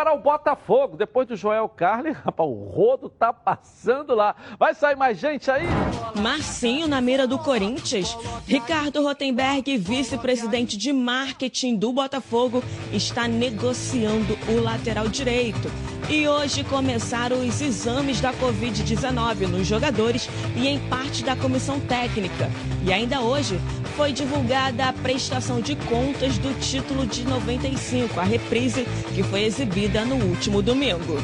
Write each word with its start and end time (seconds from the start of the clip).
Para 0.00 0.14
o 0.14 0.18
Botafogo, 0.18 0.96
depois 0.96 1.28
do 1.28 1.36
Joel 1.36 1.68
Carli, 1.68 2.12
rapaz, 2.24 2.48
o 2.48 2.54
rodo 2.54 3.10
tá 3.10 3.34
passando 3.34 4.14
lá. 4.14 4.34
Vai 4.58 4.72
sair 4.72 4.96
mais 4.96 5.18
gente 5.18 5.50
aí? 5.50 5.64
Marcinho 6.22 6.88
na 6.88 7.02
mira 7.02 7.26
do 7.26 7.38
Corinthians. 7.38 8.16
Ricardo 8.46 9.02
Rotenberg, 9.02 9.76
vice-presidente 9.76 10.78
de 10.78 10.90
marketing 10.90 11.76
do 11.76 11.92
Botafogo, 11.92 12.64
está 12.90 13.28
negociando 13.28 14.38
o 14.48 14.62
lateral 14.62 15.06
direito. 15.06 15.68
E 16.08 16.26
hoje 16.26 16.64
começaram 16.64 17.46
os 17.46 17.60
exames 17.60 18.20
da 18.20 18.32
Covid-19 18.32 19.46
nos 19.48 19.66
jogadores 19.66 20.28
e 20.56 20.66
em 20.66 20.78
parte 20.78 21.22
da 21.22 21.36
comissão 21.36 21.78
técnica. 21.80 22.50
E 22.84 22.92
ainda 22.92 23.20
hoje 23.20 23.60
foi 23.96 24.12
divulgada 24.12 24.86
a 24.86 24.92
prestação 24.92 25.60
de 25.60 25.76
contas 25.76 26.38
do 26.38 26.58
título 26.58 27.06
de 27.06 27.24
95, 27.24 28.18
a 28.18 28.24
reprise 28.24 28.86
que 29.14 29.22
foi 29.22 29.44
exibida 29.44 30.04
no 30.04 30.16
último 30.16 30.62
domingo. 30.62 31.18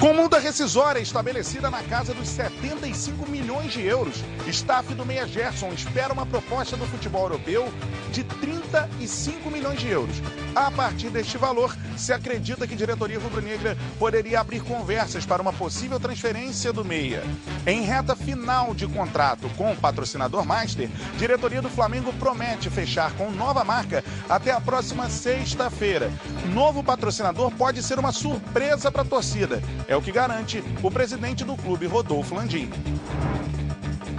Com 0.00 0.12
multa 0.12 0.38
rescisória 0.38 1.00
estabelecida 1.00 1.70
na 1.70 1.82
casa 1.82 2.12
dos 2.12 2.28
75 2.28 3.28
milhões 3.30 3.72
de 3.72 3.86
euros, 3.86 4.22
staff 4.48 4.92
do 4.92 5.06
Meia 5.06 5.26
Gerson 5.26 5.72
espera 5.72 6.12
uma 6.12 6.26
proposta 6.26 6.76
do 6.76 6.84
futebol 6.86 7.22
europeu 7.22 7.72
de 8.12 8.24
35 8.24 9.50
milhões 9.50 9.80
de 9.80 9.88
euros. 9.88 10.16
A 10.54 10.70
partir 10.70 11.10
deste 11.10 11.38
valor, 11.38 11.74
se 11.96 12.12
acredita 12.12 12.66
que 12.66 12.76
diretoria 12.76 13.18
rubro-negra 13.18 13.76
poderia 13.98 14.40
abrir 14.40 14.60
conversas 14.62 15.24
para 15.24 15.40
uma 15.40 15.52
possível 15.52 15.98
transferência 15.98 16.72
do 16.72 16.84
Meia. 16.84 17.22
Em 17.66 17.82
reta 17.82 18.14
final 18.14 18.74
de 18.74 18.86
contrato 18.86 19.48
com 19.56 19.72
o 19.72 19.76
patrocinador 19.76 20.44
Master, 20.44 20.88
diretoria 21.16 21.62
do 21.62 21.70
Flamengo 21.70 22.12
promete 22.14 22.68
fechar 22.68 23.12
com 23.14 23.30
nova 23.30 23.64
marca 23.64 24.04
até 24.28 24.50
a 24.50 24.60
próxima 24.60 25.08
sexta-feira. 25.08 26.12
Novo 26.52 26.84
patrocinador 26.84 27.50
pode 27.52 27.82
ser 27.82 27.98
uma 27.98 28.12
surpresa 28.12 28.92
para 28.92 29.02
a 29.02 29.06
torcida. 29.06 29.62
É 29.86 29.94
o 29.94 30.00
que 30.00 30.10
garante 30.10 30.62
o 30.82 30.90
presidente 30.90 31.44
do 31.44 31.56
clube, 31.56 31.86
Rodolfo 31.86 32.34
Landim. 32.34 32.70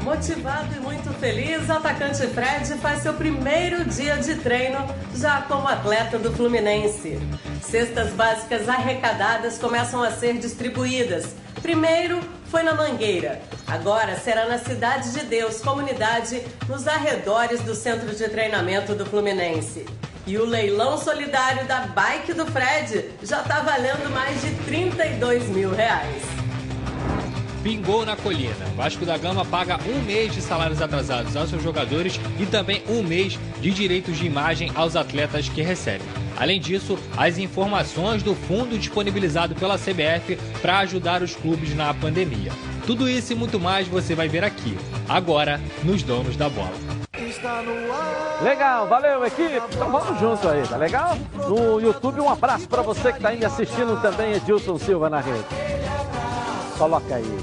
Motivado 0.04 0.76
e 0.76 0.80
muito 0.80 1.10
feliz, 1.20 1.68
o 1.68 1.72
atacante 1.72 2.28
Fred 2.28 2.76
faz 2.80 3.02
seu 3.02 3.16
primeiro 3.16 3.84
dia 3.86 4.18
de 4.18 4.36
treino 4.36 4.78
já 5.16 5.42
como 5.42 5.68
atleta 5.68 6.20
do 6.20 6.32
Fluminense. 6.32 7.18
Cestas 7.64 8.12
básicas 8.12 8.70
arrecadadas 8.70 9.58
começam 9.58 10.04
a 10.04 10.12
ser 10.12 10.38
distribuídas. 10.38 11.36
Primeiro 11.60 12.20
foi 12.52 12.62
na 12.62 12.76
Mangueira, 12.76 13.42
agora 13.66 14.16
será 14.20 14.48
na 14.48 14.60
Cidade 14.60 15.12
de 15.12 15.26
Deus, 15.26 15.60
comunidade 15.62 16.44
nos 16.70 16.88
arredores 16.88 17.62
do 17.62 17.74
centro 17.74 18.16
de 18.16 18.30
treinamento 18.30 18.94
do 18.94 19.08
Fluminense. 19.08 19.88
E 20.28 20.40
o 20.40 20.46
leilão 20.46 20.98
solidário 20.98 21.68
da 21.68 21.82
bike 21.82 22.34
do 22.34 22.48
Fred 22.48 23.12
já 23.22 23.42
está 23.42 23.62
valendo 23.62 24.10
mais 24.12 24.42
de 24.42 24.52
32 24.66 25.48
mil 25.50 25.72
reais. 25.72 26.24
Pingou 27.62 28.04
na 28.04 28.16
colina. 28.16 28.66
Vasco 28.76 29.06
da 29.06 29.18
Gama 29.18 29.46
paga 29.46 29.80
um 29.88 30.02
mês 30.02 30.34
de 30.34 30.42
salários 30.42 30.82
atrasados 30.82 31.36
aos 31.36 31.50
seus 31.50 31.62
jogadores 31.62 32.20
e 32.40 32.46
também 32.48 32.84
um 32.90 33.04
mês 33.04 33.40
de 33.62 33.72
direitos 33.72 34.18
de 34.18 34.26
imagem 34.26 34.72
aos 34.74 34.96
atletas 34.96 35.48
que 35.48 35.62
recebem. 35.62 36.08
Além 36.38 36.60
disso, 36.60 36.98
as 37.16 37.38
informações 37.38 38.24
do 38.24 38.34
fundo 38.36 38.78
disponibilizado 38.78 39.54
pela 39.56 39.78
CBF 39.78 40.38
para 40.60 40.80
ajudar 40.80 41.22
os 41.22 41.36
clubes 41.36 41.76
na 41.76 41.94
pandemia. 41.94 42.52
Tudo 42.86 43.08
isso 43.08 43.32
e 43.32 43.36
muito 43.36 43.60
mais 43.60 43.88
você 43.88 44.16
vai 44.16 44.28
ver 44.28 44.44
aqui, 44.44 44.78
agora, 45.08 45.62
nos 45.84 46.04
Donos 46.04 46.36
da 46.36 46.50
Bola. 46.50 46.95
Legal, 48.42 48.88
valeu 48.88 49.26
equipe. 49.26 49.62
Então 49.70 49.92
vamos 49.92 50.20
junto 50.20 50.50
aí, 50.50 50.68
tá 50.68 50.78
legal? 50.78 51.18
No 51.48 51.80
YouTube, 51.80 52.20
um 52.20 52.30
abraço 52.30 52.68
para 52.68 52.82
você 52.82 53.12
que 53.12 53.18
está 53.18 53.30
aí 53.30 53.46
assistindo 53.46 54.02
também, 54.02 54.34
Edilson 54.34 54.78
Silva 54.78 55.10
na 55.10 55.20
rede. 55.20 55.46
Coloca 56.78 57.16
aí. 57.16 57.38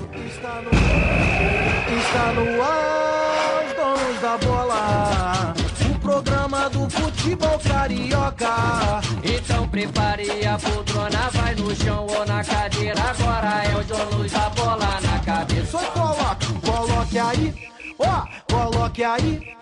Está 1.98 2.32
no 2.32 2.62
ar, 2.62 3.64
os 3.64 3.72
donos 3.74 4.20
da 4.20 4.36
bola. 4.38 5.54
O 5.90 5.98
programa 6.00 6.68
do 6.68 6.90
futebol 6.90 7.58
carioca. 7.60 9.00
Então 9.22 9.68
prepare 9.68 10.46
a 10.46 10.58
poltrona, 10.58 11.30
vai 11.32 11.54
no 11.54 11.74
chão 11.74 12.06
ou 12.06 12.26
na 12.26 12.44
cadeira. 12.44 13.00
Agora 13.00 13.64
é 13.64 13.78
os 13.78 13.86
donos 13.86 14.32
da 14.32 14.50
bola 14.50 15.00
na 15.00 15.18
cabeça. 15.24 15.78
Só 15.78 15.90
coloque, 15.92 16.52
coloque 16.60 17.18
aí, 17.18 17.54
ó, 17.98 18.26
coloque 18.52 19.04
aí. 19.04 19.61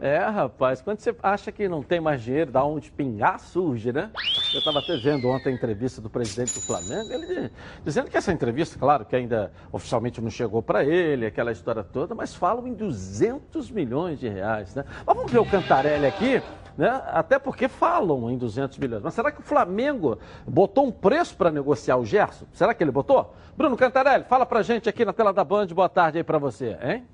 É, 0.00 0.18
rapaz, 0.18 0.80
quando 0.80 1.00
você 1.00 1.14
acha 1.20 1.50
que 1.50 1.68
não 1.68 1.82
tem 1.82 2.00
mais 2.00 2.22
dinheiro, 2.22 2.52
dá 2.52 2.62
onde 2.62 2.88
pingar, 2.90 3.40
surge, 3.40 3.92
né? 3.92 4.10
Eu 4.54 4.60
estava 4.60 4.78
até 4.78 4.96
vendo 4.96 5.28
ontem 5.28 5.50
a 5.50 5.52
entrevista 5.52 6.00
do 6.00 6.08
presidente 6.08 6.54
do 6.54 6.60
Flamengo, 6.60 7.12
ele 7.12 7.50
dizendo 7.84 8.08
que 8.08 8.16
essa 8.16 8.32
entrevista, 8.32 8.78
claro, 8.78 9.04
que 9.04 9.16
ainda 9.16 9.52
oficialmente 9.72 10.20
não 10.20 10.30
chegou 10.30 10.62
para 10.62 10.84
ele, 10.84 11.26
aquela 11.26 11.50
história 11.50 11.82
toda, 11.82 12.14
mas 12.14 12.32
falam 12.32 12.68
em 12.68 12.74
200 12.74 13.72
milhões 13.72 14.20
de 14.20 14.28
reais, 14.28 14.72
né? 14.72 14.84
Mas 15.04 15.16
vamos 15.16 15.32
ver 15.32 15.38
o 15.38 15.44
Cantarelli 15.44 16.06
aqui, 16.06 16.40
né? 16.76 17.02
Até 17.08 17.36
porque 17.36 17.66
falam 17.66 18.30
em 18.30 18.38
200 18.38 18.78
milhões. 18.78 19.02
Mas 19.02 19.14
será 19.14 19.32
que 19.32 19.40
o 19.40 19.44
Flamengo 19.44 20.16
botou 20.46 20.86
um 20.86 20.92
preço 20.92 21.36
para 21.36 21.50
negociar 21.50 21.96
o 21.96 22.04
Gerson? 22.04 22.46
Será 22.52 22.72
que 22.72 22.84
ele 22.84 22.92
botou? 22.92 23.34
Bruno 23.56 23.76
Cantarelli, 23.76 24.22
fala 24.28 24.46
pra 24.46 24.62
gente 24.62 24.88
aqui 24.88 25.04
na 25.04 25.12
tela 25.12 25.32
da 25.32 25.42
Band, 25.42 25.66
boa 25.66 25.88
tarde 25.88 26.18
aí 26.18 26.24
para 26.24 26.38
você, 26.38 26.78
hein? 26.80 27.04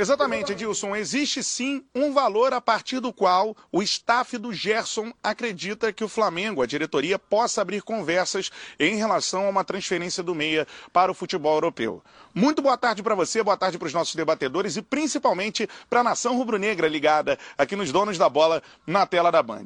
Exatamente, 0.00 0.52
Edilson. 0.52 0.94
Existe 0.94 1.42
sim 1.42 1.84
um 1.92 2.12
valor 2.12 2.52
a 2.52 2.60
partir 2.60 3.00
do 3.00 3.12
qual 3.12 3.56
o 3.72 3.82
staff 3.82 4.38
do 4.38 4.52
Gerson 4.52 5.12
acredita 5.20 5.92
que 5.92 6.04
o 6.04 6.08
Flamengo, 6.08 6.62
a 6.62 6.66
diretoria, 6.66 7.18
possa 7.18 7.62
abrir 7.62 7.82
conversas 7.82 8.48
em 8.78 8.94
relação 8.94 9.46
a 9.46 9.48
uma 9.48 9.64
transferência 9.64 10.22
do 10.22 10.36
Meia 10.36 10.68
para 10.92 11.10
o 11.10 11.14
futebol 11.14 11.54
europeu. 11.54 12.00
Muito 12.32 12.62
boa 12.62 12.76
tarde 12.76 13.02
para 13.02 13.16
você, 13.16 13.42
boa 13.42 13.56
tarde 13.56 13.76
para 13.76 13.86
os 13.86 13.92
nossos 13.92 14.14
debatedores 14.14 14.76
e 14.76 14.82
principalmente 14.82 15.68
para 15.90 15.98
a 15.98 16.04
nação 16.04 16.36
rubro-negra 16.36 16.86
ligada 16.86 17.36
aqui 17.58 17.74
nos 17.74 17.90
donos 17.90 18.16
da 18.16 18.28
bola 18.28 18.62
na 18.86 19.04
tela 19.04 19.32
da 19.32 19.42
Band. 19.42 19.64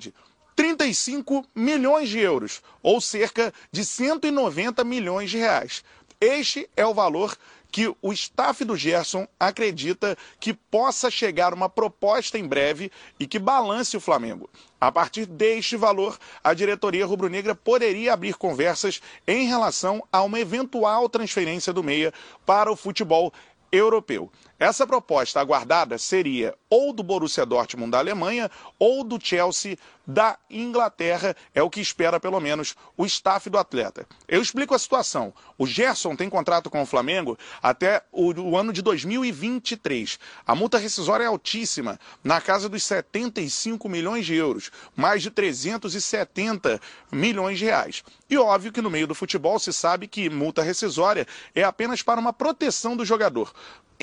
35 0.57 1.45
milhões 1.55 2.09
de 2.09 2.21
euros, 2.21 2.63
ou 2.83 3.03
cerca 3.03 3.53
de 3.71 3.85
190 3.85 4.83
milhões 4.83 5.31
de 5.31 5.37
reais. 5.37 5.85
Este 6.19 6.71
é 6.77 6.87
o 6.87 6.95
valor 6.95 7.37
que 7.73 7.93
o 8.03 8.13
staff 8.13 8.63
do 8.67 8.77
Gerson 8.77 9.27
acredita 9.41 10.17
que 10.39 10.53
possa 10.53 11.11
chegar 11.11 11.55
uma 11.55 11.71
proposta 11.71 12.39
em 12.39 12.47
breve 12.47 12.93
e 13.19 13.27
que 13.27 13.39
balance 13.39 13.97
o 13.97 14.01
Flamengo. 14.01 14.49
A 14.79 14.93
partir 14.93 15.25
deste 15.25 15.75
valor, 15.75 16.19
a 16.45 16.53
diretoria 16.53 17.07
rubro-negra 17.07 17.55
poderia 17.55 18.13
abrir 18.13 18.35
conversas 18.35 19.01
em 19.27 19.47
relação 19.47 20.07
a 20.13 20.23
uma 20.23 20.39
eventual 20.39 21.09
transferência 21.09 21.73
do 21.73 21.83
Meia 21.83 22.13
para 22.45 22.71
o 22.71 22.77
futebol 22.77 23.33
europeu. 23.73 24.31
Essa 24.63 24.87
proposta 24.87 25.41
aguardada 25.41 25.99
seria 25.99 26.55
ou 26.71 26.93
do 26.93 27.03
Borussia 27.03 27.45
Dortmund 27.45 27.91
da 27.91 27.99
Alemanha 27.99 28.49
ou 28.79 29.03
do 29.03 29.19
Chelsea 29.21 29.77
da 30.07 30.39
Inglaterra, 30.49 31.35
é 31.53 31.61
o 31.61 31.71
que 31.71 31.81
espera 31.81 32.21
pelo 32.21 32.39
menos 32.39 32.77
o 32.97 33.05
staff 33.05 33.51
do 33.51 33.59
atleta. 33.59 34.07
Eu 34.29 34.41
explico 34.41 34.73
a 34.73 34.79
situação. 34.79 35.35
O 35.59 35.67
Gerson 35.67 36.15
tem 36.15 36.31
contrato 36.31 36.71
com 36.71 36.81
o 36.81 36.87
Flamengo 36.87 37.37
até 37.61 38.05
o, 38.13 38.33
o 38.41 38.57
ano 38.57 38.73
de 38.73 38.83
2023. 38.83 40.19
A 40.47 40.55
multa 40.55 40.79
rescisória 40.79 41.25
é 41.25 41.27
altíssima, 41.27 41.99
na 42.23 42.41
casa 42.41 42.69
dos 42.69 42.85
75 42.85 43.89
milhões 43.89 44.25
de 44.25 44.37
euros, 44.37 44.71
mais 44.95 45.23
de 45.23 45.31
370 45.31 46.81
milhões 47.11 47.59
de 47.59 47.65
reais. 47.65 48.05
E 48.31 48.39
óbvio 48.39 48.73
que 48.73 48.83
no 48.83 48.91
meio 48.91 49.09
do 49.09 49.15
futebol 49.15 49.59
se 49.59 49.73
sabe 49.73 50.07
que 50.07 50.31
multa 50.31 50.63
rescisória 50.63 51.27
é 51.53 51.65
apenas 51.65 52.01
para 52.01 52.21
uma 52.21 52.33
proteção 52.33 52.97
do 52.97 53.05
jogador 53.05 53.53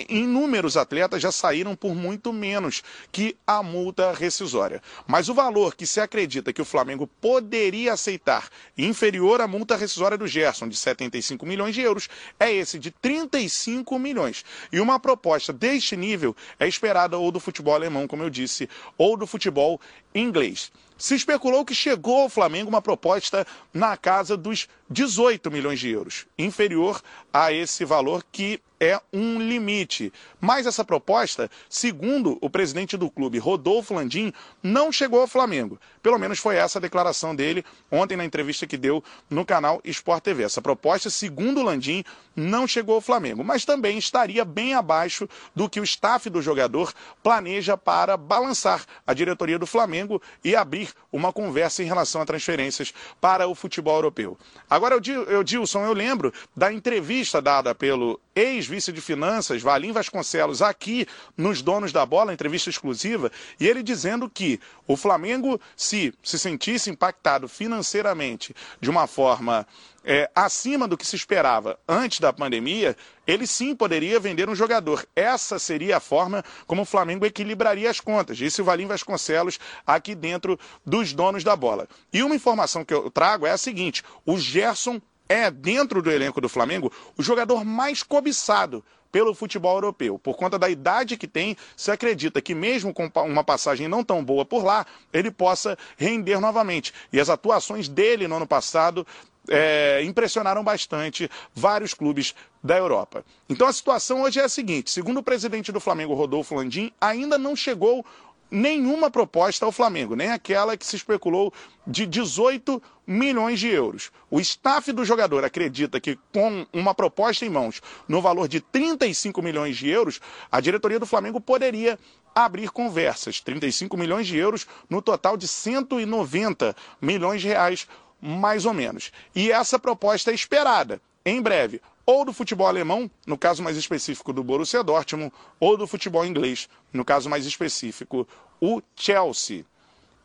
inúmeros 0.08 0.78
atletas 0.78 1.22
já 1.22 1.32
saíram 1.32 1.76
por 1.76 1.96
muito 1.96 2.32
menos 2.32 2.84
que 3.12 3.36
a 3.46 3.64
multa 3.64 4.14
rescisória. 4.14 4.82
Mas 5.08 5.30
o 5.30 5.34
valor 5.34 5.76
que 5.76 5.86
se 5.86 6.00
acredita 6.00 6.54
que 6.54 6.62
o 6.62 6.66
Flamengo 6.66 7.08
poderia 7.20 7.94
aceitar, 7.94 8.48
inferior 8.78 9.42
à 9.42 9.48
multa 9.48 9.76
rescisória 9.76 10.18
do 10.18 10.28
Gerson, 10.28 10.68
de 10.68 10.78
75 10.78 11.46
milhões 11.46 11.76
de 11.76 11.82
euros, 11.82 12.08
é 12.40 12.52
esse 12.52 12.78
de 12.78 12.92
35 12.92 13.98
milhões. 13.98 14.46
E 14.72 14.80
uma 14.80 15.00
proposta 15.00 15.52
deste 15.52 15.96
nível 15.96 16.36
é 16.60 16.68
esperada 16.68 17.18
ou 17.18 17.32
do 17.32 17.40
futebol 17.40 17.74
alemão, 17.74 18.08
como 18.08 18.24
eu 18.24 18.30
disse, 18.30 18.70
ou 18.98 19.18
do 19.18 19.26
futebol 19.26 19.80
inglês. 20.14 20.72
Se 21.00 21.16
especulou 21.16 21.66
que 21.66 21.74
chegou 21.74 22.24
ao 22.24 22.30
Flamengo 22.30 22.70
uma 22.70 22.82
proposta 22.82 23.48
na 23.74 23.98
casa 23.98 24.38
dos 24.38 24.68
18 24.90 25.50
milhões 25.50 25.80
de 25.80 25.90
euros, 25.90 26.28
inferior 26.38 27.02
a 27.34 27.52
esse 27.52 27.86
valor 27.86 28.24
que 28.32 28.62
é 28.80 29.00
um 29.12 29.40
limite. 29.40 30.12
Mas 30.40 30.66
essa 30.66 30.86
proposta, 30.86 31.52
segundo 31.70 32.38
o 32.42 32.50
presidente 32.50 32.96
do 32.96 33.10
clube, 33.10 33.38
Rodolfo 33.38 33.94
Landim, 33.94 34.32
não 34.64 34.92
chegou 34.92 35.20
ao 35.20 35.28
Flamengo. 35.28 35.80
Pelo 36.02 36.18
menos 36.18 36.40
foi 36.40 36.56
essa 36.56 36.80
a 36.80 36.82
declaração 36.82 37.36
dele 37.36 37.64
ontem 37.92 38.16
na 38.16 38.26
entrevista 38.26 38.66
que 38.66 38.78
deu 38.78 39.04
no 39.30 39.46
canal 39.46 39.82
Sport 39.84 40.24
TV. 40.24 40.44
Essa 40.44 40.62
proposta, 40.62 41.10
segundo 41.10 41.62
Landim, 41.62 42.04
não 42.40 42.68
chegou 42.68 42.96
ao 42.96 43.02
Flamengo, 43.02 43.44
mas 43.44 43.66
também 43.66 43.98
estaria 43.98 44.44
bem 44.46 44.74
abaixo 44.74 45.28
do 45.56 45.70
que 45.70 45.80
o 45.80 45.84
staff 45.84 46.30
do 46.30 46.42
jogador 46.42 46.94
planeja 47.22 47.78
para 47.78 48.18
balançar 48.18 48.84
a 49.06 49.14
diretoria 49.14 49.60
do 49.60 49.68
Flamengo 49.68 50.22
e 50.44 50.56
abrir 50.56 50.92
uma 51.12 51.34
conversa 51.34 51.84
em 51.84 51.86
relação 51.86 52.22
a 52.22 52.26
transferências 52.26 52.94
para 53.20 53.48
o 53.48 53.54
futebol 53.54 53.96
europeu. 53.96 54.38
Agora, 54.70 55.00
Dilson, 55.44 55.86
eu 55.86 55.94
lembro 55.94 56.34
da 56.56 56.72
entrevista 56.72 57.42
dada 57.42 57.76
pelo 57.76 58.20
ex-vice 58.40 58.92
de 58.92 59.02
finanças, 59.02 59.62
Valim 59.62 59.92
Vasconcelos, 59.92 60.62
aqui 60.62 61.06
nos 61.36 61.62
Donos 61.62 61.92
da 61.92 62.06
Bola, 62.06 62.34
entrevista 62.34 62.70
exclusiva, 62.70 63.32
e 63.60 63.68
ele 63.68 63.84
dizendo 63.84 64.30
que 64.30 64.60
o 64.88 64.96
Flamengo, 64.96 65.60
se 65.76 66.14
se 66.24 66.40
sentisse 66.40 66.90
impactado 66.90 67.48
financeiramente 67.48 68.56
de 68.80 68.90
uma 68.90 69.08
forma 69.08 69.68
é, 70.04 70.30
acima 70.34 70.88
do 70.88 70.98
que 70.98 71.06
se 71.06 71.16
esperava 71.16 71.78
antes 71.88 72.20
da 72.20 72.32
pandemia, 72.32 72.96
ele 73.28 73.46
sim 73.46 73.76
poderia 73.76 74.20
vender 74.20 74.50
um 74.50 74.56
jogador. 74.56 75.06
Essa 75.16 75.60
seria 75.60 75.98
a 75.98 76.00
forma 76.00 76.44
como 76.66 76.84
o 76.84 76.86
Flamengo 76.86 77.26
equilibraria 77.26 77.90
as 77.90 78.00
contas, 78.00 78.38
disse 78.38 78.62
o 78.62 78.66
Valim 78.66 78.88
Vasconcelos 78.88 79.60
aqui 79.86 80.16
dentro 80.16 80.58
dos 80.86 81.14
donos 81.14 81.44
da 81.44 81.56
bola. 81.56 81.88
E 82.12 82.24
uma 82.24 82.36
informação 82.36 82.86
que 82.86 82.94
eu 82.94 83.12
trago 83.12 83.46
é 83.46 83.52
a 83.52 83.58
seguinte: 83.58 84.04
o 84.26 84.38
Gerson 84.38 85.02
é, 85.30 85.52
dentro 85.52 86.02
do 86.02 86.12
elenco 86.12 86.42
do 86.42 86.50
Flamengo, 86.50 86.92
o 87.16 87.22
jogador 87.22 87.64
mais 87.64 88.02
cobiçado 88.02 88.84
pelo 89.12 89.34
futebol 89.34 89.76
europeu. 89.76 90.20
Por 90.20 90.36
conta 90.36 90.58
da 90.58 90.70
idade 90.70 91.18
que 91.18 91.28
tem, 91.28 91.56
se 91.78 91.92
acredita 91.92 92.42
que 92.42 92.54
mesmo 92.54 92.94
com 92.94 93.10
uma 93.24 93.44
passagem 93.44 93.88
não 93.88 94.04
tão 94.04 94.24
boa 94.24 94.44
por 94.44 94.64
lá, 94.64 94.86
ele 95.14 95.32
possa 95.32 95.78
render 95.98 96.40
novamente. 96.40 96.94
E 97.12 97.20
as 97.20 97.30
atuações 97.30 97.88
dele 97.88 98.28
no 98.28 98.36
ano 98.36 98.48
passado 98.48 99.06
é, 99.48 100.04
impressionaram 100.04 100.64
bastante 100.64 101.30
vários 101.54 101.94
clubes 101.94 102.36
da 102.64 102.78
Europa. 102.78 103.24
Então 103.48 103.68
a 103.68 103.74
situação 103.74 104.22
hoje 104.22 104.40
é 104.40 104.44
a 104.44 104.50
seguinte: 104.50 104.92
segundo 104.92 105.20
o 105.20 105.24
presidente 105.24 105.72
do 105.72 105.80
Flamengo, 105.80 106.14
Rodolfo 106.14 106.56
Landim, 106.56 106.92
ainda 107.00 107.38
não 107.38 107.56
chegou 107.56 108.06
nenhuma 108.50 109.10
proposta 109.10 109.66
ao 109.66 109.72
Flamengo, 109.72 110.16
nem 110.16 110.32
aquela 110.32 110.76
que 110.76 110.86
se 110.86 110.96
especulou 110.96 111.54
de 111.86 112.06
18 112.06 112.82
milhões 113.06 113.60
de 113.60 113.68
euros. 113.68 114.12
O 114.30 114.40
staff 114.40 114.92
do 114.92 115.04
jogador 115.04 115.44
acredita 115.44 116.00
que 116.00 116.18
com 116.34 116.66
uma 116.72 116.94
proposta 116.94 117.46
em 117.46 117.50
mãos 117.50 117.82
no 118.08 118.22
valor 118.22 118.48
de 118.48 118.60
35 118.60 119.42
milhões 119.42 119.78
de 119.78 119.90
euros, 119.90 120.20
a 120.52 120.60
diretoria 120.60 121.00
do 121.00 121.06
Flamengo 121.06 121.42
poderia 121.42 121.98
abrir 122.34 122.70
conversas. 122.70 123.40
35 123.42 123.98
milhões 123.98 124.28
de 124.28 124.38
euros 124.38 124.68
no 124.90 125.02
total 125.02 125.36
de 125.36 125.48
190 125.48 126.76
milhões 127.02 127.42
de 127.42 127.48
reais, 127.48 127.88
mais 128.22 128.66
ou 128.66 128.74
menos. 128.74 129.12
E 129.36 129.52
essa 129.52 129.80
proposta 129.80 130.32
é 130.32 130.34
esperada. 130.36 131.02
Em 131.26 131.42
breve, 131.42 131.82
ou 132.10 132.26
do 132.26 132.34
futebol 132.34 132.66
alemão, 132.66 133.08
no 133.28 133.38
caso 133.38 133.62
mais 133.62 133.78
específico 133.78 134.34
do 134.34 134.44
Borussia 134.44 134.84
Dortmund, 134.84 135.32
ou 135.60 135.78
do 135.78 135.86
futebol 135.86 136.26
inglês, 136.26 136.68
no 136.92 137.06
caso 137.06 137.30
mais 137.30 137.46
específico, 137.46 138.28
o 138.60 138.82
Chelsea. 138.96 139.64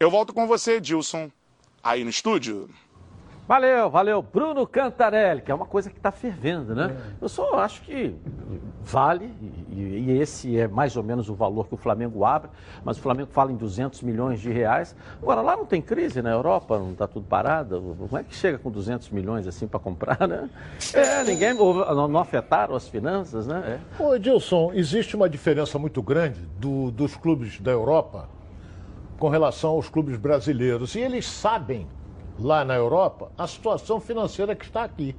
Eu 0.00 0.10
volto 0.10 0.32
com 0.32 0.46
você, 0.46 0.80
Dilson, 0.80 1.30
aí 1.82 2.02
no 2.02 2.08
estúdio. 2.08 2.70
Valeu, 3.46 3.90
valeu. 3.90 4.22
Bruno 4.22 4.66
Cantarelli, 4.66 5.42
que 5.42 5.52
é 5.52 5.54
uma 5.54 5.66
coisa 5.66 5.90
que 5.90 5.98
está 5.98 6.10
fervendo, 6.10 6.74
né? 6.74 6.96
É. 6.96 7.24
Eu 7.24 7.28
só 7.28 7.58
acho 7.58 7.82
que 7.82 8.16
vale, 8.82 9.34
e, 9.70 9.80
e, 9.80 10.18
esse 10.18 10.58
é 10.58 10.66
mais 10.66 10.96
ou 10.96 11.02
menos 11.02 11.28
o 11.28 11.34
valor 11.34 11.66
que 11.68 11.74
o 11.74 11.76
Flamengo 11.76 12.24
abre, 12.24 12.50
mas 12.82 12.96
o 12.96 13.00
Flamengo 13.00 13.30
fala 13.32 13.52
em 13.52 13.56
200 13.56 14.00
milhões 14.02 14.40
de 14.40 14.50
reais. 14.50 14.96
Agora, 15.22 15.42
lá 15.42 15.56
não 15.56 15.66
tem 15.66 15.82
crise 15.82 16.22
na 16.22 16.30
Europa, 16.30 16.78
não 16.78 16.92
está 16.92 17.06
tudo 17.06 17.26
parado. 17.26 17.96
Como 17.98 18.18
é 18.18 18.22
que 18.22 18.34
chega 18.34 18.56
com 18.56 18.70
200 18.70 19.10
milhões 19.10 19.46
assim 19.46 19.66
para 19.66 19.78
comprar, 19.78 20.26
né? 20.26 20.48
É, 20.94 21.22
ninguém, 21.24 21.52
não, 21.52 22.08
não 22.08 22.20
afetaram 22.20 22.74
as 22.74 22.88
finanças, 22.88 23.46
né? 23.46 23.78
É. 23.98 24.02
Ô, 24.02 24.14
Edilson, 24.14 24.72
existe 24.72 25.16
uma 25.16 25.28
diferença 25.28 25.78
muito 25.78 26.02
grande 26.02 26.40
do, 26.58 26.90
dos 26.90 27.14
clubes 27.14 27.60
da 27.60 27.70
Europa 27.70 28.28
com 29.18 29.28
relação 29.28 29.72
aos 29.72 29.88
clubes 29.88 30.16
brasileiros, 30.16 30.94
e 30.94 31.00
eles 31.00 31.26
sabem 31.26 31.86
lá 32.38 32.64
na 32.64 32.74
Europa 32.74 33.30
a 33.36 33.46
situação 33.46 34.00
financeira 34.00 34.54
que 34.54 34.64
está 34.64 34.84
aqui. 34.84 35.14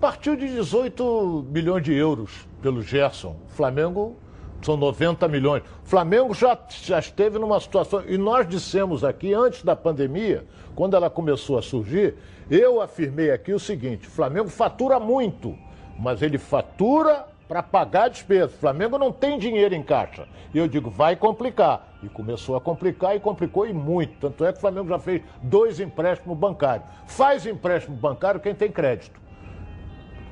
Partiu 0.00 0.36
de 0.36 0.46
18 0.46 1.46
milhões 1.50 1.82
de 1.82 1.94
euros 1.94 2.46
pelo 2.60 2.82
Gerson. 2.82 3.36
O 3.48 3.52
Flamengo 3.52 4.16
são 4.60 4.76
90 4.76 5.28
milhões. 5.28 5.62
O 5.84 5.88
Flamengo 5.88 6.34
já, 6.34 6.58
já 6.68 6.98
esteve 6.98 7.38
numa 7.38 7.60
situação. 7.60 8.02
E 8.06 8.18
nós 8.18 8.48
dissemos 8.48 9.04
aqui, 9.04 9.32
antes 9.32 9.62
da 9.62 9.76
pandemia, 9.76 10.46
quando 10.74 10.96
ela 10.96 11.08
começou 11.08 11.58
a 11.58 11.62
surgir, 11.62 12.16
eu 12.50 12.80
afirmei 12.80 13.30
aqui 13.30 13.52
o 13.52 13.58
seguinte: 13.58 14.08
o 14.08 14.10
Flamengo 14.10 14.48
fatura 14.48 14.98
muito, 14.98 15.56
mas 15.98 16.22
ele 16.22 16.38
fatura 16.38 17.26
para 17.48 17.62
pagar 17.62 18.04
a 18.04 18.08
despesa. 18.08 18.46
O 18.46 18.58
Flamengo 18.58 18.98
não 18.98 19.12
tem 19.12 19.38
dinheiro 19.38 19.74
em 19.74 19.82
caixa. 19.82 20.26
E 20.52 20.58
eu 20.58 20.66
digo, 20.66 20.90
vai 20.90 21.16
complicar. 21.16 21.93
E 22.04 22.08
começou 22.08 22.56
a 22.56 22.60
complicar 22.60 23.16
e 23.16 23.20
complicou 23.20 23.66
e 23.66 23.72
muito. 23.72 24.18
Tanto 24.20 24.44
é 24.44 24.52
que 24.52 24.58
o 24.58 24.60
Flamengo 24.60 24.88
já 24.88 24.98
fez 24.98 25.22
dois 25.42 25.80
empréstimos 25.80 26.36
bancários. 26.36 26.86
Faz 27.06 27.46
empréstimo 27.46 27.96
bancário 27.96 28.40
quem 28.40 28.54
tem 28.54 28.70
crédito. 28.70 29.24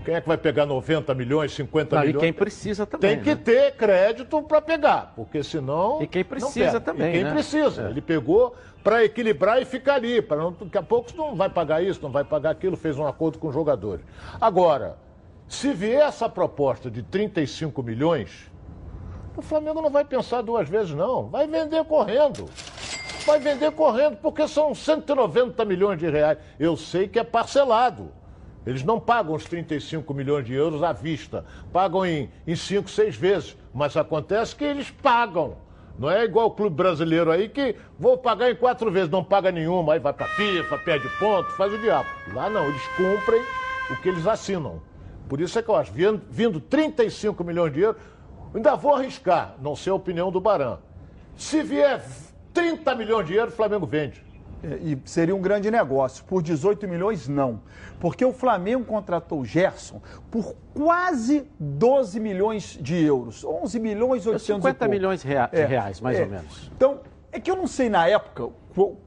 Quem 0.04 0.14
é 0.14 0.20
que 0.20 0.26
vai 0.26 0.36
pegar 0.36 0.66
90 0.66 1.14
milhões, 1.14 1.52
50 1.52 1.94
não, 1.94 2.02
milhões? 2.02 2.22
E 2.22 2.26
quem 2.26 2.32
precisa 2.32 2.84
também. 2.84 3.16
Tem 3.16 3.22
que 3.22 3.34
né? 3.34 3.36
ter 3.36 3.76
crédito 3.76 4.42
para 4.42 4.60
pegar, 4.60 5.12
porque 5.14 5.42
senão. 5.42 6.02
E 6.02 6.06
quem 6.06 6.24
precisa 6.24 6.80
também. 6.80 7.10
E 7.10 7.12
quem 7.12 7.24
né? 7.24 7.32
precisa. 7.32 7.86
É. 7.86 7.90
Ele 7.90 8.00
pegou 8.00 8.54
para 8.82 9.04
equilibrar 9.04 9.62
e 9.62 9.64
ficar 9.64 9.94
ali. 9.94 10.20
Para 10.20 10.38
não, 10.38 10.52
daqui 10.52 10.78
a 10.78 10.82
pouco 10.82 11.10
não 11.16 11.36
vai 11.36 11.48
pagar 11.48 11.82
isso, 11.82 12.02
não 12.02 12.10
vai 12.10 12.24
pagar 12.24 12.50
aquilo, 12.50 12.76
fez 12.76 12.98
um 12.98 13.06
acordo 13.06 13.38
com 13.38 13.48
os 13.48 13.54
jogadores. 13.54 14.04
Agora, 14.40 14.96
se 15.48 15.72
vier 15.72 16.06
essa 16.08 16.28
proposta 16.28 16.90
de 16.90 17.02
35 17.02 17.82
milhões, 17.82 18.50
o 19.40 19.42
Flamengo 19.42 19.80
não 19.80 19.90
vai 19.90 20.04
pensar 20.04 20.42
duas 20.42 20.68
vezes, 20.68 20.92
não. 20.94 21.28
Vai 21.28 21.46
vender 21.46 21.84
correndo. 21.84 22.48
Vai 23.24 23.38
vender 23.38 23.70
correndo, 23.72 24.16
porque 24.16 24.46
são 24.48 24.74
190 24.74 25.64
milhões 25.64 25.98
de 25.98 26.08
reais. 26.10 26.38
Eu 26.58 26.76
sei 26.76 27.08
que 27.08 27.18
é 27.18 27.24
parcelado. 27.24 28.10
Eles 28.66 28.82
não 28.82 29.00
pagam 29.00 29.34
os 29.34 29.44
35 29.44 30.12
milhões 30.14 30.44
de 30.44 30.54
euros 30.54 30.82
à 30.82 30.92
vista. 30.92 31.44
Pagam 31.72 32.06
em, 32.06 32.30
em 32.46 32.54
cinco, 32.54 32.88
seis 32.88 33.16
vezes. 33.16 33.56
Mas 33.74 33.96
acontece 33.96 34.54
que 34.54 34.64
eles 34.64 34.90
pagam. 34.90 35.56
Não 35.98 36.10
é 36.10 36.24
igual 36.24 36.46
o 36.46 36.50
clube 36.50 36.74
brasileiro 36.76 37.30
aí 37.30 37.48
que 37.48 37.76
vou 37.98 38.16
pagar 38.16 38.50
em 38.50 38.56
quatro 38.56 38.90
vezes, 38.90 39.10
não 39.10 39.22
paga 39.22 39.52
nenhuma, 39.52 39.92
aí 39.92 39.98
vai 39.98 40.12
para 40.12 40.26
FIFA, 40.26 40.78
perde 40.78 41.08
ponto, 41.18 41.50
faz 41.52 41.72
o 41.72 41.78
diabo. 41.78 42.08
Lá 42.32 42.48
não, 42.48 42.66
eles 42.66 42.82
cumprem 42.96 43.42
o 43.90 43.96
que 43.96 44.08
eles 44.08 44.26
assinam. 44.26 44.80
Por 45.28 45.40
isso 45.40 45.58
é 45.58 45.62
que 45.62 45.68
eu 45.68 45.76
acho, 45.76 45.92
vindo, 45.92 46.20
vindo 46.30 46.60
35 46.60 47.44
milhões 47.44 47.72
de 47.72 47.80
euros, 47.80 48.00
ainda 48.54 48.76
vou 48.76 48.94
arriscar, 48.94 49.54
não 49.60 49.74
sei 49.74 49.92
a 49.92 49.94
opinião 49.94 50.30
do 50.30 50.40
Baran. 50.40 50.78
Se 51.36 51.62
vier 51.62 52.02
30 52.52 52.94
milhões 52.94 53.26
de 53.26 53.34
euros, 53.34 53.54
o 53.54 53.56
Flamengo 53.56 53.86
vende. 53.86 54.22
É, 54.62 54.76
e 54.76 54.98
seria 55.04 55.34
um 55.34 55.40
grande 55.40 55.70
negócio. 55.70 56.24
Por 56.24 56.42
18 56.42 56.86
milhões, 56.86 57.26
não. 57.26 57.60
Porque 57.98 58.24
o 58.24 58.32
Flamengo 58.32 58.84
contratou 58.84 59.40
o 59.40 59.44
Gerson 59.44 60.00
por 60.30 60.54
quase 60.72 61.48
12 61.58 62.20
milhões 62.20 62.78
de 62.80 63.02
euros. 63.02 63.44
11 63.44 63.80
milhões 63.80 64.24
e 64.24 64.28
800 64.28 64.56
50 64.56 64.88
milhões 64.88 65.22
rea 65.22 65.48
de 65.48 65.60
é, 65.60 65.64
reais, 65.64 66.00
mais 66.00 66.18
é. 66.18 66.22
ou 66.22 66.28
menos. 66.28 66.70
Então, 66.76 67.00
é 67.32 67.40
que 67.40 67.50
eu 67.50 67.56
não 67.56 67.66
sei 67.66 67.88
na 67.88 68.06
época 68.06 68.50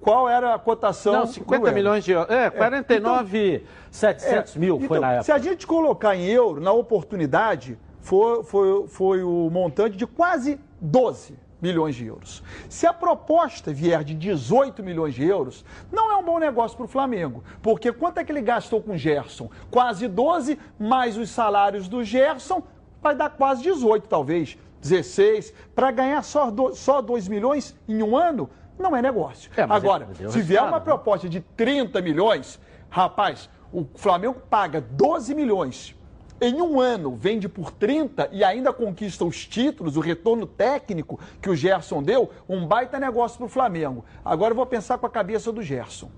qual 0.02 0.28
era 0.28 0.54
a 0.54 0.60
cotação. 0.60 1.14
Não, 1.14 1.26
50 1.28 1.72
milhões 1.72 2.04
de 2.04 2.12
euros. 2.12 2.30
É, 2.30 2.50
49,700 2.50 4.26
é, 4.26 4.40
então, 4.40 4.62
mil 4.62 4.78
foi 4.80 4.98
então, 4.98 5.02
na 5.02 5.14
época. 5.14 5.24
Se 5.24 5.32
a 5.32 5.38
gente 5.38 5.66
colocar 5.66 6.16
em 6.16 6.26
euro, 6.26 6.60
na 6.60 6.74
oportunidade, 6.74 7.78
foi, 8.06 8.44
foi, 8.44 8.88
foi 8.88 9.24
o 9.24 9.50
montante 9.50 9.98
de 9.98 10.06
quase 10.06 10.60
12 10.80 11.36
milhões 11.60 11.96
de 11.96 12.06
euros. 12.06 12.44
Se 12.70 12.86
a 12.86 12.94
proposta 12.94 13.74
vier 13.74 14.04
de 14.04 14.14
18 14.14 14.84
milhões 14.84 15.16
de 15.16 15.26
euros, 15.26 15.66
não 15.92 16.12
é 16.12 16.16
um 16.16 16.24
bom 16.24 16.38
negócio 16.38 16.78
para 16.78 16.86
o 16.86 16.88
Flamengo. 16.88 17.44
Porque 17.64 17.92
quanto 17.92 18.20
é 18.20 18.24
que 18.24 18.32
ele 18.32 18.42
gastou 18.42 18.80
com 18.80 18.92
o 18.92 18.98
Gerson? 18.98 19.50
Quase 19.72 20.08
12, 20.08 20.60
mais 20.78 21.18
os 21.18 21.32
salários 21.32 21.88
do 21.88 22.04
Gerson, 22.04 22.62
vai 23.02 23.16
dar 23.16 23.32
quase 23.32 23.64
18, 23.64 24.08
talvez. 24.08 24.56
16, 24.80 25.52
para 25.74 25.90
ganhar 25.90 26.22
só, 26.22 26.52
do, 26.52 26.76
só 26.76 27.02
2 27.02 27.28
milhões 27.28 27.76
em 27.88 28.04
um 28.04 28.16
ano, 28.16 28.48
não 28.78 28.96
é 28.96 29.02
negócio. 29.02 29.50
É, 29.58 29.64
Agora, 29.64 30.08
se 30.30 30.42
vier 30.44 30.62
uma 30.62 30.78
né? 30.78 30.80
proposta 30.80 31.28
de 31.28 31.40
30 31.40 32.04
milhões, 32.04 32.60
rapaz, 32.88 33.50
o 33.74 33.84
Flamengo 33.96 34.40
paga 34.48 34.80
12 34.80 35.34
milhões 35.34 35.96
em 36.42 36.62
um 36.62 36.80
ano 36.80 37.16
vende 37.16 37.48
por 37.48 37.72
30 37.72 38.30
e 38.32 38.44
ainda 38.44 38.74
conquista 38.74 39.24
os 39.24 39.46
títulos, 39.46 39.96
o 39.98 40.02
retorno 40.02 40.46
técnico 40.46 41.20
que 41.42 41.50
o 41.50 41.56
Gerson 41.56 42.04
deu, 42.04 42.30
um 42.48 42.66
baita 42.66 43.00
negócio 43.00 43.38
para 43.38 43.46
o 43.46 43.50
Flamengo. 43.50 44.04
Agora 44.24 44.52
eu 44.52 44.56
vou 44.56 44.66
pensar 44.66 44.98
com 44.98 45.06
a 45.06 45.10
cabeça 45.10 45.52
do 45.52 45.62
Gerson. 45.62 46.10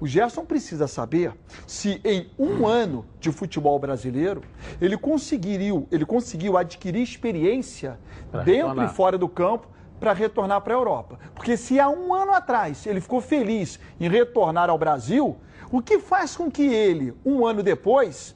O 0.00 0.06
Gerson 0.06 0.44
precisa 0.44 0.86
saber 0.86 1.32
se 1.66 2.00
em 2.04 2.28
um 2.38 2.66
ano 2.66 3.06
de 3.20 3.30
futebol 3.30 3.78
brasileiro 3.78 4.42
ele 4.80 4.98
conseguiu, 4.98 5.86
ele 5.90 6.04
conseguiu 6.04 6.58
adquirir 6.58 7.02
experiência 7.02 7.98
Pra 8.30 8.42
dentro 8.42 8.68
retornar. 8.68 8.90
e 8.90 8.94
fora 8.94 9.16
do 9.16 9.28
campo 9.28 9.68
para 10.00 10.12
retornar 10.12 10.60
para 10.60 10.74
a 10.74 10.76
Europa. 10.76 11.18
Porque 11.34 11.56
se 11.56 11.78
há 11.78 11.88
um 11.88 12.12
ano 12.12 12.32
atrás 12.32 12.86
ele 12.86 13.00
ficou 13.00 13.20
feliz 13.20 13.78
em 13.98 14.08
retornar 14.08 14.68
ao 14.68 14.76
Brasil, 14.76 15.36
o 15.70 15.80
que 15.80 15.98
faz 15.98 16.36
com 16.36 16.50
que 16.50 16.64
ele, 16.64 17.14
um 17.24 17.46
ano 17.46 17.62
depois, 17.62 18.34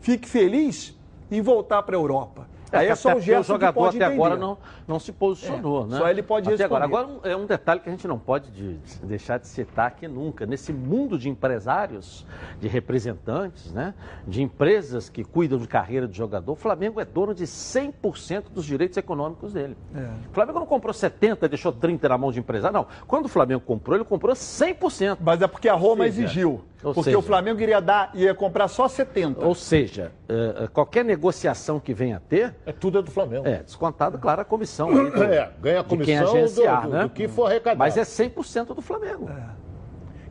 fique 0.00 0.28
feliz 0.28 0.96
em 1.30 1.40
voltar 1.40 1.82
para 1.82 1.96
a 1.96 1.98
Europa? 1.98 2.46
Aí 2.72 2.88
é 2.88 2.94
só 2.96 3.10
o 3.10 3.12
porque 3.12 3.26
Gerson 3.26 3.52
o 3.52 3.54
jogador 3.54 3.72
que 3.72 3.78
pode 3.78 3.96
até 4.02 4.12
agora 4.12 4.34
entender. 4.34 4.46
não, 4.46 4.58
não 4.88 4.98
se 4.98 5.12
posicionou, 5.12 5.84
É, 5.84 5.88
né? 5.88 5.98
só 5.98 6.10
ele 6.10 6.20
pode 6.22 6.52
até 6.52 6.64
agora. 6.64 6.84
responder. 6.84 7.04
Agora, 7.12 7.20
um- 7.24 7.30
é 7.30 7.36
um 7.36 7.46
detalhe 7.46 7.80
que 7.80 7.88
a 7.88 7.92
gente 7.92 8.08
não 8.08 8.18
pode 8.18 8.50
de- 8.50 8.76
deixar 9.04 9.38
de 9.38 9.46
citar 9.46 9.86
aqui 9.86 10.08
nunca. 10.08 10.44
Nesse 10.44 10.72
mundo 10.72 11.16
de 11.16 11.28
empresários, 11.28 12.26
de 12.60 12.66
representantes, 12.66 13.72
né? 13.72 13.94
de 14.26 14.42
empresas 14.42 15.08
que 15.08 15.22
cuidam 15.22 15.58
de 15.60 15.68
carreira 15.68 16.08
de 16.08 16.16
jogador, 16.18 16.52
o 16.52 16.56
Flamengo 16.56 17.00
é 17.00 17.04
dono 17.04 17.32
de 17.32 17.46
100% 17.46 18.50
dos 18.52 18.64
direitos 18.64 18.98
econômicos 18.98 19.52
dele. 19.52 19.76
É. 19.94 20.00
O 20.30 20.34
Flamengo 20.34 20.58
não 20.58 20.66
comprou 20.66 20.92
70% 20.92 21.46
e 21.46 21.48
deixou 21.48 21.72
30% 21.72 22.08
na 22.08 22.18
mão 22.18 22.32
de 22.32 22.40
empresário, 22.40 22.74
não. 22.76 22.86
Quando 23.06 23.26
o 23.26 23.28
Flamengo 23.28 23.60
comprou, 23.64 23.96
ele 23.96 24.04
comprou 24.04 24.34
100%. 24.34 25.18
Mas 25.20 25.40
é 25.40 25.46
porque 25.46 25.68
a 25.68 25.74
Roma 25.74 26.04
seja, 26.04 26.22
exigiu. 26.24 26.62
Ou 26.88 26.94
Porque 26.94 27.10
seja- 27.10 27.18
o 27.18 27.22
Flamengo 27.22 27.60
iria 27.60 27.80
dar, 27.80 28.10
ia 28.14 28.34
comprar 28.34 28.68
só 28.68 28.86
70. 28.88 29.44
Ou 29.44 29.54
seja, 29.54 30.12
eh, 30.28 30.54
eh, 30.64 30.68
qualquer 30.72 31.04
negociação 31.04 31.80
que 31.80 31.92
venha 31.92 32.16
a 32.18 32.20
ter, 32.20 32.54
É 32.64 32.72
tudo 32.72 32.98
é 32.98 33.02
do 33.02 33.10
Flamengo. 33.10 33.46
é 33.46 33.62
descontado, 33.62 34.18
claro, 34.18 34.40
a 34.40 34.44
comissão. 34.44 34.88
aí 34.90 35.10
do- 35.10 35.22
É, 35.24 35.50
ganha 35.60 35.80
a 35.80 35.82
de 35.82 35.88
quem 35.88 35.98
comissão 35.98 36.36
agenciar, 36.36 36.82
do- 36.82 36.88
do- 36.88 36.94
né? 36.94 37.02
do 37.02 37.10
que 37.10 37.26
for 37.28 37.46
arrecadado. 37.46 37.78
Mas 37.78 37.96
é 37.96 38.04
100% 38.04 38.74
do 38.74 38.80
Flamengo. 38.82 39.28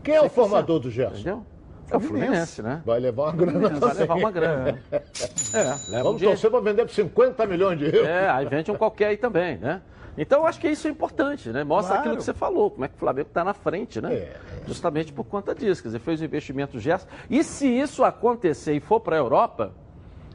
Quem 0.04 0.16
é 0.16 0.22
o 0.22 0.24
100%. 0.26 0.30
formador 0.34 0.80
do 0.80 0.90
Gerson? 0.90 1.14
Entendeu? 1.16 1.46
É 1.92 1.98
o 1.98 2.00
Fluminense, 2.00 2.62
né? 2.64 2.82
Vai 2.84 3.00
levar 3.00 3.24
uma 3.24 3.32
grana 3.34 3.60
Vai 3.70 3.80
também. 3.80 3.98
levar 3.98 4.16
uma 4.16 4.32
grana. 4.32 4.80
É, 4.92 5.02
leva 5.60 5.76
um 5.76 6.04
Vamos 6.04 6.18
dinheiro. 6.18 6.26
torcer 6.40 6.50
para 6.50 6.60
vender 6.60 6.86
por 6.86 6.92
50 6.94 7.46
milhões 7.46 7.78
de 7.78 7.86
euros. 7.86 8.08
É, 8.08 8.28
aí 8.30 8.46
vende 8.48 8.72
um 8.72 8.76
qualquer 8.76 9.08
aí 9.10 9.18
também, 9.18 9.58
né? 9.58 9.82
Então, 10.18 10.42
eu 10.42 10.48
acho 10.48 10.60
que 10.60 10.68
isso 10.70 10.88
é 10.88 10.92
importante, 10.92 11.50
né? 11.50 11.64
Mostra 11.64 11.96
Claro. 11.96 12.02
aquilo 12.02 12.18
que 12.18 12.24
você 12.24 12.34
falou, 12.34 12.72
como 12.72 12.86
é 12.86 12.88
que 12.88 12.96
o 12.96 12.98
Flamengo 12.98 13.28
está 13.28 13.44
na 13.44 13.54
frente, 13.54 14.00
né? 14.00 14.14
É. 14.14 14.38
Justamente 14.66 15.12
por 15.12 15.26
conta 15.26 15.54
disso. 15.54 15.82
Quer 15.82 15.90
dizer, 15.90 16.00
fez 16.00 16.22
o 16.22 16.26
investimento 16.26 16.80
Gerson. 16.80 17.08
E 17.30 17.44
se 17.44 17.68
isso 17.68 18.04
acontecer 18.04 18.74
e 18.74 18.80
for 18.80 19.00
para 19.02 19.16
a 19.16 19.20
Europa, 19.20 19.72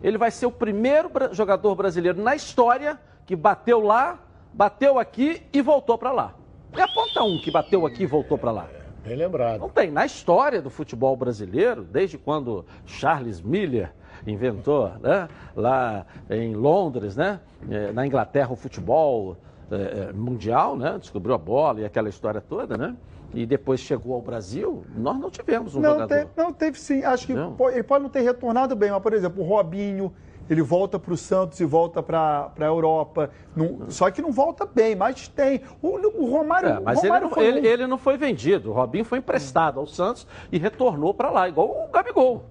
ele 0.02 0.18
vai 0.18 0.30
ser 0.30 0.46
o 0.46 0.50
primeiro 0.50 1.10
jogador 1.32 1.75
brasileiro 1.75 2.20
na 2.22 2.34
história 2.37 2.99
que 3.25 3.34
bateu 3.34 3.80
lá, 3.80 4.18
bateu 4.52 4.99
aqui 4.99 5.42
e 5.52 5.62
voltou 5.62 5.96
para 5.96 6.12
lá. 6.12 6.34
E 6.76 6.80
aponta 6.80 7.22
um 7.22 7.40
que 7.40 7.50
bateu 7.50 7.87
aqui 7.87 8.02
e 8.02 8.06
voltou 8.06 8.37
para 8.38 8.50
lá. 8.50 8.68
Bem 9.04 9.16
lembrado. 9.16 9.60
Não 9.60 9.68
tem. 9.70 9.90
Na 9.90 10.04
história 10.04 10.60
do 10.60 10.68
futebol 10.68 11.16
brasileiro, 11.16 11.82
desde 11.82 12.18
quando 12.18 12.66
Charles 12.84 13.40
Miller 13.40 13.92
inventou, 14.26 14.92
né, 15.00 15.26
lá 15.56 16.04
em 16.28 16.54
Londres, 16.54 17.16
né, 17.16 17.40
eh, 17.70 17.92
na 17.92 18.06
Inglaterra, 18.06 18.52
o 18.52 18.56
futebol 18.56 19.37
eh, 19.70 20.08
eh, 20.08 20.12
mundial, 20.12 20.76
né, 20.76 20.96
descobriu 20.98 21.34
a 21.34 21.38
bola 21.38 21.80
e 21.80 21.84
aquela 21.84 22.08
história 22.08 22.40
toda, 22.40 22.76
né, 22.76 22.96
e 23.32 23.46
depois 23.46 23.80
chegou 23.80 24.14
ao 24.14 24.20
Brasil, 24.20 24.84
nós 24.96 25.16
não 25.18 25.30
tivemos 25.30 25.74
um 25.76 25.80
Não, 25.80 25.90
jogador. 25.92 26.08
teve, 26.14 26.30
não, 26.36 26.52
teve 26.52 26.78
sim. 26.80 27.04
Acho 27.04 27.26
que 27.26 27.32
ele 27.32 27.82
pode 27.84 28.02
não 28.02 28.10
ter 28.10 28.20
retornado 28.22 28.74
bem, 28.74 28.90
mas, 28.90 29.00
por 29.02 29.12
exemplo, 29.12 29.42
o 29.44 29.46
Robinho, 29.46 30.12
ele 30.48 30.62
volta 30.62 30.98
para 30.98 31.12
o 31.14 31.16
Santos 31.16 31.60
e 31.60 31.64
volta 31.64 32.02
para 32.02 32.50
a 32.58 32.64
Europa. 32.64 33.30
Não- 33.54 33.88
só 33.88 34.10
que 34.10 34.20
não 34.20 34.32
volta 34.32 34.66
bem, 34.66 34.96
mas 34.96 35.28
tem. 35.28 35.60
O, 35.80 35.90
o 36.20 36.28
Romário. 36.28 36.68
É, 36.70 36.80
mas 36.80 36.98
o 36.98 37.02
ele 37.02 37.06
Romário 37.08 37.28
não, 37.28 37.34
foi 37.34 37.46
ele, 37.46 37.60
um- 37.60 37.64
ele 37.64 37.86
não 37.86 37.98
foi 37.98 38.16
vendido. 38.16 38.70
O 38.70 38.72
Robinho 38.72 39.04
foi 39.04 39.18
emprestado 39.18 39.78
ao 39.78 39.86
Santos 39.86 40.26
e 40.50 40.58
retornou 40.58 41.14
para 41.14 41.30
lá, 41.30 41.48
igual 41.48 41.68
o 41.68 41.92
Gabigol. 41.92 42.42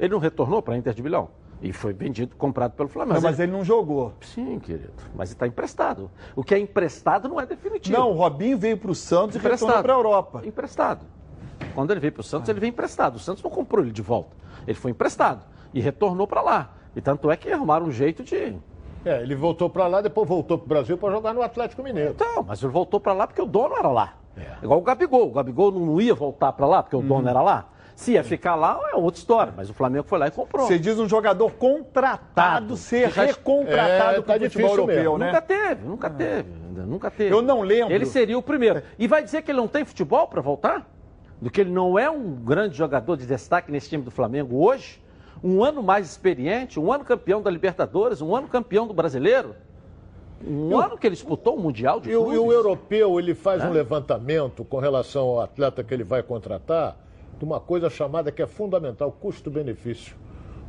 Ele 0.00 0.12
não 0.12 0.18
retornou 0.18 0.60
para 0.60 0.74
a 0.74 0.76
Inter 0.76 0.92
de 0.94 1.00
Milão. 1.00 1.28
E 1.64 1.72
foi 1.72 1.94
vendido, 1.94 2.36
comprado 2.36 2.72
pelo 2.72 2.90
Flamengo. 2.90 3.14
Não, 3.14 3.22
mas 3.22 3.40
ele 3.40 3.50
não 3.50 3.64
jogou. 3.64 4.12
Sim, 4.20 4.58
querido. 4.58 4.92
Mas 5.14 5.30
está 5.30 5.46
emprestado. 5.46 6.10
O 6.36 6.44
que 6.44 6.54
é 6.54 6.58
emprestado 6.58 7.26
não 7.26 7.40
é 7.40 7.46
definitivo. 7.46 7.96
Não, 7.96 8.10
o 8.10 8.12
Robinho 8.12 8.58
veio 8.58 8.76
para 8.76 8.90
o 8.90 8.94
Santos 8.94 9.36
e 9.36 9.38
retornou 9.38 9.82
para 9.82 9.94
a 9.94 9.96
Europa. 9.96 10.42
Emprestado. 10.44 11.06
Quando 11.74 11.90
ele 11.90 12.00
veio 12.00 12.12
para 12.12 12.20
o 12.20 12.22
Santos, 12.22 12.50
ele 12.50 12.60
veio 12.60 12.68
emprestado. 12.68 13.16
O 13.16 13.18
Santos 13.18 13.42
não 13.42 13.50
comprou 13.50 13.82
ele 13.82 13.92
de 13.92 14.02
volta. 14.02 14.36
Ele 14.66 14.76
foi 14.76 14.90
emprestado 14.90 15.40
e 15.72 15.80
retornou 15.80 16.26
para 16.26 16.42
lá. 16.42 16.74
E 16.94 17.00
tanto 17.00 17.30
é 17.30 17.36
que 17.36 17.50
arrumaram 17.50 17.86
um 17.86 17.90
jeito 17.90 18.22
de. 18.22 18.58
É, 19.02 19.22
ele 19.22 19.34
voltou 19.34 19.70
para 19.70 19.86
lá, 19.86 20.02
depois 20.02 20.28
voltou 20.28 20.58
para 20.58 20.66
o 20.66 20.68
Brasil 20.68 20.98
para 20.98 21.14
jogar 21.14 21.32
no 21.32 21.40
Atlético 21.40 21.82
Mineiro. 21.82 22.10
Então, 22.10 22.42
mas 22.46 22.62
ele 22.62 22.72
voltou 22.72 23.00
para 23.00 23.14
lá 23.14 23.26
porque 23.26 23.40
o 23.40 23.46
dono 23.46 23.74
era 23.74 23.88
lá. 23.88 24.18
Igual 24.62 24.80
o 24.80 24.82
Gabigol. 24.82 25.28
O 25.28 25.32
Gabigol 25.32 25.72
não 25.72 25.98
ia 25.98 26.14
voltar 26.14 26.52
para 26.52 26.66
lá 26.66 26.82
porque 26.82 26.96
o 26.96 27.00
dono 27.00 27.26
era 27.26 27.40
lá. 27.40 27.70
Se 27.94 28.12
ia 28.12 28.24
ficar 28.24 28.56
lá, 28.56 28.80
é 28.92 28.96
outra 28.96 29.18
história. 29.20 29.52
Mas 29.56 29.70
o 29.70 29.74
Flamengo 29.74 30.04
foi 30.08 30.18
lá 30.18 30.26
e 30.26 30.30
comprou. 30.30 30.66
Você 30.66 30.78
diz 30.78 30.98
um 30.98 31.08
jogador 31.08 31.52
contratado 31.52 32.24
Tado. 32.34 32.76
ser 32.76 33.10
já- 33.10 33.24
recontratado 33.24 34.18
É, 34.18 34.22
para 34.22 34.38
tá 34.38 34.44
o 34.46 34.50
futebol 34.50 34.70
europeu, 34.70 34.96
mesmo. 34.96 35.18
né? 35.18 35.26
Nunca 35.26 35.40
teve, 35.42 35.84
nunca 35.86 36.10
teve, 36.10 36.52
ainda, 36.66 36.82
nunca 36.86 37.10
teve. 37.10 37.32
Eu 37.34 37.40
não 37.40 37.60
lembro. 37.62 37.94
Ele 37.94 38.04
seria 38.06 38.36
o 38.36 38.42
primeiro. 38.42 38.82
E 38.98 39.06
vai 39.06 39.22
dizer 39.22 39.42
que 39.42 39.50
ele 39.50 39.58
não 39.58 39.68
tem 39.68 39.84
futebol 39.84 40.26
para 40.26 40.40
voltar? 40.40 40.90
Do 41.40 41.50
que 41.50 41.60
ele 41.60 41.70
não 41.70 41.98
é 41.98 42.10
um 42.10 42.32
grande 42.32 42.76
jogador 42.76 43.16
de 43.16 43.26
destaque 43.26 43.70
nesse 43.70 43.88
time 43.90 44.02
do 44.02 44.10
Flamengo 44.10 44.56
hoje? 44.64 45.00
Um 45.42 45.62
ano 45.62 45.82
mais 45.82 46.06
experiente, 46.10 46.80
um 46.80 46.92
ano 46.92 47.04
campeão 47.04 47.42
da 47.42 47.50
Libertadores, 47.50 48.20
um 48.22 48.34
ano 48.34 48.48
campeão 48.48 48.86
do 48.86 48.94
Brasileiro? 48.94 49.54
Um 50.46 50.76
ano 50.78 50.98
que 50.98 51.06
ele 51.06 51.14
disputou 51.14 51.56
o 51.56 51.60
Mundial 51.60 52.00
de 52.00 52.10
E 52.10 52.12
e 52.12 52.16
o 52.16 52.52
europeu, 52.52 53.18
ele 53.18 53.34
faz 53.34 53.62
É. 53.62 53.66
um 53.66 53.70
levantamento 53.72 54.64
com 54.64 54.78
relação 54.78 55.22
ao 55.28 55.40
atleta 55.42 55.82
que 55.84 55.92
ele 55.94 56.04
vai 56.04 56.22
contratar 56.22 56.96
de 57.38 57.44
uma 57.44 57.60
coisa 57.60 57.88
chamada 57.90 58.30
que 58.32 58.42
é 58.42 58.46
fundamental, 58.46 59.10
custo-benefício. 59.12 60.16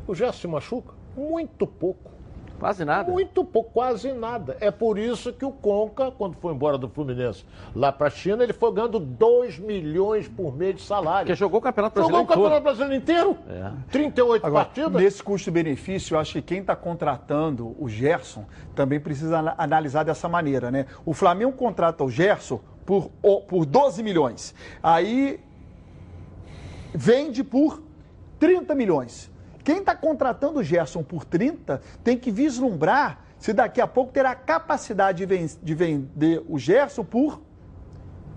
O 0.08 0.14
Gerson 0.14 0.40
se 0.42 0.48
machuca? 0.48 0.94
Muito 1.16 1.66
pouco. 1.66 2.12
Quase 2.58 2.86
nada. 2.86 3.12
Muito 3.12 3.44
pouco, 3.44 3.70
quase 3.74 4.14
nada. 4.14 4.56
É 4.62 4.72
por 4.72 4.98
isso 4.98 5.34
que 5.34 5.44
o 5.44 5.52
Conca, 5.52 6.10
quando 6.10 6.36
foi 6.36 6.54
embora 6.54 6.78
do 6.78 6.88
Fluminense 6.88 7.44
lá 7.76 7.92
para 7.92 8.08
a 8.08 8.10
China, 8.10 8.44
ele 8.44 8.54
foi 8.54 8.72
ganhando 8.72 8.98
2 8.98 9.60
milhões 9.60 10.30
por 10.30 10.56
mês 10.56 10.76
de 10.76 10.82
salário. 10.84 11.26
Porque 11.28 11.36
jogou 11.36 11.60
o 11.60 11.62
Campeonato 11.62 12.00
Jogou 12.00 12.24
Brasileiro 12.24 12.24
o 12.24 12.62
Campeonato. 12.62 12.64
Brasileiro 12.64 12.96
inteiro? 12.96 13.38
É. 13.50 13.72
38 13.92 14.46
Agora, 14.48 14.66
partidas? 14.66 15.02
nesse 15.02 15.22
custo-benefício, 15.22 16.16
eu 16.16 16.20
acho 16.20 16.32
que 16.32 16.42
quem 16.42 16.60
está 16.62 16.78
contratando 16.78 17.76
o 17.78 17.90
Gerson 17.90 18.46
também 18.74 19.02
precisa 19.02 19.40
ana- 19.40 19.56
analisar 19.58 20.04
dessa 20.04 20.30
maneira, 20.30 20.72
né? 20.72 20.86
O 21.06 21.14
Flamengo 21.14 21.52
contrata 21.52 22.06
o 22.06 22.10
Gerson 22.10 22.62
por, 22.86 23.12
o- 23.22 23.42
por 23.42 23.66
12 23.66 24.02
milhões. 24.02 24.56
Aí 24.82 25.42
vende 26.96 27.44
por 27.44 27.82
30 28.40 28.74
milhões. 28.76 29.32
Quem 29.64 29.78
está 29.78 29.96
contratando 29.96 30.60
o 30.60 30.64
Gerson 30.64 31.04
por 31.04 31.26
30 31.26 31.82
tem 32.04 32.18
que 32.18 32.32
vislumbrar 32.32 33.26
se 33.40 33.52
daqui 33.52 33.82
a 33.82 33.88
pouco 33.88 34.12
terá 34.12 34.34
capacidade 34.36 35.26
de, 35.26 35.48
de 35.48 35.76
vender 35.76 36.44
o 36.48 36.58
Gerson 36.58 37.04
por 37.04 37.42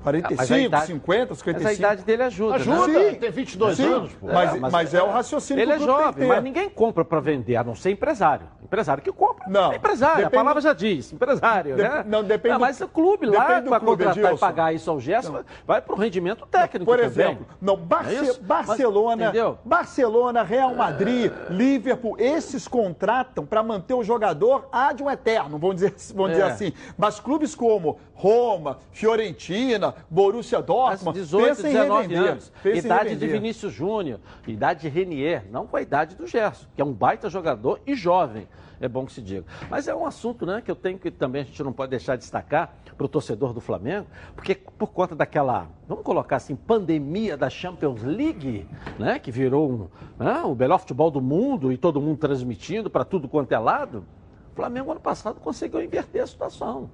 45, 0.02 0.32
Ah, 0.32 0.36
mas 0.38 0.50
a 0.52 0.58
idade- 0.58 0.86
50, 0.86 1.26
Mas 1.30 1.38
55. 1.38 1.68
a 1.68 1.72
idade 1.72 2.02
dele 2.04 2.22
ajuda. 2.22 2.54
Ajuda, 2.56 2.86
né? 2.88 3.14
Tem 3.14 3.30
22 3.30 3.76
Sim, 3.76 3.84
anos. 3.92 4.12
Pô. 4.14 4.26
Mas, 4.26 4.54
É, 4.54 4.58
mas, 4.60 4.94
é 4.94 5.02
o 5.02 5.10
raciocínio 5.10 5.62
Ele 5.62 5.72
é 5.72 5.78
jovem, 5.78 6.26
mas 6.28 6.42
ninguém 6.42 6.68
compra 6.70 7.04
para 7.04 7.20
vender, 7.20 7.56
a 7.56 7.64
não 7.64 7.74
ser 7.74 7.90
empresário. 7.90 8.46
Empresário 8.62 9.02
que 9.02 9.10
compra. 9.10 9.46
Não. 9.48 9.72
É 9.72 9.76
empresário, 9.76 10.16
Depende 10.16 10.36
a 10.36 10.40
palavra 10.40 10.60
já 10.60 10.72
diz, 10.74 11.10
empresário, 11.12 11.74
Dep- 11.76 11.90
né? 11.90 12.04
não, 12.06 12.22
depende 12.22 12.54
do- 12.54 12.60
mas 12.60 12.80
o 12.80 12.88
clube 12.88 13.24
lá, 13.26 13.44
para 13.44 13.80
contratar 13.80 14.16
e 14.16 14.20
Edilson. 14.20 14.36
pagar 14.36 14.74
isso 14.74 14.90
ao 14.90 15.00
Gerson, 15.00 15.40
vai 15.66 15.80
para 15.80 15.94
o 15.94 15.98
rendimento 15.98 16.46
técnico 16.46 16.84
Por 16.84 16.96
também. 16.98 17.08
exemplo, 17.10 17.46
não, 17.60 17.76
Barce- 17.76 18.14
É 18.16 18.22
isso? 18.22 18.40
Mas, 18.46 18.66
Barcelona, 18.66 19.22
entendeu? 19.24 19.58
Barcelona, 19.64 20.42
Real 20.42 20.74
Madrid, 20.74 21.32
Liverpool, 21.48 22.16
esses 22.18 22.68
contratam 22.68 23.46
para 23.46 23.62
manter 23.62 23.94
o 23.94 24.04
jogador 24.04 24.68
ad 24.70 25.02
um 25.02 25.10
eterno, 25.10 25.58
vamos 25.58 25.76
dizer, 25.76 25.94
vamos 26.14 26.32
dizer 26.32 26.42
É. 26.44 26.50
assim. 26.50 26.72
Mas 26.96 27.18
clubes 27.18 27.54
como 27.54 27.98
Roma, 28.14 28.78
Fiorentina, 28.92 29.87
Borussia 30.10 30.60
Dortmund, 30.62 31.18
18, 31.18 31.46
pensam 31.46 31.70
em 31.70 31.72
19 31.72 32.02
revender. 32.02 32.32
anos. 32.32 32.52
Idade 32.64 33.16
de. 33.16 33.26
Vinícius 33.26 33.72
Júnior, 33.72 34.20
idade 34.46 34.82
de 34.82 34.88
Renier, 34.88 35.44
não 35.50 35.66
com 35.66 35.76
a 35.76 35.82
idade 35.82 36.16
do 36.16 36.26
Gerson, 36.26 36.66
que 36.74 36.82
é 36.82 36.84
um 36.84 36.92
baita 36.92 37.28
jogador 37.28 37.80
e 37.86 37.94
jovem. 37.94 38.48
É 38.80 38.88
bom 38.88 39.04
que 39.04 39.12
se 39.12 39.20
diga. 39.20 39.44
Mas 39.68 39.88
é 39.88 39.94
um 39.94 40.06
assunto 40.06 40.46
né, 40.46 40.62
que 40.64 40.70
eu 40.70 40.76
tenho 40.76 40.98
que 40.98 41.10
também 41.10 41.42
a 41.42 41.44
gente 41.44 41.62
não 41.62 41.72
pode 41.72 41.90
deixar 41.90 42.14
de 42.14 42.22
destacar 42.22 42.74
para 42.96 43.04
o 43.04 43.08
torcedor 43.08 43.52
do 43.52 43.60
Flamengo, 43.60 44.06
porque 44.34 44.54
por 44.54 44.88
conta 44.88 45.14
daquela, 45.14 45.68
vamos 45.86 46.04
colocar 46.04 46.36
assim, 46.36 46.54
pandemia 46.54 47.36
da 47.36 47.50
Champions 47.50 48.02
League, 48.02 48.68
né, 48.98 49.18
que 49.18 49.30
virou 49.30 49.70
um, 49.70 49.88
né, 50.22 50.40
o 50.42 50.54
melhor 50.54 50.78
futebol 50.78 51.10
do 51.10 51.20
mundo 51.20 51.72
e 51.72 51.76
todo 51.76 52.00
mundo 52.00 52.18
transmitindo 52.18 52.88
para 52.88 53.04
tudo 53.04 53.28
quanto 53.28 53.52
é 53.52 53.58
lado, 53.58 54.04
o 54.52 54.56
Flamengo 54.56 54.90
ano 54.90 55.00
passado 55.00 55.40
conseguiu 55.40 55.82
inverter 55.82 56.22
a 56.22 56.26
situação. 56.26 56.90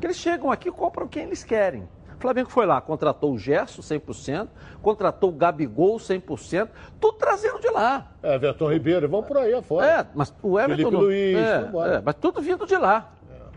Que 0.00 0.06
eles 0.06 0.16
chegam 0.16 0.50
aqui 0.50 0.68
e 0.68 0.72
compram 0.72 1.06
quem 1.06 1.24
eles 1.24 1.44
querem. 1.44 1.86
Flamengo 2.22 2.48
foi 2.50 2.64
lá, 2.66 2.80
contratou 2.80 3.32
o 3.32 3.38
Gerson 3.38 3.82
100%, 3.82 4.48
contratou 4.80 5.30
o 5.30 5.32
Gabigol 5.32 5.96
100%, 5.96 6.68
tudo 7.00 7.18
trazendo 7.18 7.58
de 7.60 7.68
lá. 7.68 8.12
É, 8.22 8.36
Everton 8.36 8.70
Ribeiro, 8.72 9.08
vamos 9.08 9.26
por 9.26 9.36
aí 9.38 9.52
afora. 9.52 9.86
É, 9.86 10.06
mas 10.14 10.32
o 10.42 10.58
Everton. 10.58 10.76
Felipe 10.90 10.96
Luiz, 10.96 11.36
é, 11.36 11.96
é, 11.96 12.02
mas 12.04 12.14
tudo 12.14 12.40
vindo 12.40 12.64
de 12.66 12.76
lá. 12.76 13.12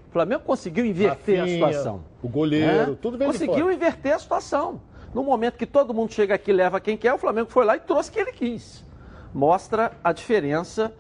O 0.10 0.12
Flamengo 0.12 0.42
conseguiu 0.44 0.86
inverter 0.86 1.40
Rafinha, 1.40 1.44
a 1.44 1.48
situação. 1.70 2.04
o 2.24 2.28
goleiro, 2.30 2.96
tudo 2.96 3.18
vem 3.18 3.28
de 3.28 3.34
Conseguiu 3.34 3.66
fora. 3.66 3.74
inverter 3.76 4.14
a 4.16 4.20
situação. 4.20 4.82
No 5.14 5.24
momento 5.24 5.58
que 5.58 5.66
todo 5.66 5.94
mundo 5.94 6.12
chega 6.14 6.34
aqui 6.36 6.52
e 6.52 6.54
leva 6.54 6.80
quem 6.80 6.98
quer, 6.98 7.14
o 7.14 7.18
Flamengo 7.18 7.50
foi 7.52 7.66
lá 7.66 7.76
e 7.76 7.80
trouxe 7.80 8.12
quem 8.12 8.22
ele 8.24 8.32
quis. 8.32 8.84
Mostra 9.34 9.92
a 10.04 10.12
diferença 10.12 10.94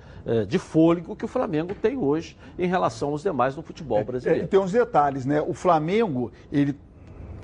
de 0.47 0.57
fôlego 0.57 1.15
que 1.15 1.23
o 1.23 1.27
Flamengo 1.27 1.73
tem 1.75 1.95
hoje 1.97 2.35
em 2.57 2.67
relação 2.67 3.09
aos 3.09 3.21
demais 3.21 3.55
no 3.55 3.61
futebol 3.61 3.99
É, 3.99 4.03
brasileiro. 4.03 4.47
tem 4.47 4.59
uns 4.59 4.71
detalhes, 4.71 5.25
né? 5.25 5.39
O 5.41 5.53
Flamengo, 5.53 6.31
ele. 6.51 6.75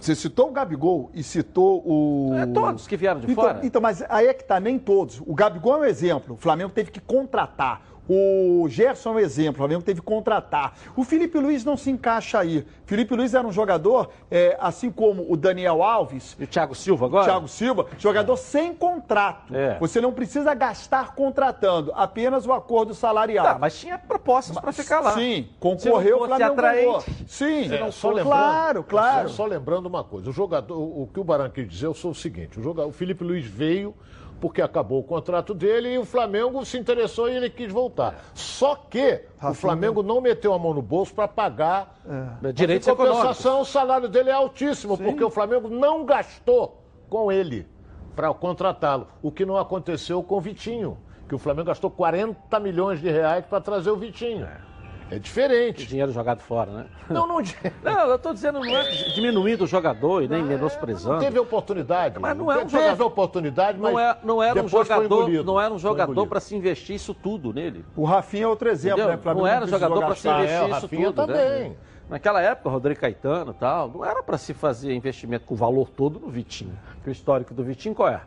Você 0.02 0.16
citou 0.16 0.50
o 0.50 0.52
Gabigol 0.52 1.12
e 1.14 1.22
citou 1.22 1.84
o. 1.86 2.34
É, 2.34 2.48
todos 2.48 2.88
que 2.88 2.98
vieram 2.98 3.20
de 3.20 3.32
então, 3.32 3.44
fora. 3.44 3.60
Então, 3.62 3.80
mas 3.80 4.04
aí 4.10 4.26
é 4.26 4.34
que 4.34 4.44
tá, 4.44 4.60
nem 4.60 4.80
todos. 4.80 5.22
O 5.24 5.36
Gabigol 5.36 5.76
é 5.76 5.80
um 5.82 5.86
exemplo. 5.86 6.34
O 6.34 6.38
Flamengo 6.38 6.72
teve 6.72 6.90
que 6.90 7.00
contratar. 7.00 7.84
O 8.10 8.68
Gerson 8.68 9.12
é 9.12 9.14
um 9.14 9.20
exemplo, 9.20 9.54
o 9.54 9.58
Flamengo 9.58 9.84
teve 9.84 10.00
que 10.02 10.06
contratar. 10.06 10.74
O 10.98 11.04
Felipe 11.04 11.38
Luiz 11.40 11.64
não 11.64 11.78
se 11.78 11.90
encaixa 11.90 12.40
aí. 12.40 12.66
Felipe 12.86 13.16
Luiz 13.16 13.34
era 13.34 13.48
um 13.48 13.52
jogador, 13.52 14.10
é, 14.30 14.58
assim 14.60 14.92
como 14.92 15.26
o 15.32 15.38
Daniel 15.38 15.82
Alves, 15.82 16.36
E 16.40 16.44
o 16.44 16.48
Thiago 16.48 16.76
Silva 16.76 17.06
agora? 17.06 17.26
Thiago 17.26 17.48
Silva, 17.48 17.86
jogador 17.98 18.36
sem 18.38 18.74
contrato. 18.74 19.56
É. 19.56 19.78
Você 19.80 20.02
não 20.02 20.12
precisa 20.12 20.54
gastar 20.54 21.16
contratando, 21.16 21.92
apenas 21.96 22.46
o 22.46 22.52
acordo 22.52 22.94
salarial. 22.94 23.46
Tá, 23.46 23.58
mas 23.60 23.80
tinha 23.80 23.98
propostas 23.98 24.58
para 24.60 24.72
ficar 24.74 25.00
lá. 25.00 25.14
Sim, 25.14 25.48
Se 25.50 25.56
concorreu, 25.60 26.18
não 26.18 26.24
o 26.24 26.28
Flamengo 26.28 26.56
ganhou. 26.56 27.04
Sim, 27.28 27.74
É, 27.74 27.92
só 27.92 28.10
lembrando, 28.10 28.26
claro, 28.28 28.84
claro. 28.84 29.30
Só, 29.30 29.36
só 29.36 29.46
lembrando 29.46 29.86
uma 29.86 30.04
coisa, 30.04 30.30
o 30.30 30.34
jogador, 30.34 30.78
o 30.78 31.08
que 31.14 31.20
o 31.20 31.24
Baran 31.24 31.50
quis 31.50 31.68
dizer, 31.68 31.86
eu 31.86 31.94
sou 31.94 32.12
o 32.12 32.16
seguinte, 32.16 32.60
o, 32.60 32.64
jogador, 32.64 32.90
o 32.90 32.92
Felipe 32.92 33.24
Luiz 33.24 33.46
veio 33.46 33.96
porque 34.42 34.62
acabou 34.62 35.00
o 35.00 35.04
contrato 35.04 35.54
dele 35.54 35.94
e 35.94 35.98
o 36.00 36.04
Flamengo 36.04 36.66
se 36.66 36.78
interessou 36.78 37.30
e 37.30 37.36
ele 37.36 37.50
quis 37.50 37.72
voltar. 37.72 38.26
Só 38.34 38.76
que 38.76 39.22
o 39.42 39.54
Flamengo 39.54 40.02
não 40.02 40.20
meteu 40.20 40.52
a 40.52 40.60
mão 40.60 40.74
no 40.74 40.82
bolso 40.82 41.14
para 41.14 41.28
pagar. 41.28 41.96
Mas 42.42 42.56
Direitos 42.56 42.88
em 42.88 42.92
econômicos. 42.92 43.22
compensação, 43.22 43.62
o 43.62 43.66
salário 43.66 44.10
dele 44.10 44.32
é 44.32 44.34
altíssimo, 44.34 44.98
porque 44.98 45.24
o 45.24 45.30
Flamengo 45.30 45.70
não 45.70 46.04
gastou 46.04 46.82
com 47.08 47.32
ele 47.32 47.68
para 48.16 48.34
contratá-lo. 48.34 49.08
O 49.22 49.32
que 49.32 49.46
não 49.46 49.58
aconteceu 49.58 50.24
com 50.24 50.38
o 50.38 50.42
Vitinho, 50.42 50.98
que 51.30 51.36
o 51.36 51.40
Flamengo 51.40 51.68
gastou 51.68 51.92
40 51.92 52.60
milhões 52.60 53.00
de 53.00 53.10
reais 53.10 53.46
para 53.46 53.62
trazer 53.62 53.92
o 53.92 53.96
Vitinho. 53.96 54.46
É 54.46 54.71
diferente. 55.20 55.86
Dinheiro 55.86 56.12
jogado 56.12 56.40
fora, 56.42 56.72
né? 56.72 56.86
Não, 57.10 57.28
não, 57.28 57.42
Não, 57.84 58.00
eu 58.08 58.16
estou 58.16 58.34
dizendo, 58.34 58.60
não 58.60 58.66
é 58.78 58.90
diminuindo 59.14 59.64
o 59.64 59.68
jogador 59.68 60.24
e 60.24 60.28
nem 60.28 60.44
menosprezando. 60.44 61.16
Não 61.16 61.20
teve 61.22 61.38
oportunidade. 61.40 62.20
Mas 62.20 62.38
não 62.38 62.52
é 62.52 62.56
um 62.56 62.60
teve 62.60 62.72
jogador- 62.72 63.06
oportunidade, 63.06 63.78
mas 63.80 63.92
Não, 63.94 64.00
é, 64.00 64.18
não 64.24 64.44
era 64.44 64.62
um 64.64 64.68
jogador, 64.68 65.30
não 65.44 65.60
era 65.62 65.74
um 65.74 65.80
jogador 65.80 66.28
para 66.28 66.40
se 66.40 66.56
investir 66.56 66.96
isso 66.96 67.14
tudo 67.14 67.54
nele. 67.54 67.84
O 67.96 68.06
Rafinha 68.06 68.44
é 68.44 68.48
outro 68.48 68.70
exemplo, 68.70 69.00
Entendeu? 69.00 69.14
né? 69.14 69.20
O 69.20 69.22
Flamengo 69.24 69.46
não 69.48 69.54
era 69.54 69.68
jogador 69.68 70.00
para 70.06 70.16
se 70.16 70.28
gastar. 70.28 70.38
investir 70.44 70.58
É, 70.58 70.62
o 70.64 70.70
isso 70.70 70.82
Rafinha 70.82 71.06
tudo. 71.08 71.16
também. 71.28 71.70
Né? 71.70 71.76
Naquela 72.10 72.42
época, 72.42 72.68
o 72.68 72.72
Rodrigo 72.72 73.00
Caetano 73.00 73.52
e 73.52 73.54
tal, 73.56 73.88
não 73.90 74.04
era 74.06 74.22
para 74.22 74.38
se 74.38 74.54
fazer 74.54 74.94
investimento 74.94 75.46
com 75.46 75.54
o 75.54 75.58
valor 75.58 75.90
todo 75.90 76.20
no 76.20 76.28
Vitinho. 76.30 76.78
Que 77.04 77.10
o 77.10 77.12
histórico 77.12 77.54
do 77.54 77.64
Vitinho 77.64 77.96
qual 77.96 78.10
é? 78.10 78.22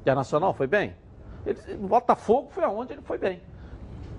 Internacional 0.00 0.52
foi 0.52 0.66
bem? 0.66 0.96
Ele, 1.46 1.58
no 1.78 1.88
Botafogo 1.88 2.48
foi 2.50 2.64
aonde 2.64 2.92
ele 2.94 3.02
foi 3.02 3.18
bem. 3.18 3.40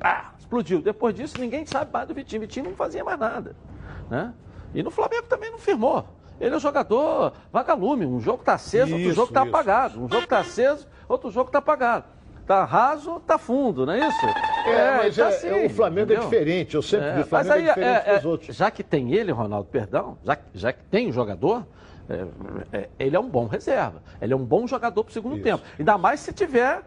Ah, 0.01 0.31
explodiu. 0.37 0.81
Depois 0.81 1.13
disso, 1.15 1.39
ninguém 1.39 1.65
sabe 1.65 1.91
mais 1.91 2.07
do 2.07 2.13
Vitinho. 2.13 2.41
Vitinho 2.41 2.69
não 2.69 2.75
fazia 2.75 3.03
mais 3.03 3.19
nada. 3.19 3.55
Né? 4.09 4.33
E 4.73 4.83
no 4.83 4.91
Flamengo 4.91 5.23
também 5.27 5.51
não 5.51 5.57
firmou. 5.59 6.05
Ele 6.39 6.53
é 6.53 6.57
um 6.57 6.59
jogador 6.59 7.33
vagalume. 7.51 8.05
Um 8.05 8.19
jogo 8.19 8.39
está 8.41 8.53
aceso, 8.55 8.91
outro 8.93 9.07
Isso, 9.07 9.15
jogo 9.15 9.27
está 9.29 9.41
apagado. 9.43 9.99
Um 10.03 10.09
jogo 10.09 10.23
está 10.23 10.39
aceso, 10.39 10.87
outro 11.07 11.31
jogo 11.31 11.47
está 11.49 11.59
apagado. 11.59 12.05
Tá 12.45 12.65
raso, 12.65 13.21
tá 13.21 13.37
fundo, 13.37 13.85
não 13.85 13.93
é 13.93 14.05
isso? 14.05 14.25
É, 14.67 14.97
mas 14.97 15.15
tá 15.15 15.23
é- 15.23 15.27
assim, 15.29 15.47
é- 15.47 15.65
o 15.65 15.69
Flamengo 15.69 16.11
é 16.11 16.15
entendeu? 16.15 16.29
diferente. 16.29 16.75
Eu 16.75 16.81
sempre 16.81 17.07
É, 17.07 17.13
vi 17.13 17.21
o 17.21 17.27
mas 17.31 17.47
Flamengo 17.47 17.53
aí, 17.53 17.61
é 17.63 17.73
diferente 17.73 18.09
é, 18.09 18.15
dos 18.15 18.25
é, 18.25 18.27
outros. 18.27 18.55
já 18.57 18.69
que 18.71 18.83
tem 18.83 19.13
ele, 19.13 19.31
Ronaldo, 19.31 19.69
perdão, 19.71 20.17
já, 20.25 20.37
já 20.53 20.73
que 20.73 20.83
tem 20.85 21.07
o 21.07 21.13
jogador, 21.13 21.65
é, 22.09 22.25
é, 22.77 22.89
ele 22.99 23.15
é 23.15 23.19
um 23.19 23.29
bom 23.29 23.47
reserva. 23.47 24.03
Ele 24.21 24.33
é 24.33 24.35
um 24.35 24.43
bom 24.43 24.67
jogador 24.67 25.05
para 25.05 25.11
o 25.11 25.13
segundo 25.13 25.35
Isso. 25.35 25.43
tempo. 25.43 25.63
Ainda 25.79 25.97
mais 25.97 26.19
se 26.19 26.33
tiver 26.33 26.81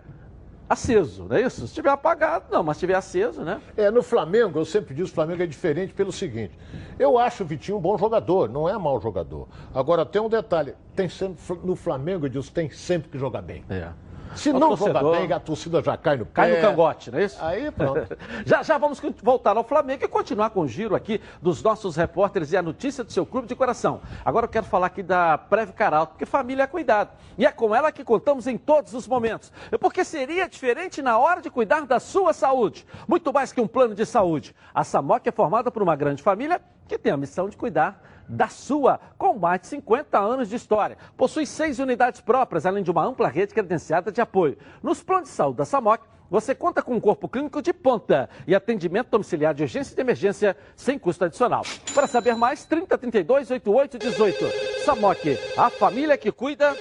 aceso, 0.68 1.26
não 1.28 1.36
é 1.36 1.42
isso? 1.42 1.66
Se 1.66 1.74
tiver 1.74 1.90
apagado, 1.90 2.46
não, 2.50 2.62
mas 2.62 2.76
se 2.76 2.80
tiver 2.80 2.94
aceso, 2.94 3.42
né? 3.42 3.60
É, 3.76 3.90
no 3.90 4.02
Flamengo, 4.02 4.58
eu 4.58 4.64
sempre 4.64 4.94
disse, 4.94 5.10
o 5.10 5.14
Flamengo 5.14 5.42
é 5.42 5.46
diferente 5.46 5.92
pelo 5.92 6.12
seguinte. 6.12 6.58
Eu 6.98 7.18
acho 7.18 7.44
o 7.44 7.46
Vitinho 7.46 7.78
um 7.78 7.80
bom 7.80 7.96
jogador, 7.96 8.48
não 8.48 8.68
é 8.68 8.76
mau 8.76 9.00
jogador. 9.00 9.48
Agora, 9.74 10.04
tem 10.04 10.20
um 10.20 10.28
detalhe. 10.28 10.74
Tem 10.94 11.08
sempre, 11.08 11.36
no 11.62 11.76
Flamengo, 11.76 12.26
Edilson, 12.26 12.52
tem 12.52 12.70
sempre 12.70 13.10
que 13.10 13.18
jogar 13.18 13.42
bem. 13.42 13.64
É. 13.68 13.90
Se 14.34 14.52
não 14.52 14.68
torcedor- 14.76 15.02
jogar 15.02 15.18
bem, 15.20 15.32
a 15.32 15.40
torcida 15.40 15.82
já 15.82 15.96
cai 15.96 16.16
no 16.16 16.26
pé. 16.26 16.32
Cai 16.34 16.50
no 16.56 16.60
cangote, 16.60 17.10
não 17.10 17.18
é 17.18 17.24
isso? 17.24 17.38
Aí, 17.42 17.70
pronto. 17.70 18.16
Já 18.44 18.62
já 18.62 18.78
vamos 18.78 19.00
voltar 19.22 19.56
ao 19.56 19.64
Flamengo 19.64 20.04
e 20.04 20.08
continuar 20.08 20.50
com 20.50 20.60
o 20.60 20.68
giro 20.68 20.94
aqui 20.94 21.20
dos 21.40 21.62
nossos 21.62 21.96
repórteres 21.96 22.52
e 22.52 22.56
a 22.56 22.62
notícia 22.62 23.02
do 23.04 23.12
seu 23.12 23.24
clube 23.26 23.46
de 23.48 23.54
coração. 23.54 24.00
Agora 24.24 24.44
eu 24.46 24.50
quero 24.50 24.66
falar 24.66 24.86
aqui 24.88 25.02
da 25.02 25.36
Preve 25.38 25.72
Caralto, 25.72 26.12
porque 26.12 26.26
família 26.26 26.62
é 26.64 26.66
cuidado. 26.66 27.10
E 27.38 27.44
é 27.46 27.50
com 27.52 27.74
ela 27.74 27.90
que 27.92 28.04
contamos 28.04 28.46
em 28.46 28.56
todos 28.58 28.94
os 28.94 29.06
momentos. 29.08 29.52
Porque 29.80 30.04
seria 30.04 30.48
diferente 30.48 31.02
na 31.02 31.18
hora 31.18 31.40
de 31.40 31.50
cuidar 31.50 31.82
da 31.86 31.98
sua 32.00 32.32
saúde. 32.32 32.86
Muito 33.08 33.32
mais 33.32 33.52
que 33.52 33.60
um 33.60 33.66
plano 33.66 33.94
de 33.94 34.04
saúde. 34.06 34.54
A 34.74 34.84
Samoc 34.84 35.26
é 35.26 35.32
formada 35.32 35.70
por 35.70 35.82
uma 35.82 35.96
grande 35.96 36.22
família 36.22 36.60
que 36.88 36.96
tem 36.98 37.12
a 37.12 37.16
missão 37.16 37.48
de 37.48 37.56
cuidar 37.56 38.00
da 38.28 38.48
sua, 38.48 39.00
com 39.16 39.38
mais 39.38 39.60
de 39.60 39.66
50 39.68 40.18
anos 40.18 40.48
de 40.48 40.56
história. 40.56 40.96
Possui 41.16 41.46
seis 41.46 41.78
unidades 41.78 42.20
próprias, 42.20 42.66
além 42.66 42.82
de 42.82 42.90
uma 42.90 43.04
ampla 43.04 43.28
rede 43.28 43.54
credenciada 43.54 44.10
de 44.10 44.20
apoio. 44.20 44.56
Nos 44.82 45.02
planos 45.02 45.28
de 45.28 45.34
saúde 45.34 45.58
da 45.58 45.64
Samoc, 45.64 46.02
você 46.28 46.54
conta 46.54 46.82
com 46.82 46.94
um 46.94 47.00
corpo 47.00 47.28
clínico 47.28 47.62
de 47.62 47.72
ponta 47.72 48.28
e 48.46 48.54
atendimento 48.54 49.10
domiciliar 49.10 49.54
de 49.54 49.62
urgência 49.62 49.92
e 49.92 49.94
de 49.94 50.00
emergência 50.00 50.56
sem 50.74 50.98
custo 50.98 51.24
adicional. 51.24 51.62
Para 51.94 52.06
saber 52.06 52.34
mais, 52.34 52.64
3032 52.64 53.50
8818. 53.52 54.84
Samoc, 54.84 55.18
a 55.56 55.70
família 55.70 56.18
que 56.18 56.32
cuida 56.32 56.76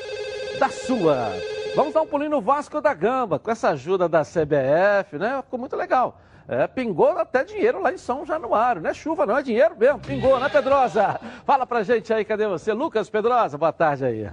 da 0.59 0.69
sua. 0.69 1.31
Vamos 1.75 1.93
dar 1.93 2.01
um 2.01 2.07
pulinho 2.07 2.31
no 2.31 2.41
Vasco 2.41 2.79
da 2.81 2.93
Gama, 2.93 3.37
com 3.37 3.51
essa 3.51 3.69
ajuda 3.69 4.07
da 4.07 4.21
CBF, 4.23 5.17
né? 5.17 5.41
Ficou 5.43 5.59
muito 5.59 5.75
legal. 5.75 6.19
É, 6.47 6.67
pingou 6.67 7.17
até 7.17 7.43
dinheiro 7.43 7.81
lá 7.81 7.91
em 7.91 7.97
São 7.97 8.23
Januário, 8.25 8.81
não 8.81 8.89
é 8.89 8.93
chuva, 8.93 9.25
não 9.25 9.37
é 9.37 9.41
dinheiro 9.41 9.75
mesmo, 9.75 9.99
pingou, 9.99 10.39
né, 10.39 10.47
Pedrosa? 10.47 11.19
Fala 11.43 11.65
pra 11.65 11.81
gente 11.81 12.13
aí, 12.13 12.23
cadê 12.23 12.47
você? 12.47 12.71
Lucas 12.71 13.09
Pedrosa, 13.09 13.57
boa 13.57 13.73
tarde 13.73 14.05
aí. 14.05 14.29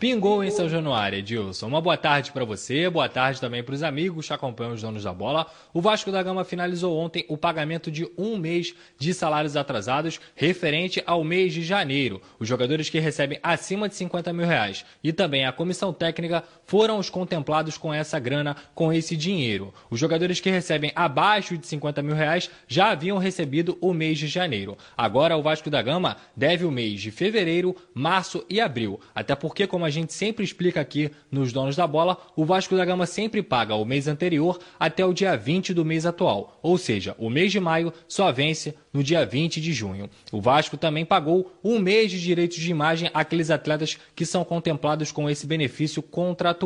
Pingou 0.00 0.44
em 0.44 0.50
São 0.50 0.68
Januário, 0.68 1.18
Edilson. 1.18 1.66
Uma 1.66 1.80
boa 1.80 1.96
tarde 1.96 2.30
para 2.30 2.44
você, 2.44 2.88
boa 2.88 3.08
tarde 3.08 3.40
também 3.40 3.64
para 3.64 3.74
os 3.74 3.82
amigos 3.82 4.28
que 4.28 4.32
acompanham 4.32 4.72
os 4.72 4.80
donos 4.80 5.02
da 5.02 5.12
bola. 5.12 5.48
O 5.74 5.80
Vasco 5.80 6.12
da 6.12 6.22
Gama 6.22 6.44
finalizou 6.44 6.96
ontem 6.96 7.26
o 7.28 7.36
pagamento 7.36 7.90
de 7.90 8.08
um 8.16 8.38
mês 8.38 8.72
de 8.96 9.12
salários 9.12 9.56
atrasados 9.56 10.20
referente 10.36 11.02
ao 11.04 11.24
mês 11.24 11.52
de 11.52 11.64
janeiro. 11.64 12.22
Os 12.38 12.46
jogadores 12.46 12.88
que 12.88 13.00
recebem 13.00 13.40
acima 13.42 13.88
de 13.88 13.96
50 13.96 14.32
mil 14.32 14.46
reais 14.46 14.86
e 15.02 15.12
também 15.12 15.44
a 15.44 15.52
comissão 15.52 15.92
técnica 15.92 16.44
foram 16.68 16.98
os 16.98 17.08
contemplados 17.08 17.78
com 17.78 17.92
essa 17.92 18.18
grana, 18.18 18.54
com 18.74 18.92
esse 18.92 19.16
dinheiro. 19.16 19.72
Os 19.90 19.98
jogadores 19.98 20.38
que 20.38 20.50
recebem 20.50 20.92
abaixo 20.94 21.56
de 21.56 21.66
50 21.66 22.02
mil 22.02 22.14
reais 22.14 22.50
já 22.68 22.90
haviam 22.90 23.16
recebido 23.16 23.78
o 23.80 23.94
mês 23.94 24.18
de 24.18 24.26
janeiro. 24.26 24.76
Agora 24.94 25.34
o 25.34 25.42
Vasco 25.42 25.70
da 25.70 25.80
Gama 25.80 26.18
deve 26.36 26.66
o 26.66 26.70
mês 26.70 27.00
de 27.00 27.10
fevereiro, 27.10 27.74
março 27.94 28.44
e 28.50 28.60
abril. 28.60 29.00
Até 29.14 29.34
porque, 29.34 29.66
como 29.66 29.86
a 29.86 29.90
gente 29.90 30.12
sempre 30.12 30.44
explica 30.44 30.78
aqui 30.78 31.10
nos 31.30 31.54
Donos 31.54 31.74
da 31.74 31.86
Bola, 31.86 32.18
o 32.36 32.44
Vasco 32.44 32.76
da 32.76 32.84
Gama 32.84 33.06
sempre 33.06 33.42
paga 33.42 33.74
o 33.74 33.86
mês 33.86 34.06
anterior 34.06 34.58
até 34.78 35.06
o 35.06 35.14
dia 35.14 35.34
20 35.38 35.72
do 35.72 35.86
mês 35.86 36.04
atual. 36.04 36.58
Ou 36.62 36.76
seja, 36.76 37.16
o 37.18 37.30
mês 37.30 37.50
de 37.50 37.58
maio 37.58 37.94
só 38.06 38.30
vence 38.30 38.74
no 38.92 39.02
dia 39.02 39.24
20 39.24 39.58
de 39.58 39.72
junho. 39.72 40.10
O 40.30 40.40
Vasco 40.40 40.76
também 40.76 41.06
pagou 41.06 41.50
um 41.64 41.78
mês 41.78 42.10
de 42.10 42.20
direitos 42.20 42.58
de 42.58 42.70
imagem 42.70 43.10
àqueles 43.14 43.50
atletas 43.50 43.96
que 44.14 44.26
são 44.26 44.44
contemplados 44.44 45.10
com 45.10 45.30
esse 45.30 45.46
benefício 45.46 46.02
contratual. 46.02 46.57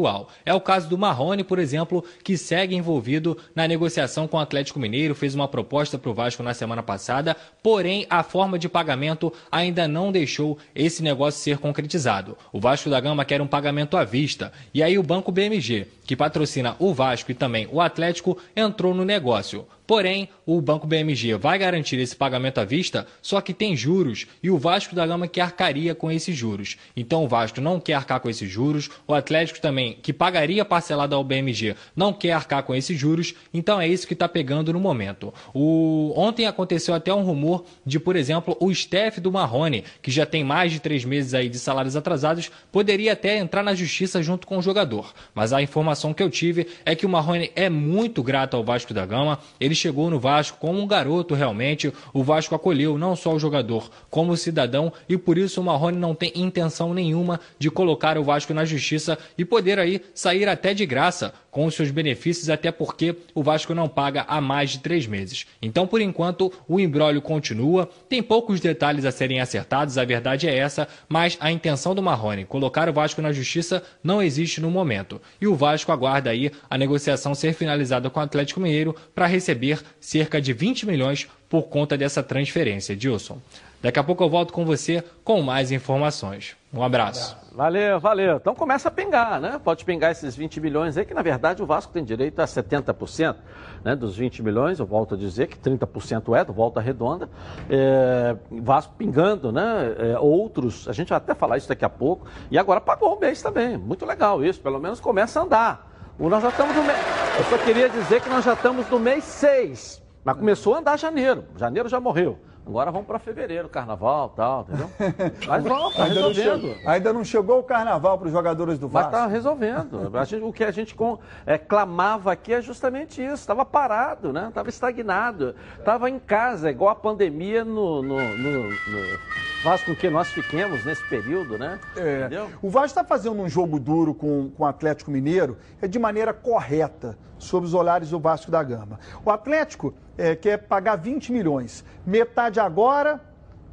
É 0.44 0.54
o 0.54 0.60
caso 0.60 0.88
do 0.88 0.98
Marrone, 0.98 1.44
por 1.44 1.58
exemplo, 1.58 2.04
que 2.24 2.36
segue 2.36 2.74
envolvido 2.74 3.36
na 3.54 3.68
negociação 3.68 4.26
com 4.26 4.36
o 4.36 4.40
Atlético 4.40 4.78
Mineiro, 4.78 5.14
fez 5.14 5.34
uma 5.34 5.48
proposta 5.48 5.98
para 5.98 6.10
o 6.10 6.14
Vasco 6.14 6.42
na 6.42 6.54
semana 6.54 6.82
passada, 6.82 7.36
porém 7.62 8.06
a 8.08 8.22
forma 8.22 8.58
de 8.58 8.68
pagamento 8.68 9.32
ainda 9.50 9.86
não 9.86 10.10
deixou 10.10 10.58
esse 10.74 11.02
negócio 11.02 11.40
ser 11.40 11.58
concretizado. 11.58 12.36
O 12.52 12.60
Vasco 12.60 12.88
da 12.88 13.00
Gama 13.00 13.24
quer 13.24 13.40
um 13.40 13.46
pagamento 13.46 13.96
à 13.96 14.04
vista, 14.04 14.52
e 14.72 14.82
aí 14.82 14.98
o 14.98 15.02
Banco 15.02 15.30
BMG, 15.30 15.86
que 16.04 16.16
patrocina 16.16 16.76
o 16.78 16.92
Vasco 16.92 17.30
e 17.30 17.34
também 17.34 17.68
o 17.70 17.80
Atlético, 17.80 18.38
entrou 18.56 18.94
no 18.94 19.04
negócio. 19.04 19.66
Porém, 19.92 20.30
o 20.46 20.58
Banco 20.58 20.86
BMG 20.86 21.34
vai 21.34 21.58
garantir 21.58 21.98
esse 21.98 22.16
pagamento 22.16 22.56
à 22.56 22.64
vista, 22.64 23.06
só 23.20 23.42
que 23.42 23.52
tem 23.52 23.76
juros 23.76 24.26
e 24.42 24.50
o 24.50 24.56
Vasco 24.56 24.94
da 24.94 25.06
Gama 25.06 25.28
que 25.28 25.38
arcaria 25.38 25.94
com 25.94 26.10
esses 26.10 26.34
juros. 26.34 26.78
Então 26.96 27.22
o 27.22 27.28
Vasco 27.28 27.60
não 27.60 27.78
quer 27.78 27.92
arcar 27.92 28.18
com 28.18 28.30
esses 28.30 28.50
juros, 28.50 28.88
o 29.06 29.12
Atlético 29.12 29.60
também, 29.60 29.98
que 30.02 30.10
pagaria 30.10 30.64
parcelado 30.64 31.14
ao 31.14 31.22
BMG, 31.22 31.76
não 31.94 32.10
quer 32.10 32.32
arcar 32.32 32.62
com 32.62 32.74
esses 32.74 32.98
juros, 32.98 33.34
então 33.52 33.78
é 33.78 33.86
isso 33.86 34.06
que 34.06 34.14
está 34.14 34.26
pegando 34.26 34.72
no 34.72 34.80
momento. 34.80 35.30
O... 35.52 36.14
Ontem 36.16 36.46
aconteceu 36.46 36.94
até 36.94 37.12
um 37.12 37.22
rumor 37.22 37.62
de, 37.84 38.00
por 38.00 38.16
exemplo, 38.16 38.56
o 38.60 38.70
staff 38.70 39.20
do 39.20 39.30
Marrone, 39.30 39.84
que 40.00 40.10
já 40.10 40.24
tem 40.24 40.42
mais 40.42 40.72
de 40.72 40.80
três 40.80 41.04
meses 41.04 41.34
aí 41.34 41.50
de 41.50 41.58
salários 41.58 41.96
atrasados, 41.96 42.50
poderia 42.72 43.12
até 43.12 43.36
entrar 43.36 43.62
na 43.62 43.74
justiça 43.74 44.22
junto 44.22 44.46
com 44.46 44.56
o 44.56 44.62
jogador. 44.62 45.12
Mas 45.34 45.52
a 45.52 45.60
informação 45.60 46.14
que 46.14 46.22
eu 46.22 46.30
tive 46.30 46.66
é 46.86 46.96
que 46.96 47.04
o 47.04 47.10
Marrone 47.10 47.52
é 47.54 47.68
muito 47.68 48.22
grato 48.22 48.56
ao 48.56 48.64
Vasco 48.64 48.94
da 48.94 49.04
Gama, 49.04 49.38
ele 49.60 49.81
chegou 49.82 50.08
no 50.08 50.18
Vasco 50.18 50.58
como 50.58 50.80
um 50.80 50.86
garoto 50.86 51.34
realmente, 51.34 51.92
o 52.12 52.22
Vasco 52.22 52.54
acolheu 52.54 52.96
não 52.96 53.16
só 53.16 53.34
o 53.34 53.38
jogador, 53.38 53.90
como 54.08 54.32
o 54.32 54.36
cidadão, 54.36 54.92
e 55.08 55.16
por 55.16 55.36
isso 55.36 55.60
o 55.60 55.64
Marrone 55.64 55.98
não 55.98 56.14
tem 56.14 56.32
intenção 56.34 56.94
nenhuma 56.94 57.40
de 57.58 57.70
colocar 57.70 58.16
o 58.16 58.24
Vasco 58.24 58.54
na 58.54 58.64
justiça 58.64 59.18
e 59.36 59.44
poder 59.44 59.78
aí 59.78 60.00
sair 60.14 60.48
até 60.48 60.72
de 60.72 60.86
graça 60.86 61.34
com 61.52 61.66
os 61.66 61.74
seus 61.74 61.90
benefícios, 61.90 62.48
até 62.48 62.72
porque 62.72 63.14
o 63.34 63.42
Vasco 63.42 63.74
não 63.74 63.86
paga 63.86 64.24
há 64.26 64.40
mais 64.40 64.70
de 64.70 64.78
três 64.78 65.06
meses. 65.06 65.46
Então, 65.60 65.86
por 65.86 66.00
enquanto, 66.00 66.50
o 66.66 66.80
embrólio 66.80 67.20
continua, 67.20 67.88
tem 68.08 68.22
poucos 68.22 68.58
detalhes 68.58 69.04
a 69.04 69.12
serem 69.12 69.38
acertados, 69.38 69.98
a 69.98 70.04
verdade 70.04 70.48
é 70.48 70.56
essa, 70.56 70.88
mas 71.06 71.36
a 71.38 71.52
intenção 71.52 71.94
do 71.94 72.02
Marrone, 72.02 72.46
colocar 72.46 72.88
o 72.88 72.92
Vasco 72.92 73.20
na 73.20 73.32
justiça, 73.32 73.82
não 74.02 74.22
existe 74.22 74.62
no 74.62 74.70
momento. 74.70 75.20
E 75.38 75.46
o 75.46 75.54
Vasco 75.54 75.92
aguarda 75.92 76.30
aí 76.30 76.50
a 76.70 76.78
negociação 76.78 77.34
ser 77.34 77.52
finalizada 77.52 78.08
com 78.08 78.18
o 78.18 78.22
Atlético 78.22 78.58
Mineiro 78.58 78.96
para 79.14 79.26
receber 79.26 79.82
cerca 80.00 80.40
de 80.40 80.54
20 80.54 80.86
milhões 80.86 81.28
por 81.50 81.64
conta 81.64 81.98
dessa 81.98 82.22
transferência. 82.22 82.96
Dilson. 82.96 83.38
Daqui 83.82 83.98
a 83.98 84.04
pouco 84.04 84.24
eu 84.24 84.30
volto 84.30 84.54
com 84.54 84.64
você 84.64 85.04
com 85.22 85.42
mais 85.42 85.70
informações. 85.70 86.56
Um 86.74 86.82
abraço. 86.82 87.36
Valeu, 87.54 88.00
valeu. 88.00 88.36
Então 88.36 88.54
começa 88.54 88.88
a 88.88 88.90
pingar, 88.90 89.38
né? 89.38 89.60
Pode 89.62 89.84
pingar 89.84 90.10
esses 90.10 90.34
20 90.34 90.58
milhões 90.58 90.96
aí, 90.96 91.04
que 91.04 91.12
na 91.12 91.20
verdade 91.20 91.62
o 91.62 91.66
Vasco 91.66 91.92
tem 91.92 92.02
direito 92.02 92.40
a 92.40 92.46
70% 92.46 93.36
né, 93.84 93.94
dos 93.94 94.16
20 94.16 94.42
milhões. 94.42 94.78
Eu 94.78 94.86
volto 94.86 95.14
a 95.14 95.18
dizer 95.18 95.48
que 95.48 95.58
30% 95.58 96.34
é 96.34 96.42
do 96.42 96.52
Volta 96.54 96.80
Redonda. 96.80 97.28
É, 97.68 98.34
Vasco 98.50 98.94
pingando, 98.96 99.52
né? 99.52 99.94
É, 99.98 100.18
outros, 100.18 100.88
a 100.88 100.92
gente 100.92 101.10
vai 101.10 101.18
até 101.18 101.34
falar 101.34 101.58
isso 101.58 101.68
daqui 101.68 101.84
a 101.84 101.90
pouco. 101.90 102.26
E 102.50 102.56
agora 102.56 102.80
pagou 102.80 103.16
o 103.16 103.20
mês 103.20 103.42
também. 103.42 103.76
Muito 103.76 104.06
legal 104.06 104.42
isso, 104.42 104.58
pelo 104.58 104.80
menos 104.80 104.98
começa 104.98 105.40
a 105.40 105.42
andar. 105.42 105.92
Nós 106.18 106.42
já 106.42 106.48
estamos 106.48 106.74
no. 106.74 106.82
Eu 106.82 107.44
só 107.50 107.58
queria 107.58 107.90
dizer 107.90 108.22
que 108.22 108.30
nós 108.30 108.44
já 108.44 108.54
estamos 108.54 108.88
no 108.88 108.98
mês 108.98 109.24
6. 109.24 110.02
Mas 110.24 110.36
começou 110.36 110.74
a 110.74 110.78
andar 110.78 110.98
janeiro. 110.98 111.44
Janeiro 111.56 111.88
já 111.88 112.00
morreu. 112.00 112.38
Agora 112.64 112.92
vamos 112.92 113.06
para 113.08 113.18
fevereiro, 113.18 113.68
carnaval 113.68 114.30
e 114.32 114.36
tal, 114.36 114.60
entendeu? 114.68 114.88
Mas 115.48 115.64
vamos, 115.64 115.94
tá 115.94 116.04
Ainda 116.04 116.20
não 116.20 116.28
resolvendo. 116.28 116.60
chegou- 116.62 116.76
ainda 116.90 117.12
não 117.12 117.24
chegou 117.24 117.58
o 117.58 117.62
carnaval 117.64 118.16
para 118.18 118.26
os 118.28 118.32
jogadores 118.32 118.78
do 118.78 118.86
Mas 118.86 118.92
Vasco. 118.92 119.08
está 119.10 119.26
resolvendo. 119.26 120.10
A 120.16 120.24
gente- 120.24 120.44
o 120.44 120.52
que 120.52 120.62
a 120.62 120.70
gente 120.70 120.94
com- 120.94 121.18
é, 121.44 121.58
clamava 121.58 122.30
aqui 122.30 122.52
é 122.54 122.62
justamente 122.62 123.20
isso. 123.20 123.34
Estava 123.34 123.64
parado, 123.64 124.32
né? 124.32 124.46
Estava 124.48 124.68
estagnado. 124.68 125.54
Estava 125.78 126.08
em 126.08 126.20
casa, 126.20 126.70
igual 126.70 126.90
a 126.90 126.94
pandemia 126.94 127.64
no, 127.64 128.00
no, 128.00 128.16
no, 128.38 128.62
no- 128.86 129.18
faz 129.62 129.82
com 129.82 129.94
que 129.94 130.10
nós 130.10 130.28
fiquemos 130.30 130.84
nesse 130.84 131.04
período, 131.08 131.56
né? 131.58 131.78
É. 131.96 132.20
Entendeu? 132.20 132.50
O 132.60 132.68
Vasco 132.68 132.86
está 132.88 133.04
fazendo 133.04 133.40
um 133.40 133.48
jogo 133.48 133.78
duro 133.78 134.12
com, 134.14 134.50
com 134.50 134.62
o 134.64 134.66
Atlético 134.66 135.10
Mineiro 135.10 135.56
é 135.80 135.86
de 135.86 135.98
maneira 135.98 136.32
correta, 136.32 137.16
sob 137.38 137.66
os 137.66 137.74
olhares 137.74 138.10
do 138.10 138.18
Vasco 138.18 138.50
da 138.50 138.62
Gama. 138.62 138.98
O 139.24 139.30
Atlético 139.30 139.94
é, 140.18 140.34
quer 140.34 140.58
pagar 140.58 140.96
20 140.96 141.32
milhões, 141.32 141.84
metade 142.04 142.58
agora, 142.60 143.20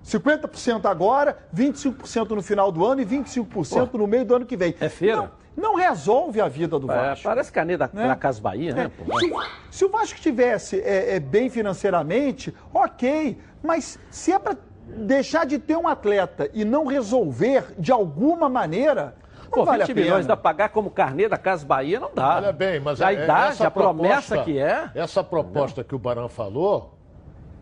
50% 0.06 0.86
agora, 0.86 1.38
25% 1.56 2.30
no 2.32 2.41
final 2.41 2.71
do 2.71 2.86
ano 2.86 3.02
e 3.02 3.06
25% 3.06 3.93
no 3.95 4.08
meio 4.08 4.25
do 4.25 4.36
ano 4.36 4.45
que 4.45 4.56
vem. 4.56 4.73
É 4.80 4.89
feira. 4.89 5.32
Não, 5.58 5.71
não 5.73 5.75
resolve 5.75 6.39
a 6.39 6.47
vida 6.47 6.80
do 6.80 6.89
É, 6.91 6.95
Vasco. 6.95 7.23
parece 7.23 7.52
caneta 7.52 7.89
Né? 7.91 8.08
da 8.08 8.15
Casa 8.15 8.39
Bahia, 8.39 8.73
né? 8.73 8.84
É, 8.86 8.88
pô? 9.04 9.19
se, 9.19 9.25
o- 9.32 9.43
se 9.71 9.86
o 9.86 9.89
Vasco 9.89 10.15
estivesse 10.15 10.80
é, 10.82 11.15
é, 11.15 11.19
bem 11.19 11.49
financeiramente, 11.49 12.54
ok. 12.73 13.38
Mas 13.62 13.99
se 14.10 14.32
é 14.32 14.39
para 14.39 14.56
deixar 14.97 15.45
de 15.45 15.58
ter 15.60 15.75
um 15.78 15.88
atleta 15.88 16.49
e 16.54 16.63
não 16.65 16.86
resolver 16.86 17.73
de 17.78 17.91
alguma 17.91 18.49
maneira, 18.49 19.15
não 19.43 19.49
Pô, 19.49 19.65
vale 19.65 19.84
20 19.84 19.91
a 19.91 19.95
pena. 19.95 20.06
milhões 20.06 20.25
dá 20.28 20.38
pagar 20.38 20.69
como 20.69 20.89
carnê 20.91 21.28
da 21.28 21.38
Casa 21.38 21.65
Bahia 21.65 21.99
não 21.99 22.12
dá. 22.13 22.36
Olha 22.38 22.52
bem, 22.52 22.80
mas 22.80 23.02
a 23.02 23.12
é- 23.13 23.23
idade, 23.23 23.52
essa 23.54 23.67
a 23.67 23.71
promessa 23.71 24.36
proposta- 24.36 24.43
que 24.43 24.60
é. 24.60 24.91
Essa 24.95 25.23
proposta 25.23 25.84
que 25.84 25.95
o 25.95 25.99
Barão 25.99 26.30
falou, 26.30 26.95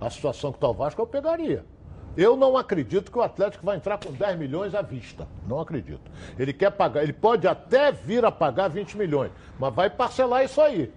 a 0.02 0.10
situação 0.10 0.52
que 0.52 0.58
está 0.58 0.68
o 0.68 0.74
Vasco, 0.74 1.02
eu 1.02 1.08
pegaria. 1.08 1.64
Eu 2.16 2.36
não 2.36 2.58
acredito 2.58 3.12
que 3.12 3.18
o 3.18 3.22
Atlético 3.22 3.64
vai 3.64 3.78
entrar 3.78 3.98
com 4.00 4.12
10 4.12 4.36
milhões 4.38 4.74
à 4.74 4.82
vista. 4.82 5.28
Não 5.48 5.60
acredito. 5.60 6.10
Ele 6.38 6.52
quer 6.52 6.72
pagar, 6.72 7.04
ele 7.04 7.14
pode 7.14 7.48
até 7.48 7.92
vir 7.92 8.26
a 8.26 8.32
pagar 8.32 8.70
20 8.70 8.98
milhões, 8.98 9.32
mas 9.60 9.72
vai 9.74 9.88
parcelar 9.90 10.44
isso 10.44 10.60
aí. 10.60 10.92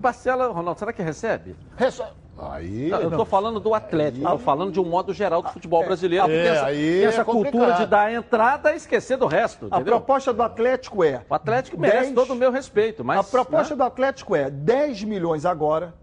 Parcela, 0.00 0.46
Ronaldo, 0.48 0.78
será 0.78 0.92
que 0.92 1.02
recebe? 1.02 1.56
Rece- 1.76 2.02
Aí. 2.38 2.88
Não, 2.88 3.00
eu 3.00 3.08
estou 3.08 3.24
falando 3.24 3.58
do 3.58 3.74
Atlético, 3.74 4.24
estou 4.24 4.38
falando 4.38 4.70
de 4.70 4.78
um 4.78 4.84
modo 4.84 5.12
geral 5.12 5.42
do 5.42 5.48
futebol 5.48 5.84
brasileiro. 5.84 6.24
porque 6.24 6.38
É, 6.38 6.42
tem 6.42 6.52
essa, 6.52 6.66
aí 6.66 6.98
tem 6.98 7.04
essa 7.04 7.20
é 7.22 7.24
cultura 7.24 7.72
de 7.72 7.86
dar 7.86 8.02
a 8.02 8.12
entrada 8.12 8.72
e 8.72 8.76
esquecer 8.76 9.16
do 9.16 9.26
resto, 9.26 9.66
A 9.66 9.76
entendeu? 9.76 9.96
proposta 9.96 10.32
do 10.32 10.42
Atlético 10.42 11.02
é. 11.02 11.22
O 11.28 11.34
Atlético 11.34 11.78
merece 11.78 12.12
10 12.12 12.14
todo 12.14 12.32
o 12.32 12.36
meu 12.36 12.52
respeito, 12.52 13.04
mas... 13.04 13.18
a 13.18 13.24
proposta 13.24 13.74
né? 13.74 13.78
do 13.78 13.82
Atlético 13.82 14.36
é 14.36 14.48
10 14.50 15.02
milhões 15.04 15.44
agora, 15.44 15.94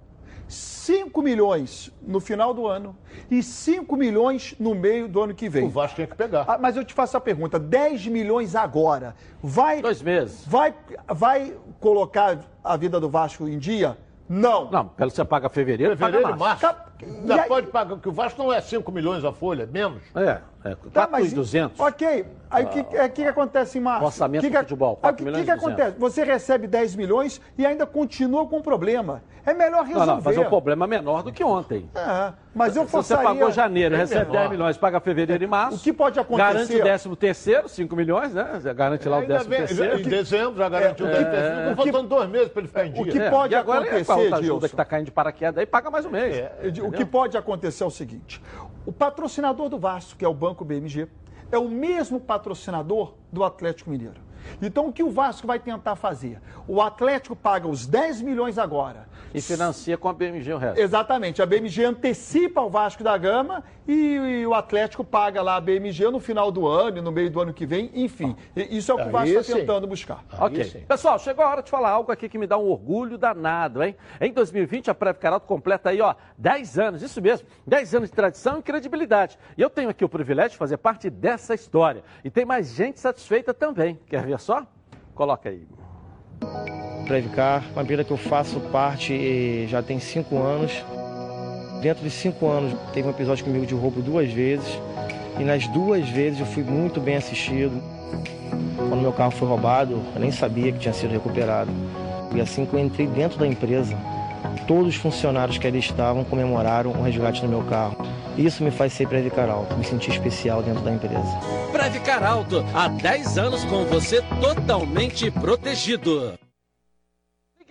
5 0.48 1.22
milhões 1.22 1.92
no 2.02 2.20
final 2.20 2.54
do 2.54 2.68
ano 2.68 2.96
e 3.32 3.42
5 3.42 3.96
milhões 3.96 4.56
no 4.60 4.76
meio 4.76 5.08
do 5.08 5.22
ano 5.22 5.34
que 5.34 5.50
vem. 5.50 5.66
O 5.66 5.70
Vasco 5.70 5.96
tinha 5.96 6.08
que 6.08 6.16
pegar. 6.16 6.46
Ah, 6.48 6.58
mas 6.60 6.76
eu 6.76 6.84
te 6.84 6.94
faço 6.94 7.18
a 7.18 7.22
pergunta: 7.22 7.58
10 7.58 8.08
milhões 8.08 8.56
agora 8.56 9.16
vai. 9.42 9.82
Dois 9.82 10.02
meses. 10.02 10.44
Vai, 10.46 10.76
vai 11.08 11.56
colocar 11.80 12.40
a 12.64 12.78
vida 12.78 13.00
do 13.00 13.10
Vasco 13.10 13.48
em 13.48 13.58
dia? 13.58 13.98
Não. 14.28 14.70
Não, 14.72 14.88
pelo 14.88 15.10
que 15.12 15.16
você 15.16 15.24
paga 15.26 15.48
fevereiro, 15.50 15.96
Fevereiro 15.96 16.22
e 16.28 16.32
paga 16.32 16.36
março. 16.38 16.64
março. 16.66 16.78
Tá- 16.80 16.86
Ainda 17.04 17.36
e 17.36 17.40
aí- 17.42 17.48
pode 17.48 17.68
pagar, 17.68 17.90
porque 17.96 18.08
o 18.10 18.12
Vasco 18.12 18.42
não 18.42 18.52
é 18.52 18.60
5 18.62 18.90
milhões 18.92 19.24
a 19.26 19.32
folha, 19.32 19.64
é 19.64 19.66
menos. 19.66 20.02
É, 20.16 20.40
é 20.64 20.76
Tá, 20.94 21.08
mas- 21.12 21.32
4,200. 21.34 21.80
Ok. 21.80 22.26
Aí 22.50 22.64
o 22.66 22.70
que, 22.70 22.80
é, 22.96 23.10
que, 23.10 23.22
que 23.24 23.28
acontece 23.28 23.78
em 23.78 23.82
março? 23.82 24.06
Orçamento 24.06 24.42
que 24.42 24.50
do 24.50 24.54
que, 24.54 24.58
futebol, 24.60 24.92
aí, 24.96 25.02
4 25.02 25.14
O 25.14 25.18
que, 25.18 25.24
milhões 25.26 25.46
que, 25.46 25.52
e 25.52 25.54
que 25.54 25.60
acontece? 25.60 26.00
Você 26.00 26.24
recebe 26.24 26.68
10 26.68 26.96
milhões 26.96 27.42
e 27.58 27.66
ainda 27.66 27.86
continua 27.86 28.48
com 28.48 28.58
o 28.58 28.64
problema. 28.64 29.22
É 29.46 29.54
melhor 29.54 29.80
Não, 29.80 29.84
resolver. 29.84 30.06
não, 30.08 30.22
mas 30.24 30.38
o 30.38 30.46
problema 30.46 30.86
é 30.86 30.88
menor 30.88 31.22
do 31.22 31.32
que 31.32 31.44
ontem. 31.44 31.88
É, 31.94 32.34
mas 32.56 32.76
eu 32.76 32.84
Se 32.86 32.92
você 32.92 33.14
forçaria... 33.14 33.24
pagou 33.26 33.52
janeiro, 33.52 33.96
recebe 33.96 34.22
menor. 34.26 34.40
10 34.40 34.50
milhões, 34.52 34.78
paga 34.78 35.00
fevereiro 35.00 35.44
e 35.44 35.48
março. 35.48 35.78
O 35.78 35.80
que 35.82 35.94
pode 35.94 36.20
acontecer- 36.20 36.54
Garante 36.54 36.76
o 36.76 36.84
décimo 36.84 37.16
terceiro, 37.16 37.70
5 37.70 37.96
milhões, 37.96 38.34
né? 38.34 38.60
Garante 38.76 39.08
lá 39.08 39.18
o 39.18 39.20
Ainda 39.22 39.34
décimo 39.36 39.50
bem, 39.52 39.60
já- 39.60 39.68
terceiro. 39.68 40.00
em 40.00 40.04
dezembro 40.10 40.58
já 40.58 40.68
garantiu 40.70 41.06
o 41.06 41.10
décimo 41.10 41.30
terceiro. 41.30 41.60
Estão 41.70 41.76
faltando 41.76 42.08
dois 42.08 42.30
meses 42.30 42.48
para 42.48 42.60
ele 42.62 42.68
ficar 42.68 42.86
em 42.88 42.92
dia. 42.92 43.02
o 43.04 43.06
que 43.06 43.20
É, 43.20 43.30
pode 43.30 43.54
e 43.54 43.56
agora 43.58 43.80
acontecer, 43.82 44.04
a 44.16 44.24
outra 44.24 44.38
ajuda 44.38 44.52
Dilson? 44.52 44.68
que 44.68 44.74
está 44.74 44.86
caindo 44.86 45.06
de 45.06 45.12
paraquedas 45.12 45.58
aí, 45.58 45.66
paga 45.66 45.90
mais 45.92 46.06
um 46.06 46.10
mês. 46.10 46.36
O 46.84 46.92
que 46.92 47.06
pode 47.06 47.38
acontecer 47.38 47.84
é 47.84 47.88
o 47.88 47.92
seguinte: 47.92 48.42
o 48.86 48.92
patrocinador 48.92 49.70
do 49.70 49.78
Vasco, 49.78 50.18
que 50.18 50.26
é 50.26 50.28
o 50.28 50.34
Banco 50.34 50.66
BMG, 50.66 51.08
é 51.52 51.58
o 51.58 51.70
mesmo 51.70 52.20
patrocinador 52.20 53.14
do 53.32 53.44
Atlético 53.44 53.90
Mineiro. 53.90 54.25
Então, 54.62 54.88
o 54.88 54.94
que 54.94 55.04
o 55.04 55.10
Vasco 55.10 55.48
vai 55.48 55.60
tentar 55.60 55.96
fazer? 55.96 56.42
O 56.68 56.82
Atlético 56.82 57.36
paga 57.36 57.68
os 57.68 57.86
10 57.86 58.22
milhões 58.22 58.58
agora. 58.58 59.08
E 59.34 59.42
financia 59.42 59.98
com 59.98 60.08
a 60.08 60.14
BMG 60.14 60.54
o 60.54 60.58
resto. 60.58 60.80
Exatamente. 60.80 61.42
A 61.42 61.46
BMG 61.46 61.84
antecipa 61.84 62.62
o 62.62 62.70
Vasco 62.70 63.04
da 63.04 63.18
Gama 63.18 63.64
e, 63.86 64.16
e 64.16 64.48
o 64.48 64.54
Atlético 64.54 65.04
paga 65.04 65.42
lá 65.42 65.58
a 65.58 65.62
BMG 65.62 66.10
no 66.10 66.20
final 66.20 66.52
do 66.52 66.66
ano, 66.66 67.00
e 67.00 67.02
no 67.02 67.12
meio 67.12 67.30
do 67.30 67.42
ano 67.42 67.54
que 67.54 67.66
vem, 67.66 67.92
enfim. 67.94 68.36
Isso 68.56 68.92
é 68.92 68.96
o 68.96 68.98
que 68.98 69.04
o 69.04 69.18
Aí 69.18 69.34
Vasco 69.34 69.40
está 69.40 69.56
tentando 69.56 69.88
buscar. 69.88 70.24
Ok. 70.40 70.64
sim. 70.64 70.80
Pessoal, 70.88 71.20
chegou 71.20 71.44
a 71.44 71.50
hora 71.50 71.62
de 71.62 71.70
falar 71.70 71.90
algo 71.90 72.12
aqui 72.12 72.30
que 72.30 72.38
me 72.38 72.48
dá 72.48 72.58
um 72.58 72.70
orgulho 72.70 73.18
danado, 73.18 73.84
hein? 73.84 73.96
Em 74.22 74.32
2020, 74.32 74.90
a 74.90 74.96
Prévio 74.96 75.22
Caralto 75.22 75.46
completa 75.46 75.90
aí, 75.90 76.00
ó, 76.00 76.16
10 76.38 76.80
anos, 76.80 77.02
isso 77.02 77.22
mesmo, 77.22 77.46
10 77.68 77.96
anos 77.96 78.10
de 78.10 78.16
tradição 78.16 78.60
e 78.60 78.62
credibilidade. 78.62 79.38
E 79.58 79.62
eu 79.62 79.70
tenho 79.70 79.90
aqui 79.90 80.06
o 80.06 80.10
privilégio 80.10 80.52
de 80.52 80.58
fazer 80.58 80.78
parte 80.78 81.10
dessa 81.10 81.54
história. 81.54 82.04
E 82.24 82.30
tem 82.30 82.46
mais 82.46 82.74
gente 82.74 83.00
satisfeita 83.00 83.54
também. 83.54 84.00
Quer 84.08 84.24
ver 84.24 84.35
só? 84.38 84.66
Coloca 85.14 85.50
aí. 85.50 85.68
Previcar, 87.06 87.64
uma 87.74 87.84
empresa 87.84 88.04
que 88.04 88.12
eu 88.12 88.18
faço 88.18 88.60
parte 88.72 89.14
eh, 89.14 89.68
já 89.68 89.82
tem 89.82 90.00
cinco 90.00 90.38
anos. 90.38 90.72
Dentro 91.82 92.04
de 92.04 92.10
cinco 92.10 92.48
anos, 92.48 92.74
teve 92.94 93.08
um 93.08 93.12
episódio 93.12 93.46
comigo 93.46 93.66
de 93.66 93.76
roubo 93.76 94.02
duas 94.02 94.32
vezes. 94.32 94.80
E 95.40 95.44
nas 95.44 95.68
duas 95.68 96.08
vezes 96.10 96.40
eu 96.40 96.46
fui 96.46 96.64
muito 96.64 97.00
bem 97.00 97.16
assistido. 97.16 97.82
Quando 98.78 99.02
meu 99.02 99.14
carro 99.14 99.32
foi 99.32 99.48
roubado, 99.48 100.02
eu 100.14 100.20
nem 100.20 100.32
sabia 100.32 100.72
que 100.72 100.80
tinha 100.80 100.94
sido 100.94 101.12
recuperado. 101.12 101.72
E 102.34 102.42
assim 102.42 102.66
que 102.66 102.74
eu 102.74 102.80
entrei 102.80 103.08
dentro 103.08 103.38
da 103.40 103.48
empresa, 103.48 103.96
todos 104.68 104.88
os 104.88 104.96
funcionários 104.96 105.58
que 105.58 105.68
ali 105.68 105.80
estavam 105.80 106.24
comemoraram 106.24 106.92
o 106.92 107.04
resgate 107.04 107.42
do 107.42 107.48
meu 107.48 107.64
carro. 107.64 107.98
Isso 108.38 108.64
me 108.64 108.72
faz 108.72 108.94
ser 108.94 109.08
Previcar 109.08 109.50
Alto, 109.50 109.76
me 109.78 109.86
sentir 109.86 110.12
especial 110.12 110.62
dentro 110.62 110.82
da 110.84 110.92
empresa. 110.92 111.40
Previcar 111.72 112.24
Alto, 112.24 112.66
há 112.74 112.88
10 112.88 113.38
anos 113.38 113.64
com 113.66 113.86
você 113.86 114.22
totalmente 114.42 115.32
protegido. 115.32 116.38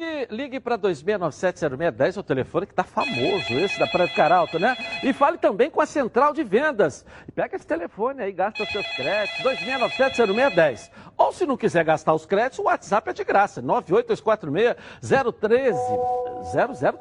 Ligue, 0.04 0.26
ligue 0.30 0.60
para 0.60 0.78
26970610, 0.78 2.18
o 2.18 2.22
telefone 2.22 2.66
que 2.66 2.72
está 2.72 2.84
famoso, 2.84 3.54
esse 3.54 3.78
da 3.78 3.86
Praia 3.86 4.08
do 4.08 4.14
Caralto, 4.14 4.58
né? 4.58 4.76
E 5.02 5.14
fale 5.14 5.38
também 5.38 5.70
com 5.70 5.80
a 5.80 5.86
central 5.86 6.34
de 6.34 6.44
vendas. 6.44 7.06
E 7.26 7.32
pega 7.32 7.56
esse 7.56 7.66
telefone 7.66 8.22
aí, 8.22 8.30
gasta 8.32 8.62
os 8.62 8.70
seus 8.70 8.86
créditos, 8.88 9.42
26970610. 9.42 10.90
Ou 11.16 11.32
se 11.32 11.46
não 11.46 11.56
quiser 11.56 11.82
gastar 11.84 12.12
os 12.12 12.26
créditos, 12.26 12.58
o 12.58 12.64
WhatsApp 12.64 13.08
é 13.10 13.14
de 13.14 13.24
graça, 13.24 13.62
98246-013, 13.62 15.74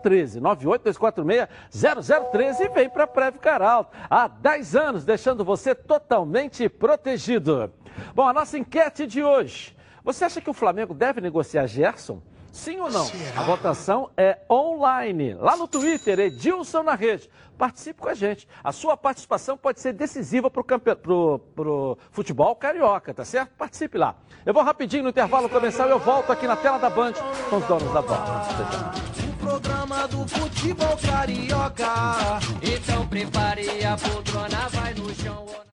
0013, 0.02 0.40
98246-0013 0.40 2.62
e 2.62 2.70
vem 2.70 2.90
para 2.90 3.04
a 3.04 3.30
do 3.30 3.40
Caralto. 3.40 3.92
Há 4.10 4.30
10 4.30 4.76
anos, 4.76 5.04
deixando 5.04 5.44
você 5.44 5.76
totalmente 5.76 6.70
protegido. 6.70 7.70
Bom, 8.16 8.26
a 8.28 8.34
nossa 8.34 8.58
enquete 8.58 9.06
de 9.06 9.24
hoje. 9.24 9.76
Você 10.04 10.26
acha 10.26 10.42
que 10.42 10.50
o 10.50 10.54
Flamengo 10.54 10.94
deve 10.94 11.22
negociar 11.22 11.66
Gerson? 11.68 12.22
Sim 12.54 12.80
ou 12.82 12.92
não? 12.92 13.10
A 13.36 13.42
votação 13.42 14.12
é 14.16 14.38
online. 14.48 15.34
Lá 15.34 15.58
no 15.58 15.68
Twitter, 15.68 16.20
Edilson 16.20 16.84
na 16.84 16.94
rede. 16.94 17.28
Participe 17.58 18.00
com 18.00 18.08
a 18.08 18.14
gente. 18.14 18.48
A 18.64 18.72
sua 18.72 18.96
participação 18.96 19.58
pode 19.58 19.80
ser 19.80 19.92
decisiva 19.92 20.52
para 20.52 20.62
o 20.62 20.64
campe... 20.64 20.94
pro, 20.94 21.40
pro 21.56 21.98
futebol 22.12 22.56
carioca, 22.56 23.12
tá 23.12 23.26
certo? 23.26 23.50
Participe 23.58 23.98
lá. 23.98 24.16
Eu 24.46 24.54
vou 24.54 24.62
rapidinho 24.62 25.02
no 25.02 25.10
intervalo 25.10 25.50
e 25.50 25.90
eu 25.90 26.00
volto 26.00 26.32
aqui 26.32 26.46
na 26.46 26.56
tela 26.56 26.78
da 26.78 26.92
Band 26.92 27.14
com 27.50 27.58
os 27.58 27.66
donos 27.66 27.92
da 27.92 28.04
bola. 28.04 28.44
O 29.18 29.38
programa 29.44 30.08
do 30.08 30.28
futebol 30.28 30.98
carioca. 30.98 32.40
Então 32.62 33.08
prepare 33.08 33.84
a 33.84 33.98
poltrona, 33.98 34.70
vai 34.70 34.94
no 34.94 35.14
chão. 35.16 35.73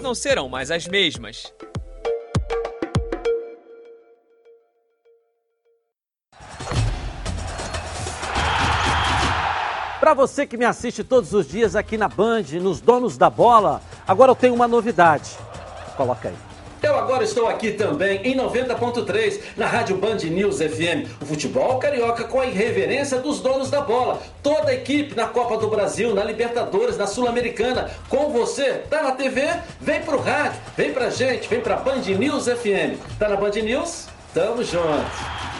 não 0.00 0.14
serão 0.14 0.48
mais 0.48 0.70
as 0.70 0.86
mesmas. 0.86 1.52
Para 10.00 10.14
você 10.14 10.46
que 10.46 10.56
me 10.56 10.64
assiste 10.64 11.02
todos 11.02 11.32
os 11.34 11.48
dias 11.48 11.74
aqui 11.74 11.98
na 11.98 12.08
Band, 12.08 12.44
nos 12.60 12.80
Donos 12.80 13.18
da 13.18 13.28
Bola, 13.28 13.82
agora 14.06 14.30
eu 14.30 14.36
tenho 14.36 14.54
uma 14.54 14.68
novidade. 14.68 15.30
Coloca 15.96 16.28
aí. 16.28 16.45
Agora 17.06 17.22
estou 17.22 17.46
aqui 17.46 17.70
também 17.70 18.20
em 18.24 18.36
90.3 18.36 19.38
na 19.56 19.64
Rádio 19.64 19.96
Band 19.96 20.16
News 20.24 20.56
FM. 20.56 21.08
O 21.22 21.24
futebol 21.24 21.78
carioca 21.78 22.24
com 22.24 22.40
a 22.40 22.46
irreverência 22.46 23.20
dos 23.20 23.38
donos 23.38 23.70
da 23.70 23.80
bola. 23.80 24.20
Toda 24.42 24.70
a 24.70 24.74
equipe 24.74 25.14
na 25.14 25.28
Copa 25.28 25.56
do 25.56 25.68
Brasil, 25.68 26.12
na 26.12 26.24
Libertadores, 26.24 26.98
na 26.98 27.06
Sul-Americana. 27.06 27.92
Com 28.08 28.30
você, 28.30 28.82
tá 28.90 29.04
na 29.04 29.12
TV? 29.12 29.48
Vem 29.80 30.02
pro 30.02 30.20
rádio, 30.20 30.60
vem 30.76 30.92
pra 30.92 31.08
gente, 31.08 31.48
vem 31.48 31.60
pra 31.60 31.76
Band 31.76 32.00
News 32.00 32.46
FM. 32.46 32.98
Tá 33.20 33.28
na 33.28 33.36
Band 33.36 33.52
News? 33.52 34.08
Tamo 34.34 34.64
junto. 34.64 35.55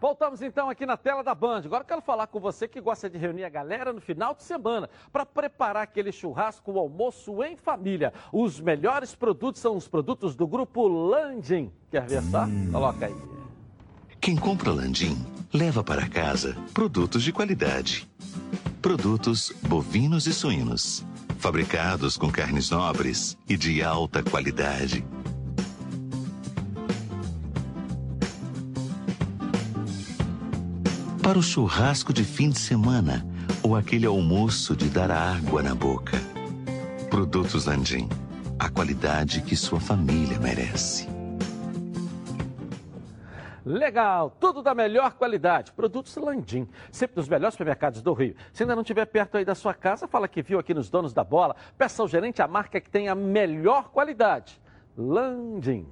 Voltamos 0.00 0.40
então 0.40 0.70
aqui 0.70 0.86
na 0.86 0.96
tela 0.96 1.22
da 1.22 1.34
Band. 1.34 1.62
Agora 1.64 1.82
eu 1.82 1.86
quero 1.86 2.00
falar 2.00 2.26
com 2.26 2.40
você 2.40 2.66
que 2.66 2.80
gosta 2.80 3.10
de 3.10 3.18
reunir 3.18 3.44
a 3.44 3.50
galera 3.50 3.92
no 3.92 4.00
final 4.00 4.34
de 4.34 4.42
semana 4.42 4.88
para 5.12 5.26
preparar 5.26 5.82
aquele 5.82 6.10
churrasco, 6.10 6.72
o 6.72 6.78
almoço 6.78 7.42
em 7.44 7.54
família. 7.54 8.12
Os 8.32 8.58
melhores 8.58 9.14
produtos 9.14 9.60
são 9.60 9.76
os 9.76 9.86
produtos 9.86 10.34
do 10.34 10.46
grupo 10.46 10.88
Landim. 10.88 11.70
Quer 11.90 12.06
ver 12.06 12.22
só? 12.22 12.44
Hum. 12.44 12.70
Coloca 12.72 13.06
aí. 13.06 13.16
Quem 14.18 14.36
compra 14.36 14.72
Landim 14.72 15.22
leva 15.52 15.84
para 15.84 16.08
casa 16.08 16.56
produtos 16.72 17.22
de 17.22 17.32
qualidade. 17.32 18.08
Produtos 18.80 19.52
bovinos 19.68 20.26
e 20.26 20.32
suínos, 20.32 21.04
fabricados 21.38 22.16
com 22.16 22.30
carnes 22.30 22.70
nobres 22.70 23.36
e 23.46 23.54
de 23.54 23.82
alta 23.82 24.22
qualidade 24.22 25.04
para 31.30 31.38
o 31.38 31.42
churrasco 31.44 32.12
de 32.12 32.24
fim 32.24 32.50
de 32.50 32.58
semana 32.58 33.24
ou 33.62 33.76
aquele 33.76 34.04
almoço 34.04 34.74
de 34.74 34.88
dar 34.88 35.12
água 35.12 35.62
na 35.62 35.76
boca. 35.76 36.16
Produtos 37.08 37.66
Landim, 37.66 38.08
a 38.58 38.68
qualidade 38.68 39.40
que 39.40 39.54
sua 39.54 39.78
família 39.78 40.40
merece. 40.40 41.08
Legal, 43.64 44.36
tudo 44.40 44.60
da 44.60 44.74
melhor 44.74 45.12
qualidade. 45.12 45.70
Produtos 45.70 46.16
Landim, 46.16 46.66
sempre 46.90 47.14
dos 47.14 47.28
melhores 47.28 47.54
supermercados 47.54 48.02
do 48.02 48.12
Rio. 48.12 48.34
Se 48.52 48.64
ainda 48.64 48.74
não 48.74 48.82
estiver 48.82 49.06
perto 49.06 49.36
aí 49.36 49.44
da 49.44 49.54
sua 49.54 49.72
casa, 49.72 50.08
fala 50.08 50.26
que 50.26 50.42
viu 50.42 50.58
aqui 50.58 50.74
nos 50.74 50.90
Donos 50.90 51.12
da 51.14 51.22
Bola. 51.22 51.54
Peça 51.78 52.02
ao 52.02 52.08
gerente 52.08 52.42
a 52.42 52.48
marca 52.48 52.80
que 52.80 52.90
tem 52.90 53.08
a 53.08 53.14
melhor 53.14 53.90
qualidade. 53.90 54.60
Landim. 54.98 55.86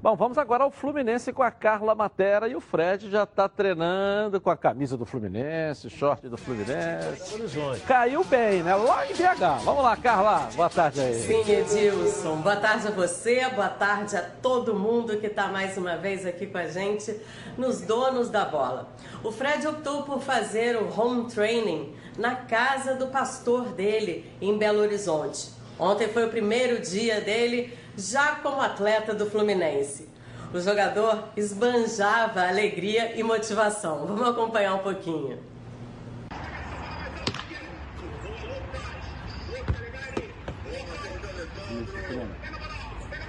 Bom, 0.00 0.14
vamos 0.14 0.38
agora 0.38 0.62
ao 0.62 0.70
Fluminense 0.70 1.32
com 1.32 1.42
a 1.42 1.50
Carla 1.50 1.94
Matera 1.94 2.46
e 2.46 2.54
o 2.54 2.60
Fred 2.60 3.10
já 3.10 3.24
está 3.24 3.48
treinando 3.48 4.40
com 4.40 4.48
a 4.48 4.56
camisa 4.56 4.96
do 4.96 5.04
Fluminense, 5.04 5.90
short 5.90 6.28
do 6.28 6.36
Fluminense. 6.36 7.82
Caiu 7.86 8.22
bem, 8.24 8.62
né? 8.62 8.74
Lá 8.74 9.04
em 9.06 9.12
BH. 9.12 9.64
Vamos 9.64 9.82
lá, 9.82 9.96
Carla. 9.96 10.48
Boa 10.54 10.70
tarde 10.70 11.00
aí. 11.00 11.14
Sim, 11.14 11.50
Edilson. 11.50 12.36
Boa 12.36 12.56
tarde 12.56 12.86
a 12.86 12.90
você, 12.92 13.48
boa 13.50 13.68
tarde 13.68 14.16
a 14.16 14.22
todo 14.22 14.72
mundo 14.72 15.16
que 15.18 15.26
está 15.26 15.48
mais 15.48 15.76
uma 15.76 15.96
vez 15.96 16.24
aqui 16.24 16.46
com 16.46 16.58
a 16.58 16.68
gente 16.68 17.20
nos 17.56 17.80
Donos 17.80 18.30
da 18.30 18.44
Bola. 18.44 18.88
O 19.24 19.32
Fred 19.32 19.66
optou 19.66 20.04
por 20.04 20.20
fazer 20.20 20.76
o 20.76 20.88
home 20.88 21.28
training 21.28 21.94
na 22.16 22.34
casa 22.34 22.94
do 22.94 23.08
pastor 23.08 23.70
dele, 23.70 24.30
em 24.40 24.56
Belo 24.56 24.80
Horizonte. 24.80 25.50
Ontem 25.78 26.08
foi 26.08 26.24
o 26.24 26.28
primeiro 26.28 26.80
dia 26.80 27.20
dele 27.20 27.77
já 27.98 28.36
como 28.36 28.60
atleta 28.60 29.12
do 29.12 29.28
Fluminense. 29.28 30.08
O 30.54 30.60
jogador 30.60 31.24
esbanjava 31.36 32.46
alegria 32.46 33.18
e 33.18 33.22
motivação. 33.22 34.06
Vamos 34.06 34.28
acompanhar 34.28 34.74
um 34.74 34.78
pouquinho. 34.78 35.38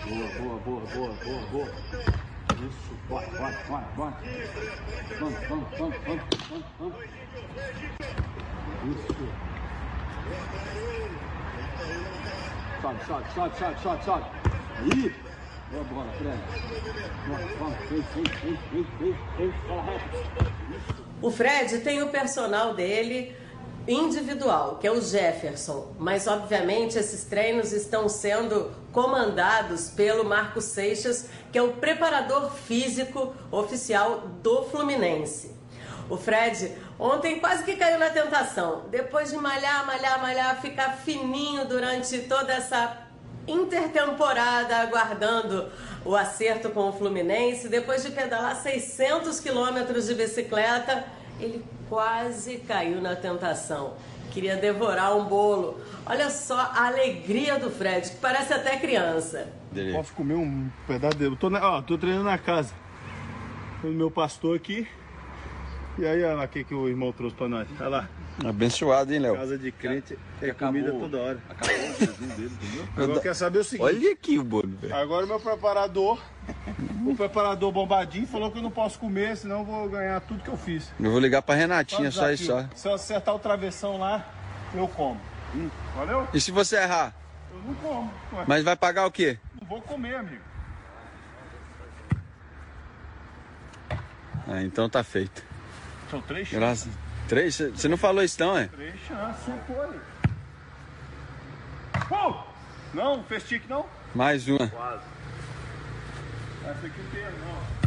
Boa, 0.08 0.27
boa, 0.39 0.60
boa, 0.60 0.82
boa, 0.93 1.13
boa, 1.23 1.41
boa. 1.51 1.69
Isso, 2.67 2.93
bora, 3.10 3.27
bora, 3.27 3.58
bora, 3.67 3.86
bora. 3.95 4.17
Vamos, 5.19 5.39
vamos, 5.49 5.67
vamos, 5.77 5.97
vamos, 6.05 6.23
vamos, 6.49 6.65
vamos. 6.79 7.05
Isso. 8.86 9.49
Sobe, 12.82 13.05
sobe, 13.05 13.25
sobe, 13.36 13.60
sobe, 13.60 13.79
sobe, 13.82 14.03
sobe. 14.05 14.38
Aí. 14.80 15.13
Bola, 15.72 16.12
Fred. 16.18 16.39
Vem, 17.89 18.02
vem, 18.72 18.88
vem, 19.00 19.18
vem, 19.38 19.54
bola 19.68 19.84
reta. 19.84 20.52
O 21.22 21.30
Fred 21.30 21.80
tem 21.80 22.02
o 22.02 22.08
personal 22.08 22.74
dele 22.74 23.36
individual, 23.88 24.78
que 24.78 24.88
é 24.88 24.92
o 24.92 25.02
Jefferson, 25.02 25.94
mas 26.00 26.28
obviamente 26.28 26.98
esses 26.98 27.26
treinos 27.26 27.74
estão 27.74 28.08
sendo 28.08 28.72
comandados 28.92 29.89
pelo 29.89 30.24
Marco 30.24 30.62
Seixas, 30.62 31.28
que 31.52 31.58
é 31.58 31.62
o 31.62 31.74
preparador 31.74 32.52
físico 32.52 33.36
oficial 33.52 34.22
do 34.42 34.63
Fluminense. 34.63 35.56
O 36.10 36.18
Fred 36.18 36.74
ontem 36.98 37.39
quase 37.39 37.63
que 37.63 37.76
caiu 37.76 38.00
na 38.00 38.10
tentação. 38.10 38.86
Depois 38.89 39.30
de 39.30 39.38
malhar, 39.38 39.86
malhar, 39.86 40.22
malhar, 40.22 40.62
ficar 40.62 40.98
fininho 40.98 41.65
durante 41.65 42.20
toda 42.20 42.54
essa 42.54 43.09
intertemporada 43.49 44.77
aguardando 44.77 45.69
o 46.05 46.15
acerto 46.15 46.69
com 46.69 46.89
o 46.89 46.93
Fluminense, 46.93 47.67
depois 47.67 48.03
de 48.03 48.12
pedalar 48.12 48.55
600 48.55 49.39
quilômetros 49.39 50.07
de 50.07 50.15
bicicleta, 50.15 51.05
ele 51.39 51.63
quase 51.88 52.57
caiu 52.59 53.01
na 53.01 53.15
tentação. 53.15 53.93
Queria 54.31 54.55
devorar 54.55 55.15
um 55.17 55.25
bolo. 55.25 55.79
Olha 56.05 56.29
só 56.29 56.57
a 56.57 56.88
alegria 56.88 57.57
do 57.57 57.69
Fred, 57.71 58.09
que 58.09 58.17
parece 58.17 58.53
até 58.53 58.77
criança. 58.77 59.51
Posso 59.93 60.13
comer 60.13 60.35
um 60.35 60.69
pedaço 60.88 61.17
dele. 61.17 61.35
Tô, 61.35 61.49
na, 61.49 61.59
ó, 61.67 61.81
tô 61.81 61.97
treinando 61.97 62.25
na 62.25 62.38
casa. 62.38 62.73
O 63.83 63.88
meu 63.88 64.12
pastor 64.12 64.55
aqui. 64.55 64.88
E 65.99 66.05
aí, 66.05 66.23
olha 66.23 66.33
lá 66.35 66.43
o 66.45 66.47
que, 66.47 66.63
que 66.63 66.73
o 66.73 66.88
irmão 66.88 67.12
trouxe 67.12 67.35
pra 67.35 67.49
nós. 67.49 67.67
Olha 67.77 67.89
lá. 67.89 68.09
Abençoado, 68.45 69.13
hein, 69.13 69.19
Léo? 69.19 69.35
Casa 69.35 69.57
de 69.57 69.69
crente 69.69 70.17
é 70.41 70.49
Acabou- 70.51 70.81
comida 70.81 70.97
toda 70.97 71.17
hora. 71.17 71.39
Acabou 71.49 71.75
o 71.75 72.38
dele, 72.38 72.51
entendeu? 72.62 72.88
Agora 72.95 73.19
quer 73.19 73.35
saber 73.35 73.59
o 73.59 73.63
seguinte. 73.65 73.85
Olha 73.85 74.12
aqui 74.13 74.39
o 74.39 74.43
bolo, 74.45 74.69
velho. 74.79 74.95
Agora 74.95 75.25
o 75.25 75.27
meu 75.27 75.39
preparador, 75.41 76.21
o 77.05 77.15
preparador 77.17 77.71
bombadinho, 77.73 78.25
falou 78.25 78.49
que 78.49 78.59
eu 78.59 78.62
não 78.63 78.71
posso 78.71 78.97
comer, 78.97 79.35
senão 79.35 79.59
eu 79.59 79.65
vou 79.65 79.89
ganhar 79.89 80.21
tudo 80.21 80.41
que 80.41 80.49
eu 80.49 80.55
fiz. 80.57 80.89
Eu 80.97 81.12
vou 81.12 81.19
ligar 81.19 81.41
pra 81.41 81.55
Renatinha, 81.55 82.09
Só 82.12 82.31
isso 82.31 82.45
só. 82.45 82.65
Se 82.73 82.88
eu 82.88 82.93
acertar 82.93 83.35
o 83.35 83.39
travessão 83.39 83.97
lá, 83.99 84.25
eu 84.73 84.88
como. 84.88 85.19
Hum, 85.53 85.69
Valeu? 85.97 86.25
E 86.33 86.39
se 86.39 86.49
você 86.51 86.77
errar? 86.77 87.13
Eu 87.51 87.59
não 87.67 87.73
como. 87.75 88.13
Ué, 88.33 88.45
Mas 88.47 88.63
vai 88.63 88.77
pagar 88.77 89.05
o 89.05 89.12
quê? 89.12 89.38
Não 89.59 89.67
vou 89.67 89.81
comer, 89.81 90.15
amigo. 90.15 90.43
Ah, 94.47 94.62
então 94.63 94.89
tá 94.89 95.03
feito. 95.03 95.48
São 96.10 96.22
três 96.22 96.48
chances. 96.48 96.60
Graças. 96.60 96.89
Três? 97.28 97.56
Você 97.58 97.88
não 97.88 97.98
falou 97.98 98.24
isso 98.24 98.39
não, 98.41 98.58
é? 98.58 98.67
Três 98.67 98.95
chances, 99.08 99.54
foi. 99.67 100.00
Oh! 102.12 102.34
Não, 102.93 103.24
fez 103.24 103.43
tique 103.43 103.67
não? 103.69 103.86
Mais 104.15 104.48
uma. 104.48 104.67
Quase. 104.67 105.04
Essa 106.65 106.88
aqui 106.88 107.02
não 107.02 107.10
tem, 107.12 107.24
não. 107.24 107.80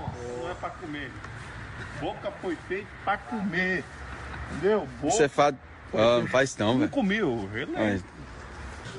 Nossa, 0.00 0.38
não 0.42 0.50
é 0.50 0.54
pra 0.54 0.70
comer. 0.70 1.10
Boca 2.00 2.32
foi 2.42 2.56
feita 2.68 2.88
pra 3.04 3.16
comer. 3.18 3.84
Entendeu? 4.50 4.88
Boca. 5.00 5.14
Você 5.14 5.28
faz. 5.28 5.54
Ah, 5.94 6.18
não 6.20 6.26
faz 6.26 6.56
não, 6.56 6.72
Não 6.72 6.78
velho. 6.80 6.90
comi, 6.90 7.16
eu 7.18 7.48
relembro. 7.52 8.04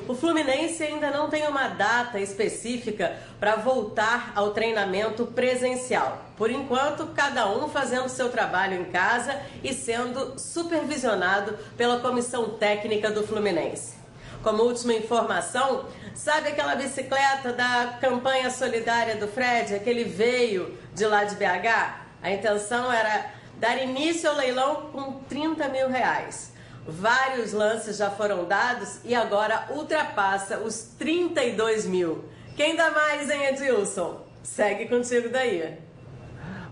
O 0.05 0.13
Fluminense 0.13 0.83
ainda 0.83 1.09
não 1.11 1.29
tem 1.29 1.47
uma 1.47 1.69
data 1.69 2.19
específica 2.19 3.17
para 3.39 3.55
voltar 3.55 4.33
ao 4.35 4.51
treinamento 4.51 5.25
presencial. 5.27 6.25
Por 6.35 6.51
enquanto, 6.51 7.07
cada 7.15 7.49
um 7.49 7.69
fazendo 7.69 8.09
seu 8.09 8.29
trabalho 8.29 8.81
em 8.81 8.85
casa 8.85 9.39
e 9.63 9.73
sendo 9.73 10.37
supervisionado 10.37 11.57
pela 11.77 12.01
comissão 12.01 12.49
técnica 12.57 13.09
do 13.09 13.25
Fluminense. 13.25 13.95
Como 14.43 14.63
última 14.63 14.93
informação, 14.93 15.85
sabe 16.13 16.49
aquela 16.49 16.75
bicicleta 16.75 17.53
da 17.53 17.97
campanha 18.01 18.49
solidária 18.49 19.15
do 19.15 19.29
Fred, 19.29 19.79
que 19.79 19.89
ele 19.89 20.03
veio 20.03 20.77
de 20.93 21.05
lá 21.05 21.23
de 21.23 21.35
BH? 21.35 22.03
A 22.21 22.29
intenção 22.29 22.91
era 22.91 23.31
dar 23.57 23.81
início 23.81 24.29
ao 24.29 24.35
leilão 24.35 24.89
com 24.91 25.13
30 25.29 25.69
mil 25.69 25.87
reais. 25.87 26.52
Vários 26.87 27.53
lances 27.53 27.97
já 27.97 28.09
foram 28.09 28.45
dados 28.45 28.99
e 29.05 29.15
agora 29.15 29.67
ultrapassa 29.69 30.59
os 30.59 30.83
32 30.97 31.85
mil. 31.85 32.25
Quem 32.55 32.75
dá 32.75 32.91
mais, 32.91 33.29
hein, 33.29 33.45
Edilson? 33.45 34.21
Segue 34.43 34.87
contigo 34.87 35.29
daí. 35.29 35.77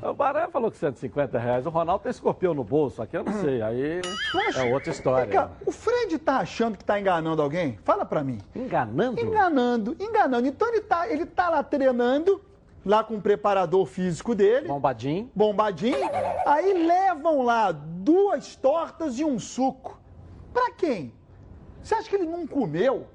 O 0.02 0.13
Baré 0.13 0.47
falou 0.50 0.71
que 0.71 0.78
150 0.78 1.38
reais. 1.38 1.65
O 1.65 1.69
Ronaldo 1.69 2.04
tem 2.04 2.10
escorpião 2.10 2.54
no 2.54 2.63
bolso. 2.63 3.02
Aqui 3.02 3.15
eu 3.15 3.24
não 3.24 3.34
sei. 3.34 3.62
Aí 3.62 4.02
é 4.56 4.74
outra 4.74 4.89
história. 4.89 5.32
Cá, 5.32 5.52
o 5.65 5.71
Fred 5.71 6.17
tá 6.17 6.39
achando 6.39 6.78
que 6.78 6.84
tá 6.84 7.00
enganando 7.00 7.41
alguém? 7.41 7.78
Fala 7.84 8.04
pra 8.04 8.24
mim. 8.24 8.39
Enganando? 8.56 9.21
Enganando, 9.21 9.95
enganando. 10.00 10.47
Então 10.47 10.67
ele 10.69 10.82
tá, 10.82 11.08
ele 11.08 11.26
tá 11.26 11.50
lá 11.50 11.63
treinando, 11.63 12.41
lá 12.84 13.04
com 13.04 13.15
o 13.15 13.21
preparador 13.21 13.86
físico 13.86 14.34
dele. 14.34 14.67
Bombadinho. 14.67 15.32
Bombadinho. 15.36 16.10
Aí 16.47 16.74
levam 16.74 17.43
lá 17.43 17.71
duas 17.71 18.56
tortas 18.56 19.19
e 19.19 19.24
um 19.24 19.39
suco. 19.39 20.01
Pra 20.54 20.72
quem? 20.72 21.14
Você 21.82 21.96
acha 21.96 22.10
que 22.10 22.16
ele 22.16 22.26
não 22.28 22.46
comeu? 22.46 23.08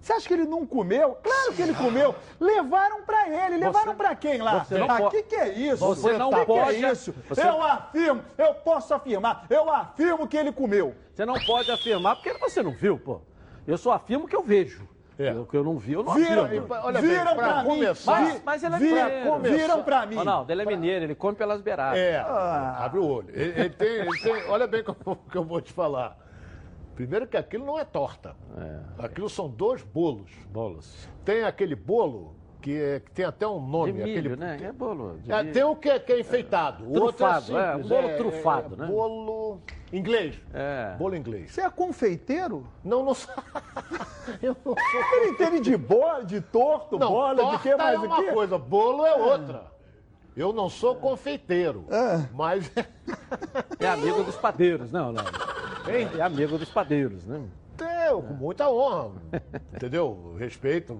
Você 0.00 0.12
acha 0.12 0.26
que 0.28 0.34
ele 0.34 0.44
não 0.46 0.64
comeu? 0.64 1.18
Claro 1.22 1.52
que 1.54 1.62
ele 1.62 1.74
comeu. 1.74 2.14
Levaram 2.40 3.02
pra 3.02 3.28
ele. 3.28 3.56
Levaram 3.58 3.94
pra 3.94 4.14
quem 4.14 4.38
lá? 4.40 4.64
você 4.64 4.78
não 4.78 4.90
ah, 4.90 4.98
pode- 4.98 5.16
que 5.16 5.22
que 5.24 5.34
é 5.36 5.48
isso? 5.48 5.84
Você 5.84 6.16
não 6.16 6.30
que 6.30 6.44
pode- 6.46 6.78
Que 6.78 6.84
é 6.84 6.92
isso? 6.92 7.14
você- 7.28 7.42
Eu 7.42 7.62
afirmo, 7.62 8.22
eu 8.38 8.54
posso 8.54 8.94
afirmar, 8.94 9.44
eu 9.50 9.70
afirmo 9.70 10.26
que 10.26 10.36
ele 10.36 10.52
comeu. 10.52 10.94
Você 11.14 11.26
não 11.26 11.34
pode 11.44 11.70
afirmar 11.70 12.16
porque 12.16 12.32
você 12.34 12.62
não 12.62 12.70
viu, 12.72 12.98
pô. 12.98 13.20
Eu 13.66 13.76
só 13.76 13.92
afirmo 13.92 14.26
que 14.26 14.36
eu 14.36 14.42
vejo. 14.42 14.88
O 15.42 15.46
que 15.46 15.56
eu 15.56 15.64
não 15.64 15.76
vi, 15.76 15.94
eu 15.94 16.04
não 16.04 16.14
Viram, 16.14 16.44
afirmo. 16.44 16.66
olha 16.70 17.00
bem, 17.00 17.10
Viram 17.10 17.34
pra 17.34 17.48
pra 17.48 17.62
mim, 17.64 17.68
começar- 17.68 18.20
Mas, 18.20 18.42
mas 18.44 18.62
ele 18.62 18.74
é 18.76 18.78
Viram- 18.78 19.40
viram 19.40 19.82
pra 19.82 20.06
mim. 20.06 20.14
Ronaldo, 20.14 20.52
ele 20.52 20.62
é 20.62 20.64
mineiro, 20.64 21.04
ele 21.06 21.14
come 21.16 21.36
pelas 21.36 21.60
beiradas. 21.60 21.98
É, 21.98 22.18
abre 22.20 23.00
o 23.00 23.04
olho. 23.04 23.28
Ele, 23.30 23.60
ele 23.60 23.70
tem, 23.70 23.88
ele 23.88 24.18
tem- 24.20 24.48
olha 24.48 24.68
bem 24.68 24.84
o 25.04 25.16
que 25.16 25.36
eu 25.36 25.42
vou 25.42 25.60
te 25.60 25.72
falar. 25.72 26.16
Primeiro 26.98 27.28
que 27.28 27.36
aquilo 27.36 27.64
não 27.64 27.78
é 27.78 27.84
torta. 27.84 28.34
Aquilo 28.98 29.28
são 29.30 29.48
dois 29.48 29.82
bolos. 29.84 30.32
Bolos. 30.50 31.08
Tem 31.24 31.44
aquele 31.44 31.76
bolo 31.76 32.34
que, 32.60 32.76
é- 32.76 32.98
que 32.98 33.12
tem 33.12 33.24
até 33.24 33.46
um 33.46 33.64
nome. 33.64 33.92
De 33.92 33.98
milho, 34.02 34.32
aquele, 34.32 34.36
né? 34.36 34.58
É 34.60 34.72
bolo. 34.72 35.16
de 35.20 35.30
É, 35.30 35.40
milho. 35.40 35.54
tem 35.54 35.62
um 35.62 35.76
que 35.76 35.88
é, 35.88 36.00
que 36.00 36.12
é 36.12 36.18
enfeitado. 36.18 36.82
O 36.82 37.00
outro 37.00 37.24
é 37.24 37.28
Trufado, 37.30 37.56
é, 37.56 37.66
simples, 37.72 37.86
um 37.86 37.88
bolo 37.88 38.16
trufado, 38.16 38.76
né? 38.76 38.86
Bolo 38.88 39.60
inglês. 39.92 40.40
É. 40.52 40.96
Bolo 40.98 41.14
inglês. 41.14 41.52
Você 41.52 41.60
é 41.60 41.70
confeiteiro? 41.70 42.66
Não, 42.82 43.04
não 43.04 43.14
sou. 43.14 43.32
Eu 44.42 44.56
não 44.64 44.74
sou. 44.74 45.12
Ele 45.22 45.30
entende 45.30 45.60
de 45.60 45.76
bola, 45.76 46.24
de 46.24 46.40
torto, 46.40 46.98
Não, 46.98 47.08
bola, 47.12 47.52
de 47.52 47.58
que 47.62 47.68
torta 47.68 47.84
mais 47.84 47.94
é 47.94 47.98
o 48.00 48.04
uma 48.06 48.16
quê? 48.24 48.32
coisa, 48.32 48.58
bolo 48.58 49.06
é 49.06 49.14
outra. 49.14 49.77
Eu 50.38 50.52
não 50.52 50.68
sou 50.68 50.94
confeiteiro, 50.94 51.84
mas 52.32 52.70
É 53.80 53.88
amigo 53.88 54.22
dos 54.22 54.36
padeiros, 54.36 54.92
não, 54.92 55.12
não. 55.12 55.24
É 55.88 56.20
amigo 56.20 56.58
dos 56.58 56.68
padeiros, 56.68 57.24
né? 57.24 57.42
É, 58.08 58.18
É, 58.18 58.22
com 58.22 58.34
muita 58.34 58.68
honra. 58.70 59.10
Entendeu? 59.74 60.34
Respeito 60.38 60.98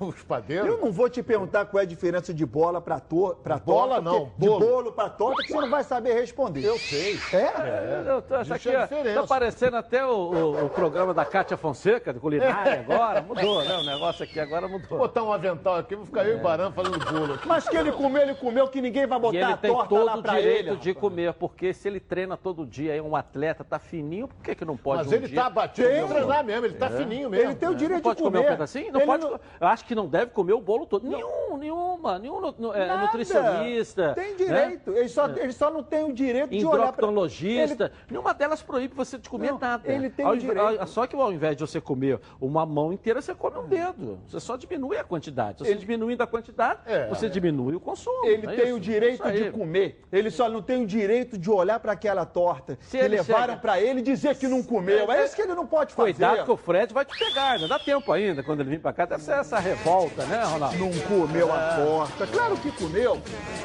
os 0.00 0.22
padeiros. 0.22 0.66
Eu 0.68 0.78
não 0.80 0.90
vou 0.92 1.08
te 1.08 1.22
perguntar 1.22 1.66
qual 1.66 1.80
é 1.80 1.84
a 1.84 1.86
diferença 1.88 2.32
de 2.32 2.44
bola 2.46 2.80
para 2.80 2.98
to 3.00 3.36
pra 3.42 3.56
Bola 3.58 3.96
torta, 3.96 4.00
não, 4.02 4.20
porque- 4.26 4.40
de 4.40 4.46
bolo. 4.46 4.60
bolo 4.66 4.92
para 4.92 5.08
torta, 5.10 5.42
que 5.42 5.48
você 5.52 5.60
não 5.60 5.70
vai 5.70 5.84
saber 5.84 6.14
responder. 6.14 6.64
Eu 6.64 6.78
sei. 6.78 7.18
É? 7.32 7.36
É, 7.36 8.04
eu 8.06 8.22
tô, 8.22 8.34
essa 8.36 8.54
aqui, 8.54 8.74
a 8.74 8.80
ó, 8.80 8.82
diferença. 8.82 9.20
tá 9.22 9.26
parecendo 9.26 9.76
até 9.76 10.04
o, 10.06 10.10
o- 10.10 10.64
o 10.66 10.70
programa 10.70 11.12
da 11.12 11.24
Cátia 11.24 11.56
Fonseca, 11.56 12.12
de 12.12 12.20
culinária 12.20 12.80
agora, 12.88 13.22
mudou, 13.22 13.64
né? 13.64 13.76
O 13.76 13.82
negócio 13.84 14.24
aqui 14.24 14.38
agora 14.40 14.66
Vou 14.68 14.78
mudou. 14.78 14.98
botar 14.98 15.22
um 15.22 15.32
avental 15.32 15.76
aqui, 15.76 15.94
vou 15.96 16.06
ficar 16.06 16.24
eu 16.26 16.38
e 16.38 16.40
Barão 16.40 16.72
fazendo 16.72 16.98
bolo 16.98 17.34
aqui. 17.34 17.48
Mas 17.48 17.68
que 17.68 17.76
ele 17.76 17.92
comeu, 17.92 18.22
ele 18.22 18.34
comeu, 18.34 18.68
que 18.68 18.80
ninguém 18.80 19.06
vai 19.06 19.18
E 19.18 19.20
botar 19.20 19.36
ele 19.36 19.44
a 19.52 19.56
tem 19.56 19.70
torta 19.72 19.88
todo 19.88 20.04
lá 20.04 20.16
o 20.16 20.22
pra 20.22 20.34
direito 20.34 20.68
ele. 20.70 20.76
de 20.76 20.94
comer, 20.94 21.32
porque 21.34 21.72
se 21.74 21.88
ele 21.88 22.00
treina 22.00 22.36
todo 22.36 22.64
dia, 22.66 22.94
é 22.96 23.02
um 23.02 23.14
atleta, 23.16 23.64
tá 23.64 23.78
fininho, 23.78 24.28
por 24.28 24.42
que, 24.42 24.54
que 24.54 24.64
não 24.64 24.76
pode 24.76 25.02
Mas 25.04 25.12
um 25.12 25.14
ele 25.16 25.26
dia... 25.28 25.42
tá 25.42 25.50
batido 25.50 25.88
treinar 26.08 26.44
mesmo, 26.46 26.66
ele 26.66 26.74
tá 26.74 26.86
É. 26.86 26.90
fininho 26.90 27.28
mesmo. 27.28 27.46
Ele 27.50 27.54
tem 27.56 27.68
o 27.68 27.72
Não 27.72 27.78
direito 27.78 28.02
pode 28.02 28.16
de 28.18 28.22
comer 28.22 28.38
comer. 28.38 28.48
um 28.48 28.52
pedacinho? 28.52 28.92
Não 28.92 29.00
Ele 29.00 29.06
pode. 29.06 29.26
co- 29.26 29.40
Eu 29.60 29.66
acho 29.66 29.84
que 29.84 29.94
não 29.94 30.06
deve 30.08 30.30
comer 30.30 30.52
o 30.54 30.60
bolo 30.60 30.86
todo. 30.86 31.06
Nenhum, 31.06 31.56
nenhuma, 31.58 32.18
nenhum 32.18 32.38
é, 32.72 32.96
nutricionista. 32.98 34.14
Tem 34.14 34.30
né? 34.30 34.36
direito. 34.36 34.90
Ele, 34.92 35.08
só, 35.08 35.26
ele 35.28 35.52
só 35.52 35.70
não 35.70 35.82
tem 35.82 36.04
o 36.04 36.12
direito 36.12 36.50
de 36.50 36.64
olhar 36.64 36.92
pra... 36.92 37.06
Endocrinologista, 37.06 37.92
nenhuma 38.10 38.32
delas 38.34 38.62
proíbe 38.62 38.94
você 38.94 39.18
de 39.18 39.28
comer 39.28 39.52
Não, 39.52 39.58
nada. 39.58 39.90
ele 39.92 40.08
tem 40.10 40.24
Ao 40.24 40.36
direito. 40.36 40.80
ao- 40.80 40.86
Só 40.86 41.06
que 41.06 41.16
ao 41.16 41.32
invés 41.32 41.56
de 41.56 41.62
você 41.66 41.80
comer 41.80 42.20
uma 42.40 42.64
mão 42.64 42.92
inteira, 42.92 43.20
você 43.20 43.34
come 43.34 43.58
um 43.58 43.66
dedo. 43.66 44.18
Você 44.26 44.40
só 44.40 44.56
diminui 44.56 44.96
a 44.96 45.04
quantidade. 45.04 45.58
Se 45.58 45.64
você 45.64 45.70
Ele- 45.72 45.80
diminuindo 45.80 46.22
a 46.22 46.26
quantidade, 46.26 46.80
É. 46.86 47.06
você 47.08 47.28
diminui 47.28 47.74
o 47.74 47.80
consumo. 47.80 48.24
Ele 48.26 48.46
É 48.46 48.50
tem 48.54 48.66
isso. 48.66 48.76
o 48.76 48.80
direito 48.80 49.30
de 49.32 49.50
comer. 49.50 50.00
Ele 50.12 50.30
só 50.30 50.48
não 50.48 50.62
tem 50.62 50.82
o 50.82 50.86
direito 50.86 51.36
de 51.38 51.50
olhar 51.50 51.80
para 51.80 51.92
aquela 51.92 52.24
torta 52.24 52.76
Se 52.80 52.96
que 52.98 53.04
ele 53.04 53.16
levaram 53.16 53.46
chega- 53.54 53.56
para 53.56 53.80
ele 53.80 54.00
e 54.00 54.02
dizer 54.02 54.36
que 54.36 54.46
não 54.46 54.62
comeu. 54.62 55.10
É 55.10 55.24
isso 55.24 55.34
que 55.34 55.42
ele 55.42 55.54
não 55.54 55.66
pode 55.66 55.94
fazer. 55.94 56.12
Cuidado 56.14 56.35
que 56.44 56.50
o 56.50 56.56
Fred 56.56 56.92
vai 56.92 57.04
te 57.04 57.18
pegar, 57.18 57.52
ainda 57.52 57.68
dá 57.68 57.78
tempo 57.78 58.12
ainda, 58.12 58.42
quando 58.42 58.60
ele 58.60 58.70
vir 58.70 58.80
pra 58.80 58.92
cá. 58.92 59.04
Deve 59.04 59.22
ser 59.22 59.32
essa 59.32 59.58
revolta, 59.58 60.24
né, 60.26 60.42
Ronaldo? 60.44 60.76
Não 60.78 60.90
comeu 61.00 61.52
a 61.52 61.76
torta. 61.76 62.26
Claro 62.26 62.56
que 62.56 62.70
comeu. 62.72 63.20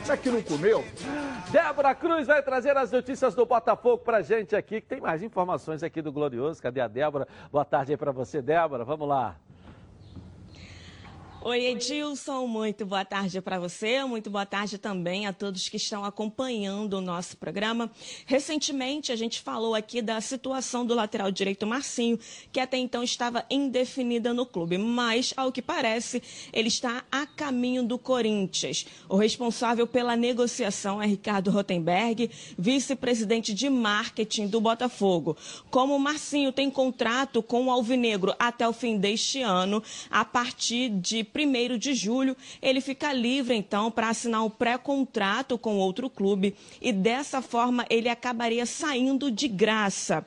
Não 0.05 0.13
é 0.13 0.17
que 0.17 0.29
não 0.29 0.41
comeu? 0.41 0.83
Débora 1.49 1.93
Cruz 1.95 2.27
vai 2.27 2.41
trazer 2.41 2.77
as 2.77 2.91
notícias 2.91 3.35
do 3.35 3.45
Botafogo 3.45 3.99
pra 3.99 4.21
gente 4.21 4.55
aqui, 4.55 4.81
que 4.81 4.87
tem 4.87 5.01
mais 5.01 5.21
informações 5.23 5.83
aqui 5.83 6.01
do 6.01 6.11
Glorioso. 6.11 6.61
Cadê 6.61 6.81
a 6.81 6.87
Débora? 6.87 7.27
Boa 7.51 7.65
tarde 7.65 7.91
aí 7.91 7.97
pra 7.97 8.11
você, 8.11 8.41
Débora. 8.41 8.83
Vamos 8.83 9.07
lá. 9.07 9.35
Oi, 11.43 11.65
Edilson, 11.65 12.45
muito 12.45 12.85
boa 12.85 13.03
tarde 13.03 13.41
para 13.41 13.57
você, 13.57 14.03
muito 14.03 14.29
boa 14.29 14.45
tarde 14.45 14.77
também 14.77 15.25
a 15.25 15.33
todos 15.33 15.67
que 15.69 15.77
estão 15.77 16.05
acompanhando 16.05 16.93
o 16.93 17.01
nosso 17.01 17.35
programa. 17.35 17.89
Recentemente, 18.27 19.11
a 19.11 19.15
gente 19.15 19.41
falou 19.41 19.73
aqui 19.73 20.03
da 20.03 20.21
situação 20.21 20.85
do 20.85 20.93
lateral 20.93 21.31
direito 21.31 21.65
Marcinho, 21.65 22.19
que 22.51 22.59
até 22.59 22.77
então 22.77 23.01
estava 23.01 23.43
indefinida 23.49 24.35
no 24.35 24.45
clube, 24.45 24.77
mas, 24.77 25.33
ao 25.35 25.51
que 25.51 25.63
parece, 25.63 26.21
ele 26.53 26.67
está 26.67 27.03
a 27.11 27.25
caminho 27.25 27.81
do 27.81 27.97
Corinthians. 27.97 28.85
O 29.09 29.15
responsável 29.15 29.87
pela 29.87 30.15
negociação 30.15 31.01
é 31.01 31.07
Ricardo 31.07 31.49
Rotenberg, 31.49 32.29
vice-presidente 32.55 33.51
de 33.51 33.67
marketing 33.67 34.45
do 34.45 34.61
Botafogo. 34.61 35.35
Como 35.71 35.97
Marcinho 35.97 36.51
tem 36.51 36.69
contrato 36.69 37.41
com 37.41 37.65
o 37.65 37.71
Alvinegro 37.71 38.35
até 38.37 38.67
o 38.67 38.73
fim 38.73 38.99
deste 38.99 39.41
ano, 39.41 39.81
a 40.07 40.23
partir 40.23 40.87
de 40.87 41.30
1 41.33 41.77
de 41.77 41.93
julho, 41.93 42.35
ele 42.61 42.81
fica 42.81 43.13
livre, 43.13 43.55
então, 43.55 43.89
para 43.89 44.09
assinar 44.09 44.43
um 44.43 44.49
pré-contrato 44.49 45.57
com 45.57 45.77
outro 45.77 46.09
clube 46.09 46.55
e, 46.81 46.91
dessa 46.91 47.41
forma, 47.41 47.85
ele 47.89 48.09
acabaria 48.09 48.65
saindo 48.65 49.31
de 49.31 49.47
graça. 49.47 50.25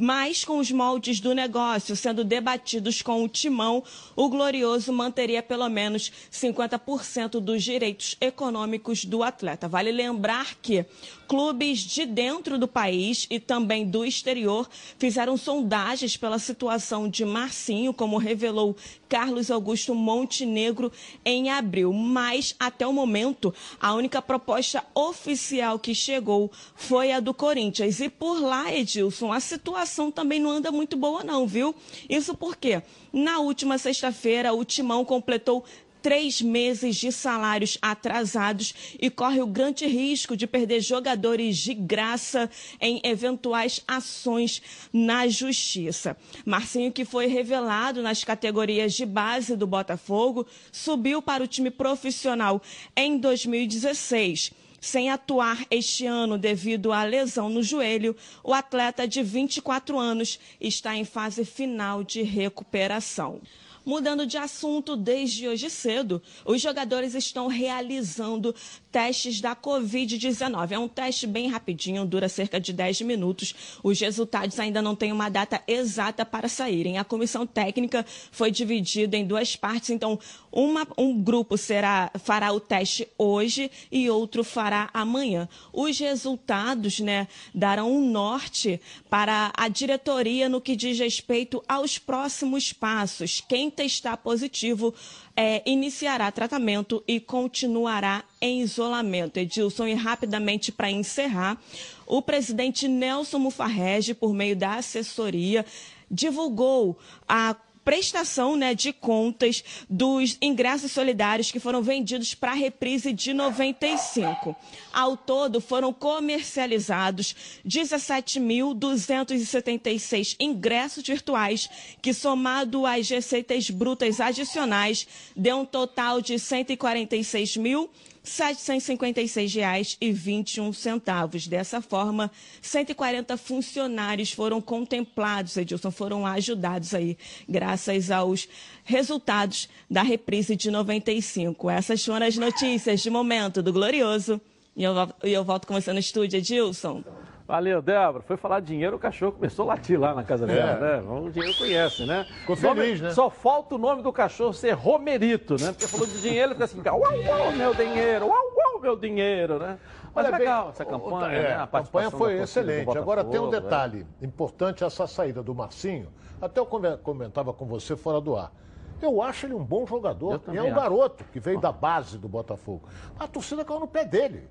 Mas, 0.00 0.44
com 0.44 0.58
os 0.58 0.70
moldes 0.70 1.18
do 1.18 1.34
negócio 1.34 1.96
sendo 1.96 2.22
debatidos 2.22 3.02
com 3.02 3.24
o 3.24 3.28
timão, 3.28 3.82
o 4.14 4.28
Glorioso 4.28 4.92
manteria 4.92 5.42
pelo 5.42 5.68
menos 5.68 6.12
50% 6.30 7.40
dos 7.40 7.64
direitos 7.64 8.16
econômicos 8.20 9.04
do 9.04 9.24
atleta. 9.24 9.66
Vale 9.66 9.90
lembrar 9.90 10.54
que 10.62 10.86
clubes 11.28 11.80
de 11.80 12.06
dentro 12.06 12.58
do 12.58 12.66
país 12.66 13.26
e 13.28 13.38
também 13.38 13.86
do 13.86 14.02
exterior 14.02 14.66
fizeram 14.98 15.36
sondagens 15.36 16.16
pela 16.16 16.38
situação 16.38 17.06
de 17.06 17.22
Marcinho, 17.24 17.92
como 17.92 18.16
revelou 18.16 18.74
Carlos 19.08 19.50
Augusto 19.50 19.94
Montenegro 19.94 20.90
em 21.22 21.50
abril. 21.50 21.92
Mas, 21.92 22.54
até 22.58 22.86
o 22.86 22.92
momento, 22.92 23.54
a 23.78 23.94
única 23.94 24.22
proposta 24.22 24.82
oficial 24.94 25.78
que 25.78 25.94
chegou 25.94 26.50
foi 26.74 27.12
a 27.12 27.20
do 27.20 27.34
Corinthians. 27.34 28.00
E 28.00 28.08
por 28.08 28.40
lá, 28.40 28.74
Edilson, 28.74 29.30
a 29.30 29.38
situação 29.38 30.10
também 30.10 30.40
não 30.40 30.50
anda 30.50 30.72
muito 30.72 30.96
boa, 30.96 31.22
não, 31.22 31.46
viu? 31.46 31.74
Isso 32.08 32.34
porque, 32.34 32.82
na 33.12 33.38
última 33.38 33.76
sexta-feira, 33.76 34.54
o 34.54 34.64
Timão 34.64 35.04
completou 35.04 35.62
três 36.02 36.40
meses 36.40 36.96
de 36.96 37.10
salários 37.12 37.78
atrasados 37.80 38.74
e 39.00 39.10
corre 39.10 39.40
o 39.40 39.46
grande 39.46 39.86
risco 39.86 40.36
de 40.36 40.46
perder 40.46 40.80
jogadores 40.80 41.56
de 41.56 41.74
graça 41.74 42.50
em 42.80 43.00
eventuais 43.04 43.82
ações 43.86 44.62
na 44.92 45.28
justiça. 45.28 46.16
Marcinho, 46.44 46.92
que 46.92 47.04
foi 47.04 47.26
revelado 47.26 48.02
nas 48.02 48.24
categorias 48.24 48.94
de 48.94 49.04
base 49.04 49.56
do 49.56 49.66
Botafogo, 49.66 50.46
subiu 50.72 51.20
para 51.20 51.42
o 51.42 51.46
time 51.46 51.70
profissional 51.70 52.62
em 52.96 53.18
2016. 53.18 54.52
Sem 54.80 55.10
atuar 55.10 55.66
este 55.70 56.06
ano 56.06 56.38
devido 56.38 56.92
à 56.92 57.02
lesão 57.02 57.48
no 57.48 57.62
joelho, 57.62 58.14
o 58.44 58.54
atleta 58.54 59.08
de 59.08 59.22
24 59.22 59.98
anos 59.98 60.38
está 60.60 60.96
em 60.96 61.04
fase 61.04 61.44
final 61.44 62.04
de 62.04 62.22
recuperação. 62.22 63.40
Mudando 63.88 64.26
de 64.26 64.36
assunto 64.36 64.94
desde 64.94 65.48
hoje 65.48 65.70
cedo, 65.70 66.20
os 66.44 66.60
jogadores 66.60 67.14
estão 67.14 67.46
realizando 67.46 68.54
testes 68.90 69.40
da 69.40 69.54
Covid-19. 69.54 70.72
É 70.72 70.78
um 70.78 70.88
teste 70.88 71.26
bem 71.26 71.48
rapidinho, 71.48 72.04
dura 72.04 72.28
cerca 72.28 72.58
de 72.60 72.72
10 72.72 73.02
minutos. 73.02 73.54
Os 73.82 73.98
resultados 74.00 74.58
ainda 74.58 74.80
não 74.82 74.94
têm 74.96 75.12
uma 75.12 75.28
data 75.28 75.62
exata 75.66 76.24
para 76.24 76.48
saírem. 76.48 76.98
A 76.98 77.04
comissão 77.04 77.46
técnica 77.46 78.04
foi 78.30 78.50
dividida 78.50 79.16
em 79.16 79.26
duas 79.26 79.56
partes, 79.56 79.90
então 79.90 80.18
uma- 80.50 80.86
um 80.96 81.20
grupo 81.22 81.56
será, 81.56 82.10
fará 82.18 82.52
o 82.52 82.60
teste 82.60 83.06
hoje 83.18 83.70
e 83.92 84.08
outro 84.10 84.42
fará 84.42 84.88
amanhã. 84.92 85.48
Os 85.72 85.98
resultados 85.98 87.00
né, 87.00 87.28
darão 87.54 87.90
um 87.92 88.10
norte 88.10 88.80
para 89.10 89.52
a 89.56 89.68
diretoria 89.68 90.48
no 90.48 90.60
que 90.60 90.74
diz 90.74 90.98
respeito 90.98 91.62
aos 91.68 91.98
próximos 91.98 92.72
passos. 92.72 93.42
Quem 93.46 93.70
testar 93.70 94.16
positivo 94.16 94.94
é, 95.40 95.62
iniciará 95.64 96.32
tratamento 96.32 97.00
e 97.06 97.20
continuará 97.20 98.24
em 98.40 98.60
isolamento. 98.60 99.36
Edilson, 99.36 99.86
e 99.86 99.94
rapidamente 99.94 100.72
para 100.72 100.90
encerrar, 100.90 101.62
o 102.04 102.20
presidente 102.20 102.88
Nelson 102.88 103.38
Mufarrege, 103.38 104.14
por 104.14 104.34
meio 104.34 104.56
da 104.56 104.74
assessoria, 104.74 105.64
divulgou 106.10 106.98
a 107.28 107.54
prestação 107.88 108.54
né, 108.54 108.74
de 108.74 108.92
contas 108.92 109.64
dos 109.88 110.36
ingressos 110.42 110.92
solidários 110.92 111.50
que 111.50 111.58
foram 111.58 111.80
vendidos 111.80 112.34
para 112.34 112.50
a 112.50 112.54
reprise 112.54 113.14
de 113.14 113.32
95. 113.32 114.54
Ao 114.92 115.16
todo, 115.16 115.58
foram 115.58 115.90
comercializados 115.90 117.34
17.276 117.66 120.36
ingressos 120.38 121.02
virtuais, 121.02 121.70
que 122.02 122.12
somado 122.12 122.84
às 122.84 123.08
receitas 123.08 123.70
brutas 123.70 124.20
adicionais, 124.20 125.08
deu 125.34 125.60
um 125.60 125.64
total 125.64 126.20
de 126.20 126.34
R$ 126.34 126.40
146.000. 126.40 127.88
R$ 128.28 128.54
756,21. 128.54 131.48
Dessa 131.48 131.80
forma, 131.80 132.30
140 132.60 133.38
funcionários 133.38 134.32
foram 134.32 134.60
contemplados, 134.60 135.56
Edilson, 135.56 135.90
foram 135.90 136.26
ajudados 136.26 136.92
aí, 136.94 137.16
graças 137.48 138.10
aos 138.10 138.46
resultados 138.84 139.70
da 139.90 140.02
reprise 140.02 140.54
de 140.54 140.70
95. 140.70 141.70
Essas 141.70 142.04
foram 142.04 142.26
as 142.26 142.36
notícias 142.36 143.00
de 143.00 143.08
momento 143.08 143.62
do 143.62 143.72
Glorioso. 143.72 144.38
E 144.76 144.84
eu, 144.84 144.92
eu 145.22 145.42
volto 145.42 145.66
com 145.66 145.72
você 145.74 145.90
no 145.92 145.98
estúdio, 145.98 146.36
Edilson. 146.38 147.02
Valeu, 147.48 147.80
Débora. 147.80 148.22
Foi 148.22 148.36
falar 148.36 148.60
dinheiro, 148.60 148.96
o 148.96 148.98
cachorro 148.98 149.32
começou 149.32 149.64
a 149.64 149.68
latir 149.68 149.98
lá 149.98 150.14
na 150.14 150.22
casa 150.22 150.46
dela, 150.46 150.74
né? 150.78 151.02
O 151.10 151.30
dinheiro 151.30 151.56
conhece, 151.56 152.04
né? 152.04 152.26
Ficou 152.40 152.54
feliz, 152.54 153.00
né? 153.00 153.10
Só 153.12 153.30
falta 153.30 153.74
o 153.74 153.78
nome 153.78 154.02
do 154.02 154.12
cachorro 154.12 154.52
ser 154.52 154.72
Romerito, 154.72 155.54
né? 155.58 155.72
Porque 155.72 155.86
falou 155.86 156.06
de 156.06 156.20
dinheiro, 156.20 156.52
ele 156.52 156.54
fica 156.54 156.64
assim, 156.64 156.82
uau, 156.86 157.00
uau, 157.00 157.52
meu 157.52 157.74
dinheiro, 157.74 158.26
uau, 158.26 158.52
uau, 158.54 158.80
meu 158.82 158.94
dinheiro, 158.96 159.58
né? 159.58 159.78
Mas 160.14 160.26
Olha, 160.26 160.36
legal 160.36 160.62
bem, 160.64 160.70
essa 160.72 160.84
campanha, 160.84 161.38
é, 161.38 161.42
né? 161.42 161.54
A 161.56 161.66
campanha 161.66 162.10
foi 162.10 162.38
excelente. 162.38 162.98
Agora 162.98 163.24
tem 163.24 163.40
um 163.40 163.44
Botafogo, 163.44 163.62
detalhe 163.70 164.06
importante, 164.20 164.84
essa 164.84 165.06
saída 165.06 165.42
do 165.42 165.54
Marcinho. 165.54 166.08
Até 166.42 166.60
eu 166.60 166.66
come- 166.66 166.98
comentava 166.98 167.54
com 167.54 167.64
você 167.64 167.96
fora 167.96 168.20
do 168.20 168.36
ar. 168.36 168.52
Eu 169.00 169.22
acho 169.22 169.46
ele 169.46 169.54
um 169.54 169.64
bom 169.64 169.86
jogador. 169.86 170.40
E 170.52 170.56
é 170.56 170.62
um 170.62 170.66
acho. 170.66 170.74
garoto 170.74 171.24
que 171.32 171.40
veio 171.40 171.58
da 171.58 171.72
base 171.72 172.18
do 172.18 172.28
Botafogo. 172.28 172.88
A 173.18 173.26
torcida 173.26 173.64
caiu 173.64 173.80
no 173.80 173.86
pé 173.88 174.04
dele. 174.04 174.48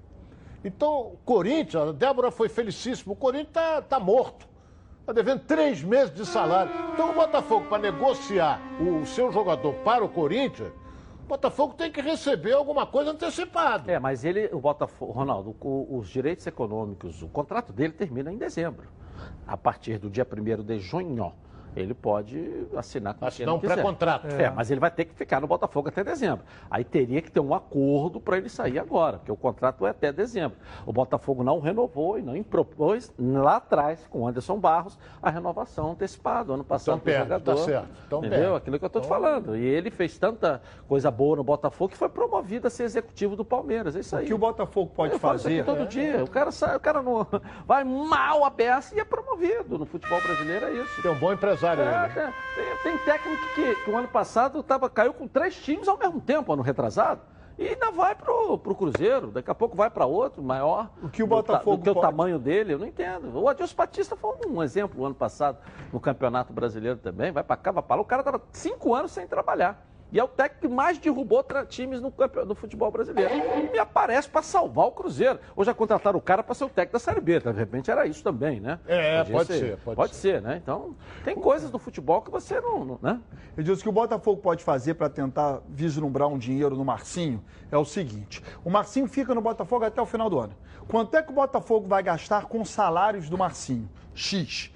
Então, 0.64 1.14
o 1.14 1.18
Corinthians, 1.24 1.90
a 1.90 1.92
Débora 1.92 2.32
foi 2.32 2.50
felicíssima, 2.50 3.14
o 3.14 3.16
Corinthians 3.16 3.54
tá, 3.54 3.82
tá 3.82 4.00
morto. 4.00 4.48
Está 5.02 5.14
devendo 5.14 5.40
três 5.46 5.82
meses 5.82 6.14
de 6.14 6.26
salário. 6.26 6.70
Então 6.94 7.12
o 7.12 7.14
Botafogo, 7.14 7.66
para 7.70 7.78
negociar 7.78 8.60
o 8.82 9.06
seu 9.06 9.32
jogador 9.32 9.74
para 9.76 10.04
o 10.04 10.10
Corinthians, 10.10 10.70
o 11.24 11.28
Botafogo 11.28 11.76
tem 11.76 11.90
que 11.90 12.02
receber 12.02 12.52
alguma 12.54 12.86
coisa 12.86 13.12
antecipada. 13.12 13.90
É, 13.90 14.00
mas 14.00 14.26
ele, 14.26 14.50
o 14.52 14.60
Botafogo, 14.60 15.14
Ronaldo, 15.14 15.56
o- 15.62 15.98
os 15.98 16.10
direitos 16.10 16.46
econômicos, 16.46 17.22
o 17.22 17.30
contrato 17.30 17.72
dele 17.72 17.94
termina 17.94 18.34
em 18.34 18.38
dezembro. 18.38 18.88
A 19.48 19.56
partir 19.56 19.98
do 19.98 20.10
dia 20.10 20.26
1 20.30 20.62
de 20.64 20.80
junho, 20.80 21.32
ele 21.80 21.94
pode 21.94 22.68
assinar 22.76 23.14
com 23.14 23.26
Assinar 23.26 23.60
quem 23.60 23.70
um 23.70 23.74
pré-contrato. 23.74 24.28
É. 24.28 24.50
mas 24.50 24.72
ele 24.72 24.80
vai 24.80 24.92
ter 24.92 25.06
que 25.06 25.14
ficar 25.14 25.40
no 25.42 25.48
Botafogo 25.48 25.90
até 25.90 26.04
dezembro. 26.04 26.46
Aí 26.70 26.84
teria 26.84 27.22
que 27.22 27.32
ter 27.32 27.40
um 27.40 27.54
acordo 27.54 28.20
para 28.20 28.38
ele 28.38 28.50
sair 28.50 28.80
agora, 28.80 29.18
porque 29.18 29.32
o 29.32 29.36
contrato 29.38 29.86
é 29.86 29.90
até 29.90 30.12
dezembro. 30.12 30.58
O 30.86 30.94
Botafogo 30.94 31.44
não 31.44 31.60
renovou 31.60 32.18
e 32.18 32.22
não 32.22 32.42
propôs 32.44 33.14
lá 33.20 33.58
atrás, 33.58 34.06
com 34.10 34.22
o 34.22 34.28
Anderson 34.28 34.58
Barros, 34.58 34.98
a 35.22 35.30
renovação 35.30 35.92
antecipada. 35.92 36.54
Ano 36.54 36.64
passado, 36.64 36.96
Então 36.98 37.00
perde, 37.00 37.26
pro 37.26 37.34
jogador, 37.38 37.56
tá 37.56 37.64
certo. 37.66 37.88
Então 38.08 38.20
entendeu? 38.20 38.40
perde. 38.40 38.56
Aquilo 38.58 38.80
que 38.80 38.86
eu 38.86 38.88
estou 38.88 39.02
te 39.02 39.08
falando. 39.08 39.56
E 39.58 39.64
ele 39.66 39.92
fez 39.92 40.18
tanta 40.18 40.62
coisa 40.88 41.12
boa 41.12 41.36
no 41.36 41.44
Botafogo 41.44 41.92
que 41.92 41.98
foi 41.98 42.10
promovido 42.10 42.68
a 42.68 42.70
ser 42.70 42.84
executivo 42.84 43.36
do 43.36 43.44
Palmeiras. 43.44 43.96
É 43.96 44.00
isso 44.00 44.16
aí. 44.16 44.24
O 44.24 44.28
que 44.28 44.34
o 44.34 44.38
Botafogo 44.38 44.92
pode 44.96 45.14
Eu 45.14 45.20
falo 45.20 45.36
isso 45.36 45.48
aqui 45.48 45.64
fazer. 45.64 45.78
todo 45.78 45.88
dia. 45.88 46.24
O 46.24 46.30
cara, 46.30 46.52
sai, 46.52 46.76
o 46.76 46.80
cara 46.80 47.02
não, 47.02 47.28
vai 47.68 47.84
mal 47.84 48.44
a 48.46 48.50
beça 48.50 48.96
e 48.96 49.00
é 49.00 49.04
promovido. 49.04 49.78
No 49.78 49.86
futebol 49.86 50.22
brasileiro 50.22 50.66
é 50.68 50.74
isso. 50.74 51.02
Tem 51.02 51.12
um 51.12 51.16
bom 51.20 51.34
empresário 51.34 51.67
É, 51.74 52.06
ele. 52.06 52.14
tem, 52.14 52.78
tem- 52.84 52.98
técnico 53.06 53.44
que, 53.56 53.76
que 53.76 53.90
o 53.92 53.98
ano 53.98 54.08
passado 54.08 54.62
tava, 54.64 54.90
caiu 54.90 55.14
com 55.14 55.28
três 55.28 55.56
times 55.56 55.88
ao 55.88 55.98
mesmo 55.98 56.20
tempo, 56.22 56.52
ano 56.54 56.62
retrasado. 56.62 57.22
E 57.58 57.70
ainda 57.70 57.90
vai 57.92 58.14
pro, 58.14 58.56
pro 58.60 58.76
Cruzeiro, 58.76 59.32
daqui 59.32 59.50
a 59.50 59.56
pouco 59.56 59.76
vai 59.76 59.90
para 59.90 60.06
outro, 60.06 60.44
maior. 60.44 60.92
O 61.02 61.10
que 61.10 61.24
o 61.24 61.26
do 61.28 61.30
ta- 61.42 61.54
Botafogo 61.54 61.84
Do 61.84 61.92
o 61.92 61.94
pode- 61.96 62.06
tamanho 62.06 62.38
dele, 62.38 62.74
eu 62.74 62.78
não 62.80 62.86
entendo. 62.86 63.36
O 63.36 63.50
Adilson 63.50 63.76
Batista 63.76 64.16
foi 64.16 64.36
um 64.48 64.62
exemplo 64.62 65.04
ano 65.04 65.16
passado 65.16 65.58
no 65.92 66.00
Campeonato 66.00 66.54
Brasileiro 66.54 67.00
também. 67.00 67.32
Vai 67.32 67.44
para 67.44 67.58
cá, 67.58 67.72
vai 67.72 67.82
para 67.82 67.96
lá. 67.96 68.02
O 68.04 68.06
cara 68.06 68.22
tava 68.22 68.40
cinco 68.52 68.94
anos 68.94 69.12
sem 69.12 69.26
trabalhar. 69.26 69.84
E 70.12 70.20
é 70.20 70.24
o 70.24 70.28
técnico 70.28 70.62
que 70.62 70.74
mais 70.74 70.98
derrubou 70.98 71.46
times 71.68 72.00
no, 72.00 72.10
campe- 72.12 72.46
no 72.46 72.56
futebol 72.56 72.90
brasileiro. 72.90 73.30
E 73.74 73.78
aparece 73.78 74.30
para 74.30 74.42
salvar 74.42 74.86
o 74.88 74.92
Cruzeiro. 74.92 75.40
Ou 75.56 75.66
já 75.66 75.74
contrataram 75.74 76.18
o 76.18 76.22
cara 76.22 76.42
para 76.42 76.56
ser 76.56 76.64
o 76.64 76.70
técnico 76.70 76.94
da 76.94 77.00
Série 77.00 77.20
B. 77.20 77.40
De 77.40 77.52
repente 77.52 77.92
era 77.92 78.06
isso 78.06 78.24
também, 78.24 78.60
né? 78.62 78.80
É, 78.88 79.20
Podia 79.20 79.34
pode 79.36 79.48
ser, 79.48 79.78
pode 79.78 80.16
ser, 80.16 80.42
né? 80.42 80.58
Então, 80.64 80.96
tem 81.26 81.36
coisas 81.36 81.70
do 81.70 81.78
futebol 81.78 82.22
que 82.22 82.32
você 82.32 82.60
não, 82.62 82.86
não- 82.86 83.00
né? 83.02 83.20
Eu 83.58 83.64
disse 83.64 83.84
que 83.84 83.90
o 83.90 83.92
Botafogo 83.92 84.42
pode 84.42 84.64
fazer 84.64 84.94
para 84.94 85.10
tentar 85.10 85.60
vislumbrar 85.68 86.28
um 86.30 86.38
dinheiro 86.38 86.76
no 86.76 86.86
Marcinho 86.86 87.44
é 87.70 87.78
o 87.78 87.84
seguinte: 87.86 88.42
o 88.64 88.70
Marcinho 88.70 89.08
fica 89.08 89.36
no 89.36 89.42
Botafogo 89.42 89.84
até 89.84 90.02
o 90.02 90.06
final 90.06 90.30
do 90.30 90.40
ano. 90.40 90.54
Quanto 90.88 91.16
é 91.18 91.22
que 91.22 91.32
o 91.32 91.36
Botafogo 91.36 91.86
vai 91.86 92.02
gastar 92.02 92.46
com 92.46 92.62
os 92.62 92.70
salários 92.70 93.30
do 93.30 93.38
Marcinho? 93.38 93.90
X. 94.16 94.72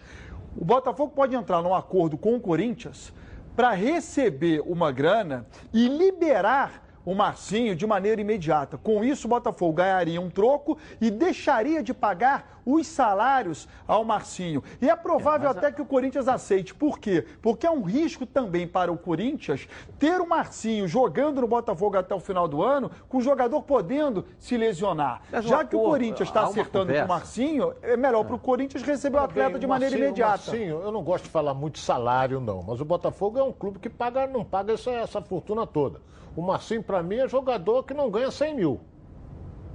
O 0.58 0.66
Botafogo 0.66 1.14
pode 1.16 1.34
entrar 1.34 1.62
num 1.62 1.74
acordo 1.74 2.18
com 2.18 2.36
o 2.36 2.40
Corinthians 2.42 3.14
para 3.56 3.72
receber 3.72 4.62
uma 4.66 4.92
grana 4.92 5.46
e 5.74 5.88
liberar 5.88 6.84
o 7.06 7.16
Marcinho 7.16 7.76
de 7.76 7.86
maneira 7.88 8.22
imediata. 8.22 8.78
Com 8.78 9.04
isso, 9.04 9.28
o 9.28 9.30
Botafogo 9.30 9.74
ganharia 9.74 10.22
um 10.22 10.30
troco 10.30 10.78
e 11.00 11.10
deixaria 11.10 11.82
de 11.82 11.94
pagar 11.94 12.61
os 12.66 12.88
salários 12.88 13.68
ao 13.88 14.04
Marcinho. 14.04 14.64
E 14.82 14.90
é 14.90 14.96
provável 14.96 15.50
até 15.50 15.72
que 15.72 15.82
o 15.82 15.86
Corinthians 15.86 16.28
aceite. 16.28 16.74
Por 16.74 17.00
quê? 17.00 17.26
Porque 17.42 17.66
é 17.66 17.72
um 17.72 17.82
risco 17.82 18.26
também 18.26 18.68
para 18.68 18.92
o 18.92 18.98
Corinthians 18.98 19.68
ter 20.00 20.20
o 20.22 20.28
Marcinho 20.28 20.88
jogando 20.88 21.42
no 21.42 21.48
Botafogo 21.48 21.98
até 21.98 22.14
o 22.16 22.20
final 22.20 22.48
do 22.48 22.62
ano, 22.64 22.92
com 23.10 23.18
o 23.18 23.22
jogador 23.22 23.62
podendo 23.64 24.26
se 24.40 24.56
lesionar. 24.58 25.22
Mas 25.32 25.46
Já 25.46 25.64
que 25.66 25.76
o 25.76 25.80
Corinthians 25.84 26.30
está 26.30 26.44
acertando 26.44 26.86
com 26.86 26.92
conversa. 26.94 27.06
o 27.06 27.08
Marcinho, 27.08 27.74
é 27.82 27.98
melhor 27.98 28.24
para 28.24 28.36
o 28.36 28.40
Corinthians 28.40 28.84
receber 28.84 29.18
o 29.18 29.22
atleta 29.22 29.58
de 29.60 29.68
maneira 29.68 29.92
Marcinho- 29.96 30.08
imediata. 30.10 30.52
Marcinho, 30.52 30.82
eu 30.82 30.92
não 30.92 31.04
gosto 31.04 31.26
de 31.26 31.30
falar 31.30 31.54
muito 31.54 31.80
salário, 31.80 32.40
não, 32.40 32.62
mas 32.64 32.80
o 32.82 32.86
Botafogo 32.86 33.38
é 33.40 33.44
um 33.44 33.52
clube 33.52 33.80
que 33.80 33.90
paga, 33.90 34.28
não 34.28 34.44
paga 34.44 34.74
essa, 34.74 34.92
essa 34.92 35.22
fortuna 35.22 35.66
toda. 35.68 36.02
O 36.36 36.42
Marcinho, 36.42 36.82
para 36.82 37.04
mim, 37.04 37.16
é 37.18 37.28
jogador 37.28 37.84
que 37.84 37.94
não 37.94 38.10
ganha 38.10 38.32
100 38.32 38.56
mil. 38.56 38.80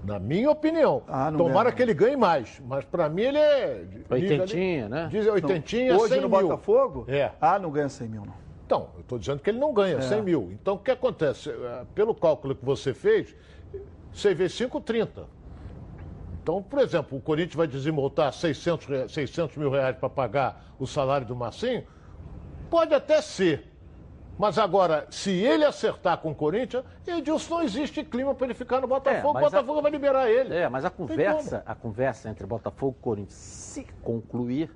Na 0.07 0.20
minha 0.20 0.48
opinião. 0.48 1.02
Ah, 1.09 1.32
não 1.32 1.38
Tomara 1.38 1.64
ganha. 1.64 1.72
que 1.72 1.82
ele 1.82 1.92
ganhe 1.92 2.14
mais, 2.16 2.62
mas 2.64 2.84
para 2.84 3.09
mim 3.09 3.22
ele 3.22 3.38
é. 3.38 3.84
Oitentinha, 4.09 4.84
ali- 4.84 4.88
né? 4.94 5.09
Diz 5.11 5.26
oitentinha, 5.26 5.96
Hoje 5.96 6.14
100 6.14 6.20
no 6.20 6.28
mil. 6.28 6.42
Botafogo? 6.48 7.04
É. 7.09 7.32
Ah, 7.40 7.59
não 7.59 7.72
ganha 7.72 7.88
100 7.88 8.09
mil, 8.09 8.24
não. 8.24 8.34
Então, 8.64 8.90
eu 8.94 9.00
estou 9.00 9.18
dizendo 9.18 9.40
que 9.40 9.50
ele 9.50 9.59
não 9.59 9.74
ganha 9.74 9.96
É. 9.96 10.00
100 10.00 10.22
mil. 10.22 10.48
Então, 10.52 10.74
o 10.74 10.78
que 10.78 10.92
acontece? 10.92 11.50
Eh, 11.50 11.84
Pelo 11.92 12.14
cálculo 12.14 12.54
que 12.54 12.64
você 12.64 12.94
fez, 12.94 13.34
você 14.12 14.32
vê 14.32 14.48
5,30. 14.48 15.24
Então, 16.40 16.62
por 16.62 16.78
exemplo, 16.78 17.18
o 17.18 17.20
Corinthians 17.20 17.57
vai 17.57 17.66
desembolsar 17.66 18.32
600, 18.32 18.86
rea- 18.86 19.09
600 19.09 19.57
mil 19.57 19.70
reais 19.70 19.96
para 19.96 20.09
pagar 20.09 20.72
o 20.78 20.86
salário 20.86 21.26
do 21.26 21.34
Marcinho? 21.34 21.84
Pode 22.70 22.94
até 22.94 23.20
ser. 23.20 23.72
Mas 24.39 24.59
agora, 24.59 25.07
se 25.11 25.30
ele 25.30 25.64
acertar 25.64 26.18
com 26.18 26.30
o 26.30 26.34
Corinthians, 26.34 26.84
Edilson 27.07 27.55
não 27.57 27.62
existe 27.62 28.05
clima 28.05 28.34
para 28.34 28.47
ele 28.47 28.55
ficar 28.55 28.80
no 28.80 28.87
Botafogo. 28.87 29.30
o 29.30 29.34
mas 29.34 29.45
a- 29.45 29.51
Botafogo 29.51 29.82
vai 29.82 29.91
liberar 29.91 30.28
ele. 30.30 30.55
É, 30.55 30.68
mas 30.68 30.84
a 30.84 30.91
conversa, 30.91 31.62
a 31.66 31.74
conversa 31.74 32.28
entre 32.28 32.47
Botafogo 32.47 32.95
e 32.99 33.03
Corinthians, 33.03 33.32
se 33.34 33.87
concluir, 34.03 34.70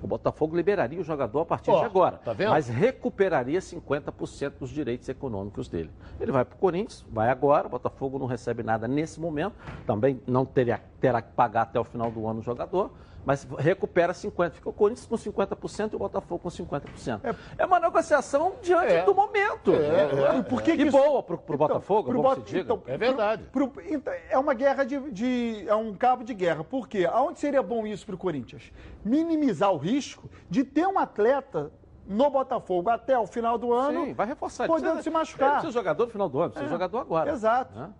o 0.00 0.06
Botafogo 0.06 0.56
liberaria 0.56 1.00
o 1.00 1.04
jogador 1.04 1.40
a 1.40 1.44
partir 1.44 1.70
Ó, 1.70 1.78
de 1.80 1.84
agora. 1.86 2.18
tá 2.18 2.32
vendo? 2.32 2.50
Mas 2.50 2.68
recuperaria 2.68 3.60
50% 3.60 4.54
dos 4.58 4.70
direitos 4.70 5.08
econômicos 5.08 5.68
dele. 5.68 5.90
Ele 6.20 6.30
vai 6.32 6.44
para 6.44 6.54
o 6.54 6.58
Corinthians, 6.58 7.04
vai 7.10 7.28
agora, 7.28 7.66
o 7.66 7.70
Botafogo 7.70 8.18
não 8.18 8.26
recebe 8.26 8.62
nada 8.62 8.86
nesse 8.88 9.20
momento, 9.20 9.54
também 9.86 10.20
não 10.26 10.44
teria, 10.44 10.80
terá 11.00 11.20
que 11.22 11.32
pagar 11.32 11.62
até 11.62 11.78
o 11.78 11.84
final 11.84 12.10
do 12.10 12.26
ano 12.26 12.40
o 12.40 12.42
jogador. 12.42 12.90
Mas 13.24 13.46
recupera 13.58 14.12
50%. 14.12 14.50
Fica 14.52 14.68
o 14.68 14.72
Corinthians 14.72 15.06
com 15.06 15.14
50% 15.16 15.92
e 15.92 15.96
o 15.96 15.98
Botafogo 15.98 16.40
com 16.42 16.48
50%. 16.48 17.20
É, 17.56 17.64
uma 17.64 17.78
negociação 17.78 18.54
diante 18.60 18.92
É. 18.92 19.04
do 19.04 19.14
momento. 19.14 19.72
É, 19.72 20.34
é. 20.34 20.38
E 20.38 20.42
por 20.42 20.60
que 20.60 20.72
e 20.72 20.76
que 20.76 20.82
isso- 20.84 20.96
boa 20.98 21.22
para 21.22 21.36
o 21.36 21.40
Então, 21.42 21.56
Botafogo, 21.56 22.08
é 22.08 22.12
pro 22.12 22.22
Bota- 22.22 22.40
se 22.40 22.46
diga. 22.46 22.60
então, 22.60 22.82
É 22.86 22.96
verdade. 22.98 23.44
pro- 23.52 23.68
pro- 23.68 23.82
então, 23.86 24.12
é 24.28 24.36
uma 24.38 24.54
guerra 24.54 24.84
de, 24.84 24.98
de- 25.12 25.64
É 25.68 25.74
um 25.76 25.94
cabo 25.94 26.24
de 26.24 26.34
guerra. 26.34 26.64
Por 26.64 26.88
quê? 26.88 27.08
Aonde 27.10 27.38
seria 27.38 27.62
bom 27.62 27.86
isso 27.86 28.04
para 28.04 28.14
o 28.16 28.18
Corinthians? 28.18 28.72
Minimizar 29.04 29.72
o 29.72 29.76
risco 29.76 30.28
de 30.50 30.64
ter 30.64 30.86
um 30.86 30.98
atleta 30.98 31.70
no 32.04 32.28
Botafogo 32.28 32.90
até 32.90 33.16
o 33.16 33.26
final 33.26 33.56
do 33.56 33.72
ano. 33.72 34.06
Sim, 34.06 34.14
vai 34.14 34.26
reforçar. 34.26 34.66
Podendo 34.66 34.94
precisa- 34.94 35.02
se 35.04 35.10
machucar. 35.10 35.52
precisa 35.52 35.72
jogador 35.72 36.06
no 36.06 36.10
final 36.10 36.28
do 36.28 36.40
ano, 36.40 36.50
precisa 36.50 36.68
É, 36.68 36.72
jogador 36.72 36.98
agora. 36.98 37.30
Exato. 37.30 37.78
né? 37.78 37.90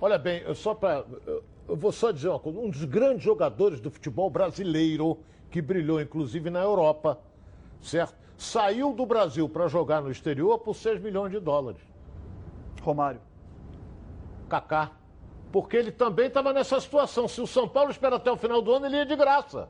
Olha 0.00 0.16
bem, 0.16 0.42
só 0.54 0.72
para. 0.74 1.04
Eu 1.70 1.76
vou 1.76 1.92
só 1.92 2.10
dizer 2.10 2.28
uma 2.28 2.40
coisa. 2.40 2.58
Um 2.58 2.68
dos 2.68 2.84
grandes 2.84 3.22
jogadores 3.22 3.80
do 3.80 3.92
futebol 3.92 4.28
brasileiro, 4.28 5.18
que 5.52 5.62
brilhou 5.62 6.00
inclusive 6.00 6.50
na 6.50 6.60
Europa, 6.60 7.20
certo? 7.80 8.16
Saiu 8.36 8.92
do 8.92 9.06
Brasil 9.06 9.48
para 9.48 9.68
jogar 9.68 10.02
no 10.02 10.10
exterior 10.10 10.58
por 10.58 10.74
6 10.74 11.00
milhões 11.00 11.30
de 11.30 11.38
dólares. 11.38 11.80
Romário. 12.82 13.20
Kaká. 14.48 14.90
Porque 15.52 15.76
ele 15.76 15.92
também 15.92 16.26
estava 16.26 16.52
nessa 16.52 16.80
situação. 16.80 17.28
Se 17.28 17.40
o 17.40 17.46
São 17.46 17.68
Paulo 17.68 17.92
espera 17.92 18.16
até 18.16 18.32
o 18.32 18.36
final 18.36 18.60
do 18.60 18.72
ano, 18.72 18.86
ele 18.86 18.96
ia 18.96 19.06
de 19.06 19.14
graça. 19.14 19.68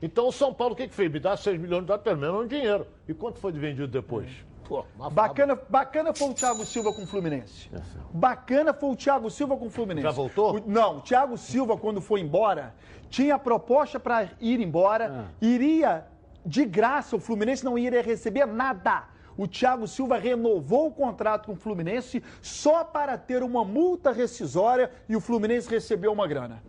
Então 0.00 0.28
o 0.28 0.32
São 0.32 0.54
Paulo 0.54 0.72
o 0.72 0.76
que, 0.76 0.88
que 0.88 0.94
fez? 0.94 1.12
Me 1.12 1.20
dá 1.20 1.36
6 1.36 1.60
milhões 1.60 1.82
de 1.82 1.88
dólares, 1.88 2.04
pelo 2.04 2.18
menos 2.18 2.42
um 2.42 2.46
dinheiro. 2.46 2.86
E 3.06 3.12
quanto 3.12 3.38
foi 3.38 3.52
vendido 3.52 3.86
depois? 3.88 4.30
Pô, 4.68 4.84
Bacana, 5.10 5.58
bacana 5.68 6.14
foi 6.14 6.28
o 6.30 6.34
Thiago 6.34 6.64
Silva 6.64 6.92
com 6.92 7.02
o 7.02 7.06
Fluminense. 7.06 7.68
Bacana 8.12 8.72
foi 8.72 8.90
o 8.90 8.96
Thiago 8.96 9.30
Silva 9.30 9.56
com 9.56 9.66
o 9.66 9.70
Fluminense. 9.70 10.02
Já 10.06 10.10
voltou? 10.10 10.56
O- 10.56 10.62
não, 10.66 10.98
o 10.98 11.00
Thiago 11.02 11.36
Silva, 11.36 11.76
quando 11.76 12.00
foi 12.00 12.20
embora, 12.20 12.74
tinha 13.10 13.38
proposta 13.38 14.00
para 14.00 14.28
ir 14.40 14.60
embora, 14.60 15.26
iria 15.40 16.06
de 16.46 16.64
graça, 16.64 17.16
o 17.16 17.20
Fluminense 17.20 17.64
não 17.64 17.78
iria 17.78 18.02
receber 18.02 18.46
nada. 18.46 19.04
O 19.36 19.46
Thiago 19.48 19.86
Silva 19.88 20.16
renovou 20.16 20.86
o 20.86 20.92
contrato 20.92 21.46
com 21.46 21.52
o 21.52 21.56
Fluminense 21.56 22.22
só 22.40 22.84
para 22.84 23.18
ter 23.18 23.42
uma 23.42 23.64
multa 23.64 24.12
rescisória 24.12 24.90
e 25.08 25.16
o 25.16 25.20
Fluminense 25.20 25.68
recebeu 25.68 26.12
uma 26.12 26.26
grana. 26.26 26.62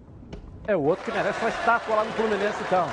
É 0.67 0.75
o 0.75 0.81
outro 0.83 1.05
que 1.05 1.11
merece 1.11 1.39
uma 1.41 1.49
estátua 1.49 1.95
lá 1.95 2.03
no 2.03 2.11
Fluminense, 2.13 2.57
então. 2.65 2.87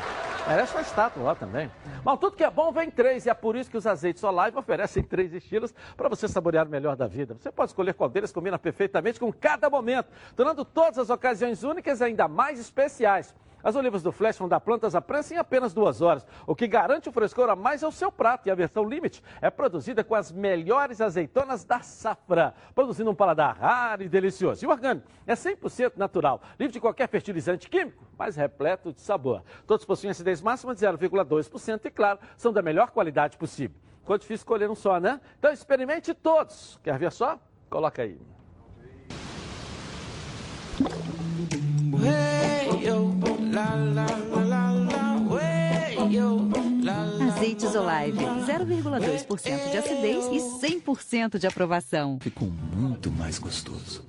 Merece 0.49 0.75
uma 0.75 0.83
estátua 0.83 1.23
lá 1.23 1.35
também. 1.35 1.71
Mas 2.05 2.19
tudo 2.19 2.37
que 2.37 2.45
é 2.45 2.51
bom 2.51 2.73
vem 2.73 2.89
em 2.89 2.91
três, 2.91 3.25
e 3.27 3.31
é 3.31 3.35
por 3.35 3.57
isso 3.57 3.71
que 3.71 3.77
os 3.77 3.87
azeites 3.87 4.23
Olive 4.25 4.59
oferecem 4.59 5.03
três 5.03 5.33
estilos 5.33 5.73
para 5.97 6.09
você 6.09 6.27
saborear 6.27 6.67
o 6.67 6.71
melhor 6.71 6.97
da 6.97 7.07
vida. 7.07 7.35
Você 7.35 7.51
pode 7.51 7.71
escolher 7.71 7.95
qual 7.95 8.11
deles 8.11 8.33
combina 8.33 8.59
perfeitamente 8.59 9.21
com 9.21 9.33
cada 9.33 9.71
momento, 9.71 10.09
tornando 10.35 10.65
todas 10.65 10.99
as 10.99 11.11
ocasiões 11.11 11.63
únicas 11.63 12.03
ainda 12.03 12.27
mais 12.27 12.59
especiais. 12.59 13.35
As 13.63 13.77
olivas 13.77 14.03
do 14.03 14.11
Flash 14.11 14.39
vão 14.39 14.49
dar 14.49 14.61
plantas 14.61 14.95
à 14.95 15.01
prensa 15.01 15.35
em 15.35 15.37
apenas 15.37 15.73
duas 15.73 16.01
horas. 16.01 16.27
O 16.47 16.55
que 16.55 16.67
garante 16.67 17.09
o 17.09 17.13
frescor 17.13 17.49
a 17.49 17.57
mais 17.57 17.83
é 17.83 17.87
o 17.87 17.93
seu 17.93 18.11
prato. 18.11 18.49
E 18.49 18.51
a 18.51 18.55
versão 18.55 18.85
Limite 18.85 19.23
é 19.41 19.51
produzida 19.51 20.03
com 20.03 20.15
as 20.15 20.33
melhores 20.33 21.01
azeitonas 21.01 21.65
da 21.65 21.81
safra, 21.81 22.55
produzindo 22.75 23.11
um 23.11 23.15
paladar 23.15 23.57
raro 23.57 24.03
e 24.03 24.09
delicioso. 24.09 24.65
E 24.65 24.67
o 24.67 24.71
orgânico 24.71 25.07
é 25.27 25.35
100% 25.35 25.93
natural, 25.97 26.41
livre 26.59 26.73
de 26.73 26.81
qualquer 26.81 27.09
fertilizante 27.09 27.69
químico, 27.69 28.05
mas 28.19 28.37
repleto 28.37 28.93
de 28.93 29.01
sabor. 29.01 29.43
Todos 29.67 29.85
possuem 29.85 30.11
acidez 30.11 30.43
máxima 30.43 30.75
de 30.75 30.81
0,2% 30.81 31.85
e, 31.85 31.91
claro, 31.91 32.19
são 32.37 32.53
da 32.53 32.63
melhor 32.63 32.91
qualidade 32.91 33.37
possível. 33.37 33.77
Ficou 34.01 34.19
difícil 34.19 34.43
escolher 34.43 34.69
um 34.69 34.75
só, 34.75 34.99
né? 34.99 35.21
Então 35.39 35.53
experimente 35.53 36.13
todos. 36.13 36.81
Quer 36.83 36.99
ver 36.99 37.13
só? 37.13 37.39
Coloca 37.71 38.03
aí. 38.03 38.19
Hey 42.05 42.32
yo, 43.53 43.59
la 43.59 43.75
la 43.75 44.07
la 44.07 44.43
la 44.43 44.73
la, 44.73 45.21
way 45.29 46.11
yo, 46.11 46.49
Live. 47.43 48.17
0,2% 48.47 49.71
de 49.71 49.79
acidez 49.79 50.27
e 50.31 50.39
100% 50.81 51.39
de 51.39 51.47
aprovação. 51.47 52.19
Ficou 52.21 52.49
muito 52.49 53.11
mais 53.11 53.39
gostoso. 53.39 54.05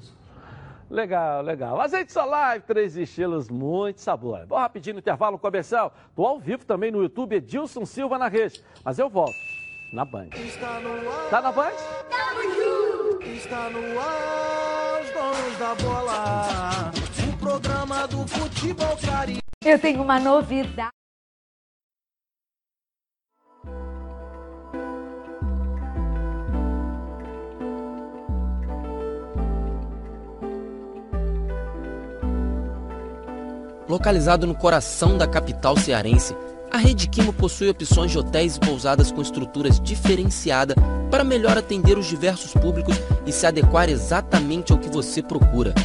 Legal, 0.90 1.42
legal. 1.42 1.82
Azeite 1.82 2.14
Solar, 2.14 2.62
três 2.62 2.96
estilos, 2.96 3.50
muito 3.50 4.00
sabor. 4.00 4.46
Vou 4.48 4.58
rapidinho 4.58 4.96
no 4.96 5.00
intervalo 5.00 5.40
comercial. 5.40 5.94
Tô 6.16 6.26
ao 6.26 6.40
vivo 6.40 6.66
também 6.66 6.92
no 6.92 7.02
YouTube, 7.02 7.36
Edilson 7.36 7.86
Silva 7.86 8.18
na 8.18 8.28
rede. 8.28 8.64
Mas 8.84 9.00
eu 9.00 9.10
volto 9.10 9.34
na 9.92 10.06
Band. 10.06 10.30
Tá 11.30 11.42
na 11.42 11.52
Band? 11.52 11.72
Está 13.36 13.70
no 13.70 14.00
ar, 14.00 15.02
os 15.02 15.10
donos 15.12 15.58
da 15.58 15.76
bola. 15.76 17.03
Programa 17.44 18.08
do 18.08 18.26
futebol 18.26 18.98
carioca. 19.06 19.42
Eu 19.66 19.78
tenho 19.78 20.02
uma 20.02 20.18
novidade. 20.18 20.90
Localizado 33.90 34.48
no 34.48 34.56
coração 34.56 35.18
da 35.18 35.28
capital 35.28 35.76
cearense, 35.76 36.34
a 36.72 36.78
Rede 36.78 37.10
Quimo 37.10 37.34
possui 37.34 37.70
opções 37.70 38.10
de 38.12 38.18
hotéis 38.18 38.56
e 38.56 38.60
pousadas 38.62 39.12
com 39.12 39.22
estruturas 39.22 39.82
diferenciadas 39.82 40.78
para 41.12 41.26
melhor 41.26 41.58
atender 41.58 41.98
os 41.98 42.06
diversos 42.06 42.54
públicos 42.54 42.96
e 43.26 43.34
se 43.34 43.46
adequar 43.46 43.90
exatamente 43.90 44.72
ao 44.72 44.80
que 44.80 44.88
você 44.88 45.22
procura. 45.22 45.76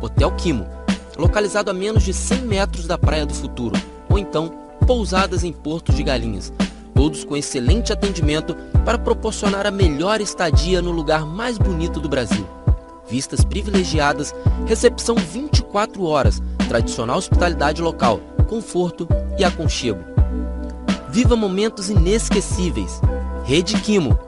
Hotel 0.00 0.34
Quimo, 0.36 0.81
localizado 1.16 1.70
a 1.70 1.74
menos 1.74 2.02
de 2.02 2.12
100 2.12 2.42
metros 2.42 2.86
da 2.86 2.98
Praia 2.98 3.26
do 3.26 3.34
Futuro, 3.34 3.80
ou 4.08 4.18
então 4.18 4.48
pousadas 4.86 5.44
em 5.44 5.52
Porto 5.52 5.92
de 5.92 6.02
Galinhas, 6.02 6.52
todos 6.94 7.24
com 7.24 7.36
excelente 7.36 7.92
atendimento 7.92 8.54
para 8.84 8.98
proporcionar 8.98 9.66
a 9.66 9.70
melhor 9.70 10.20
estadia 10.20 10.82
no 10.82 10.90
lugar 10.90 11.26
mais 11.26 11.58
bonito 11.58 12.00
do 12.00 12.08
Brasil. 12.08 12.46
Vistas 13.08 13.44
privilegiadas, 13.44 14.34
recepção 14.66 15.16
24 15.16 16.04
horas, 16.04 16.40
tradicional 16.68 17.18
hospitalidade 17.18 17.82
local, 17.82 18.20
conforto 18.48 19.08
e 19.38 19.44
aconchego. 19.44 20.00
Viva 21.10 21.36
momentos 21.36 21.90
inesquecíveis. 21.90 23.00
Rede 23.44 23.78
Quimo. 23.80 24.18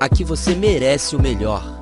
Aqui 0.00 0.24
você 0.24 0.54
merece 0.54 1.14
o 1.14 1.22
melhor. 1.22 1.81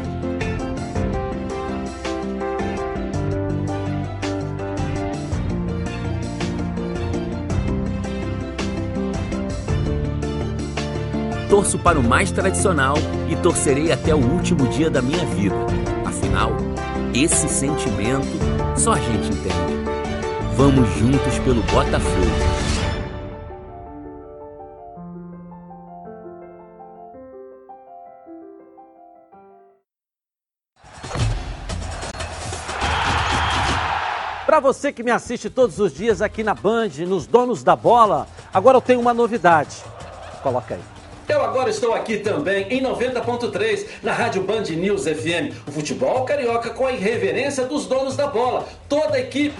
torço 11.61 11.77
para 11.77 11.99
o 11.99 12.03
mais 12.03 12.31
tradicional 12.31 12.95
e 13.29 13.35
torcerei 13.35 13.91
até 13.91 14.15
o 14.15 14.17
último 14.17 14.67
dia 14.69 14.89
da 14.89 14.99
minha 14.99 15.23
vida. 15.27 15.55
Afinal, 16.03 16.49
esse 17.13 17.47
sentimento 17.47 18.25
só 18.75 18.93
a 18.93 18.99
gente 18.99 19.29
entende. 19.29 19.53
Vamos 20.55 20.89
juntos 20.97 21.37
pelo 21.39 21.61
Botafogo. 21.61 22.25
Para 34.47 34.59
você 34.59 34.91
que 34.91 35.03
me 35.03 35.11
assiste 35.11 35.47
todos 35.47 35.79
os 35.79 35.93
dias 35.93 36.23
aqui 36.23 36.43
na 36.43 36.55
Band, 36.55 36.89
nos 37.07 37.27
Donos 37.27 37.63
da 37.63 37.75
Bola, 37.75 38.27
agora 38.51 38.77
eu 38.77 38.81
tenho 38.81 38.99
uma 38.99 39.13
novidade. 39.13 39.77
Coloca 40.41 40.73
aí. 40.73 41.00
Eu 41.31 41.41
agora 41.41 41.69
estou 41.69 41.93
aqui 41.93 42.17
também 42.17 42.67
em 42.67 42.83
90.3 42.83 44.03
na 44.03 44.11
Rádio 44.11 44.43
Band 44.43 44.63
News 44.63 45.05
FM. 45.05 45.65
O 45.65 45.71
futebol 45.71 46.25
carioca 46.25 46.71
com 46.71 46.85
a 46.85 46.91
irreverência 46.91 47.65
dos 47.65 47.85
donos 47.85 48.17
da 48.17 48.27
bola. 48.27 48.67
Toda 48.89 49.15
a 49.15 49.19
equipe. 49.21 49.55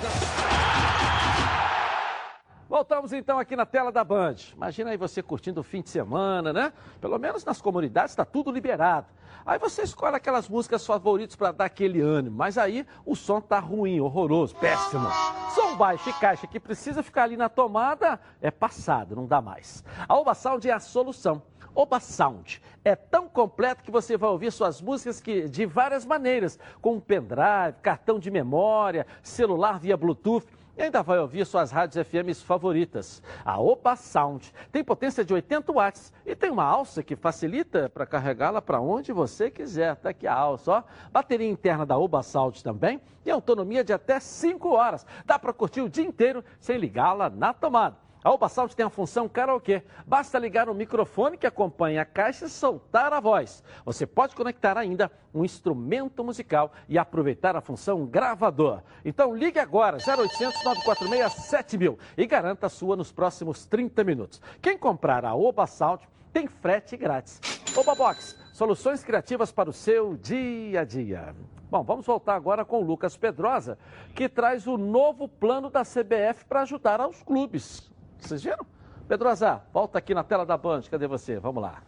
Voltamos 2.67 3.13
então 3.13 3.39
aqui 3.39 3.55
na 3.55 3.65
tela 3.65 3.89
da 3.89 4.03
Band. 4.03 4.35
Imagina 4.53 4.89
aí 4.89 4.97
você 4.97 5.23
curtindo 5.23 5.61
o 5.61 5.63
fim 5.63 5.81
de 5.81 5.89
semana, 5.89 6.51
né? 6.51 6.73
Pelo 6.99 7.17
menos 7.17 7.45
nas 7.45 7.61
comunidades 7.61 8.11
está 8.11 8.25
tudo 8.25 8.51
liberado. 8.51 9.07
Aí 9.45 9.57
você 9.57 9.83
escolhe 9.83 10.17
aquelas 10.17 10.49
músicas 10.49 10.85
favoritas 10.85 11.37
para 11.37 11.53
dar 11.53 11.65
aquele 11.65 12.01
ânimo, 12.01 12.35
mas 12.35 12.57
aí 12.57 12.85
o 13.05 13.15
som 13.15 13.39
tá 13.39 13.59
ruim, 13.59 14.01
horroroso, 14.01 14.53
péssimo. 14.57 15.07
Som 15.55 15.77
baixo 15.77 16.09
e 16.09 16.13
caixa 16.13 16.47
que 16.47 16.59
precisa 16.59 17.01
ficar 17.01 17.23
ali 17.23 17.37
na 17.37 17.47
tomada 17.47 18.19
é 18.41 18.51
passado, 18.51 19.15
não 19.15 19.25
dá 19.25 19.41
mais. 19.41 19.85
A 20.05 20.17
Oba 20.17 20.33
Sound 20.33 20.69
é 20.69 20.73
a 20.73 20.79
solução. 20.81 21.41
Oba 21.73 21.99
Sound 21.99 22.61
é 22.83 22.95
tão 22.95 23.29
completo 23.29 23.83
que 23.83 23.91
você 23.91 24.17
vai 24.17 24.29
ouvir 24.29 24.51
suas 24.51 24.81
músicas 24.81 25.21
que, 25.21 25.47
de 25.47 25.65
várias 25.65 26.05
maneiras, 26.05 26.59
com 26.81 26.99
pendrive, 26.99 27.77
cartão 27.81 28.19
de 28.19 28.29
memória, 28.29 29.07
celular 29.21 29.79
via 29.79 29.95
Bluetooth 29.95 30.45
e 30.77 30.81
ainda 30.81 31.03
vai 31.03 31.19
ouvir 31.19 31.45
suas 31.45 31.71
rádios 31.71 32.05
FMs 32.07 32.41
favoritas. 32.41 33.21
A 33.45 33.59
Oba 33.59 33.95
Sound 33.95 34.53
tem 34.71 34.83
potência 34.83 35.23
de 35.23 35.33
80 35.33 35.71
watts 35.71 36.11
e 36.25 36.35
tem 36.35 36.49
uma 36.49 36.63
alça 36.63 37.03
que 37.03 37.15
facilita 37.15 37.89
para 37.89 38.05
carregá-la 38.05 38.61
para 38.61 38.81
onde 38.81 39.13
você 39.13 39.49
quiser. 39.49 39.95
Tá 39.95 40.09
aqui 40.09 40.27
a 40.27 40.33
alça, 40.33 40.71
ó. 40.71 40.83
Bateria 41.11 41.49
interna 41.49 41.85
da 41.85 41.97
Oba 41.97 42.23
Sound 42.23 42.63
também 42.63 42.99
e 43.25 43.31
autonomia 43.31 43.83
de 43.83 43.93
até 43.93 44.19
5 44.19 44.69
horas. 44.69 45.05
Dá 45.25 45.37
para 45.37 45.53
curtir 45.53 45.81
o 45.81 45.89
dia 45.89 46.05
inteiro 46.05 46.43
sem 46.59 46.77
ligá-la 46.77 47.29
na 47.29 47.53
tomada. 47.53 47.97
A 48.23 48.49
Sound 48.49 48.75
tem 48.75 48.85
a 48.85 48.89
função 48.89 49.27
karaokê. 49.27 49.81
Basta 50.05 50.37
ligar 50.37 50.69
o 50.69 50.75
microfone 50.75 51.37
que 51.37 51.47
acompanha 51.47 52.03
a 52.03 52.05
caixa 52.05 52.45
e 52.45 52.49
soltar 52.49 53.11
a 53.13 53.19
voz. 53.19 53.63
Você 53.83 54.05
pode 54.05 54.35
conectar 54.35 54.77
ainda 54.77 55.11
um 55.33 55.43
instrumento 55.43 56.23
musical 56.23 56.71
e 56.87 56.99
aproveitar 56.99 57.55
a 57.55 57.61
função 57.61 58.05
gravador. 58.05 58.83
Então 59.03 59.35
ligue 59.35 59.57
agora, 59.57 59.97
0800 59.97 60.63
946 60.63 61.33
7000 61.33 61.97
e 62.15 62.27
garanta 62.27 62.67
a 62.67 62.69
sua 62.69 62.95
nos 62.95 63.11
próximos 63.11 63.65
30 63.65 64.03
minutos. 64.03 64.39
Quem 64.61 64.77
comprar 64.77 65.25
a 65.25 65.33
Oba 65.33 65.65
Sound 65.65 66.07
tem 66.31 66.47
frete 66.47 66.95
grátis. 66.95 67.41
Oba 67.75 67.95
Box, 67.95 68.37
soluções 68.53 69.03
criativas 69.03 69.51
para 69.51 69.69
o 69.69 69.73
seu 69.73 70.15
dia 70.15 70.81
a 70.81 70.83
dia. 70.83 71.35
Bom, 71.71 71.83
vamos 71.83 72.05
voltar 72.05 72.35
agora 72.35 72.63
com 72.65 72.81
o 72.81 72.85
Lucas 72.85 73.17
Pedrosa, 73.17 73.79
que 74.13 74.29
traz 74.29 74.67
o 74.67 74.77
novo 74.77 75.27
plano 75.27 75.69
da 75.69 75.83
CBF 75.83 76.45
para 76.47 76.61
ajudar 76.61 76.99
aos 76.99 77.23
clubes. 77.23 77.89
Vocês 78.21 78.43
viram? 78.43 78.65
Pedrosa, 79.07 79.61
volta 79.73 79.97
aqui 79.97 80.13
na 80.13 80.23
tela 80.23 80.45
da 80.45 80.55
Band. 80.55 80.83
Cadê 80.89 81.07
você? 81.07 81.39
Vamos 81.39 81.61
lá. 81.61 81.83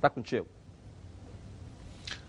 Tá 0.00 0.10
contigo. 0.10 0.46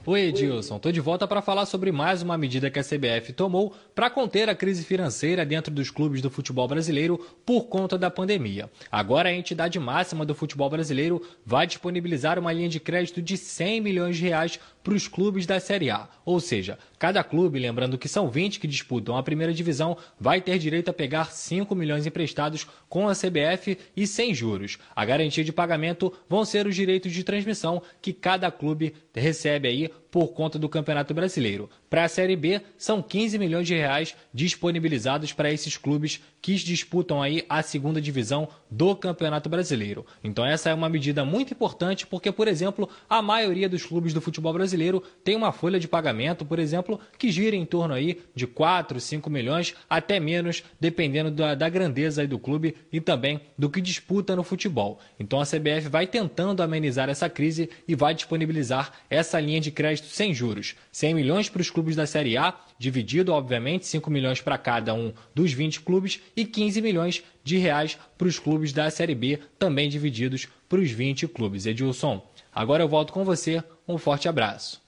Oi, 0.05 0.21
Edilson. 0.21 0.79
Tô 0.79 0.91
de 0.91 0.99
volta 0.99 1.27
para 1.27 1.41
falar 1.41 1.65
sobre 1.65 1.91
mais 1.91 2.21
uma 2.21 2.37
medida 2.37 2.71
que 2.71 2.79
a 2.79 2.83
CBF 2.83 3.33
tomou 3.33 3.75
para 3.93 4.09
conter 4.09 4.49
a 4.49 4.55
crise 4.55 4.83
financeira 4.83 5.45
dentro 5.45 5.73
dos 5.73 5.91
clubes 5.91 6.21
do 6.21 6.31
futebol 6.31 6.67
brasileiro 6.67 7.19
por 7.45 7.65
conta 7.65 7.97
da 7.97 8.09
pandemia. 8.09 8.71
Agora 8.91 9.29
a 9.29 9.33
entidade 9.33 9.77
máxima 9.77 10.25
do 10.25 10.33
futebol 10.33 10.69
brasileiro 10.69 11.21
vai 11.45 11.67
disponibilizar 11.67 12.39
uma 12.39 12.53
linha 12.53 12.69
de 12.69 12.79
crédito 12.79 13.21
de 13.21 13.37
100 13.37 13.81
milhões 13.81 14.17
de 14.17 14.23
reais 14.23 14.59
para 14.89 14.95
os 14.95 15.07
clubes 15.07 15.45
da 15.45 15.59
Série 15.59 15.91
A. 15.91 16.09
Ou 16.25 16.39
seja, 16.39 16.79
cada 16.97 17.23
clube, 17.23 17.59
lembrando 17.59 17.95
que 17.95 18.07
são 18.07 18.27
20 18.27 18.59
que 18.59 18.65
disputam 18.65 19.15
a 19.15 19.21
primeira 19.21 19.53
divisão, 19.53 19.95
vai 20.19 20.41
ter 20.41 20.57
direito 20.57 20.89
a 20.89 20.93
pegar 20.93 21.25
5 21.25 21.75
milhões 21.75 22.07
emprestados 22.07 22.65
com 22.89 23.07
a 23.07 23.13
CBF 23.13 23.77
e 23.95 24.07
sem 24.07 24.33
juros. 24.33 24.79
A 24.95 25.05
garantia 25.05 25.43
de 25.43 25.53
pagamento 25.53 26.11
vão 26.27 26.43
ser 26.43 26.65
os 26.65 26.75
direitos 26.75 27.11
de 27.11 27.23
transmissão 27.23 27.83
que 28.01 28.11
cada 28.11 28.49
clube 28.49 28.95
recebe 29.13 29.67
aí 29.67 29.91
por 30.11 30.29
conta 30.29 30.57
do 30.57 30.69
Campeonato 30.69 31.13
Brasileiro. 31.13 31.69
Para 31.89 32.03
a 32.03 32.09
Série 32.09 32.35
B, 32.35 32.61
são 32.77 33.01
15 33.01 33.37
milhões 33.37 33.67
de 33.67 33.75
reais 33.75 34.15
disponibilizados 34.33 35.33
para 35.33 35.51
esses 35.51 35.77
clubes 35.77 36.21
que 36.41 36.55
disputam 36.55 37.21
aí 37.21 37.45
a 37.49 37.61
segunda 37.61 38.01
divisão 38.01 38.47
do 38.69 38.95
Campeonato 38.95 39.49
Brasileiro. 39.49 40.05
Então 40.23 40.45
essa 40.45 40.69
é 40.69 40.73
uma 40.73 40.89
medida 40.89 41.25
muito 41.25 41.53
importante 41.53 42.07
porque, 42.07 42.31
por 42.31 42.47
exemplo, 42.47 42.89
a 43.09 43.21
maioria 43.21 43.67
dos 43.67 43.85
clubes 43.85 44.13
do 44.13 44.21
futebol 44.21 44.53
brasileiro 44.53 45.03
tem 45.23 45.35
uma 45.35 45.51
folha 45.51 45.79
de 45.79 45.87
pagamento, 45.87 46.45
por 46.45 46.59
exemplo, 46.59 46.99
que 47.17 47.31
gira 47.31 47.55
em 47.55 47.65
torno 47.65 47.93
aí 47.93 48.21
de 48.33 48.47
4, 48.47 48.99
5 48.99 49.29
milhões, 49.29 49.75
até 49.89 50.19
menos, 50.19 50.63
dependendo 50.79 51.31
da, 51.31 51.55
da 51.55 51.69
grandeza 51.69 52.25
do 52.25 52.39
clube 52.39 52.75
e 52.91 53.01
também 53.01 53.41
do 53.57 53.69
que 53.69 53.81
disputa 53.81 54.35
no 54.35 54.43
futebol. 54.43 54.99
Então 55.19 55.41
a 55.41 55.45
CBF 55.45 55.89
vai 55.89 56.07
tentando 56.07 56.63
amenizar 56.63 57.09
essa 57.09 57.29
crise 57.29 57.69
e 57.87 57.95
vai 57.95 58.13
disponibilizar 58.13 58.93
essa 59.09 59.39
linha 59.39 59.59
de 59.59 59.71
crédito 59.71 59.98
sem 59.99 60.33
juros. 60.33 60.75
100 60.91 61.13
milhões 61.13 61.49
para 61.49 61.61
os 61.61 61.69
clubes 61.69 61.95
da 61.95 62.05
Série 62.07 62.37
A, 62.37 62.53
dividido, 62.77 63.33
obviamente, 63.33 63.85
5 63.85 64.09
milhões 64.09 64.41
para 64.41 64.57
cada 64.57 64.93
um 64.93 65.13
dos 65.33 65.51
20 65.53 65.81
clubes 65.81 66.21
e 66.35 66.45
15 66.45 66.81
milhões 66.81 67.23
de 67.43 67.57
reais 67.57 67.97
para 68.17 68.27
os 68.27 68.39
clubes 68.39 68.71
da 68.73 68.89
Série 68.89 69.15
B, 69.15 69.39
também 69.57 69.89
divididos 69.89 70.47
para 70.67 70.79
os 70.79 70.89
20 70.91 71.27
clubes. 71.27 71.65
Edilson, 71.65 72.25
agora 72.53 72.83
eu 72.83 72.87
volto 72.89 73.11
com 73.13 73.23
você. 73.25 73.63
Um 73.87 73.97
forte 73.97 74.27
abraço. 74.29 74.81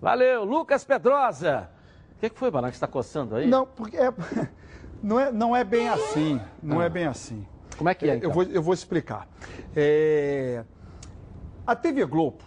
Valeu, 0.00 0.44
Lucas 0.44 0.84
Pedrosa. 0.84 1.68
O 2.16 2.20
que, 2.20 2.30
que 2.30 2.38
foi, 2.38 2.50
Balan, 2.50 2.68
que 2.68 2.76
está 2.76 2.86
coçando 2.86 3.36
aí? 3.36 3.46
Não, 3.46 3.66
porque 3.66 3.96
é, 3.96 4.12
não, 5.02 5.18
é, 5.20 5.32
não 5.32 5.56
é 5.56 5.64
bem 5.64 5.88
assim. 5.88 6.40
Não 6.62 6.80
Ah. 6.80 6.84
é 6.84 6.88
bem 6.88 7.06
assim. 7.06 7.46
Como 7.76 7.88
é 7.90 7.94
que 7.94 8.08
é, 8.08 8.16
então? 8.16 8.30
Eu 8.30 8.32
vou, 8.34 8.42
eu 8.44 8.62
vou 8.62 8.72
explicar. 8.72 9.28
É, 9.74 10.62
a 11.66 11.74
TV 11.74 12.04
Globo 12.04 12.38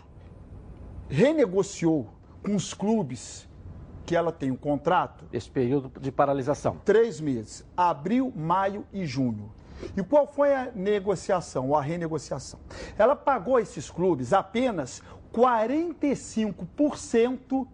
renegociou 1.09 2.09
com 2.43 2.55
os 2.55 2.73
clubes 2.73 3.47
que 4.05 4.15
ela 4.15 4.31
tem 4.31 4.51
um 4.51 4.55
contrato. 4.55 5.25
Esse 5.33 5.49
período 5.49 5.91
de 5.99 6.11
paralisação. 6.11 6.77
Três 6.85 7.19
meses. 7.19 7.65
Abril, 7.75 8.31
maio 8.35 8.85
e 8.93 9.05
junho. 9.05 9.51
E 9.95 10.03
qual 10.03 10.25
foi 10.25 10.55
a 10.55 10.71
negociação, 10.73 11.67
ou 11.69 11.75
a 11.75 11.81
renegociação? 11.81 12.59
Ela 12.97 13.15
pagou 13.15 13.57
a 13.57 13.61
esses 13.61 13.91
clubes 13.91 14.33
apenas 14.33 15.03
45% 15.31 17.67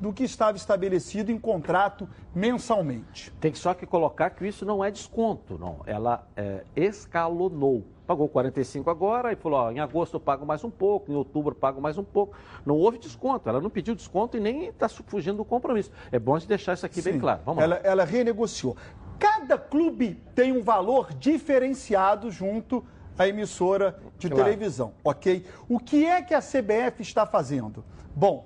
do 0.00 0.12
que 0.12 0.24
estava 0.24 0.56
estabelecido 0.56 1.30
em 1.30 1.38
contrato 1.38 2.08
mensalmente. 2.34 3.30
Tem 3.40 3.54
só 3.54 3.74
que 3.74 3.86
colocar 3.86 4.30
que 4.30 4.46
isso 4.46 4.64
não 4.64 4.82
é 4.82 4.90
desconto, 4.90 5.58
não. 5.58 5.80
Ela 5.86 6.26
é, 6.36 6.64
escalonou. 6.74 7.84
Pagou 8.10 8.28
45 8.28 8.90
agora 8.90 9.32
e 9.32 9.36
falou, 9.36 9.60
ó, 9.60 9.70
em 9.70 9.78
agosto 9.78 10.14
eu 10.14 10.20
pago 10.20 10.44
mais 10.44 10.64
um 10.64 10.70
pouco, 10.70 11.12
em 11.12 11.14
outubro 11.14 11.52
eu 11.54 11.56
pago 11.56 11.80
mais 11.80 11.96
um 11.96 12.02
pouco. 12.02 12.36
Não 12.66 12.74
houve 12.74 12.98
desconto, 12.98 13.48
ela 13.48 13.60
não 13.60 13.70
pediu 13.70 13.94
desconto 13.94 14.36
e 14.36 14.40
nem 14.40 14.64
está 14.64 14.88
fugindo 14.88 15.36
do 15.36 15.44
compromisso. 15.44 15.92
É 16.10 16.18
bom 16.18 16.36
de 16.36 16.44
deixar 16.48 16.72
isso 16.72 16.84
aqui 16.84 17.00
bem 17.00 17.12
Sim, 17.12 17.20
claro. 17.20 17.40
Vamos 17.46 17.62
ela, 17.62 17.76
lá. 17.76 17.80
ela 17.84 18.04
renegociou. 18.04 18.76
Cada 19.16 19.56
clube 19.56 20.20
tem 20.34 20.50
um 20.50 20.60
valor 20.60 21.14
diferenciado 21.14 22.32
junto 22.32 22.84
à 23.16 23.28
emissora 23.28 23.96
de 24.18 24.28
Claro. 24.28 24.42
televisão, 24.42 24.92
ok? 25.04 25.46
O 25.68 25.78
que 25.78 26.04
é 26.04 26.20
que 26.20 26.34
a 26.34 26.40
CBF 26.40 27.02
está 27.02 27.24
fazendo? 27.24 27.84
Bom, 28.12 28.44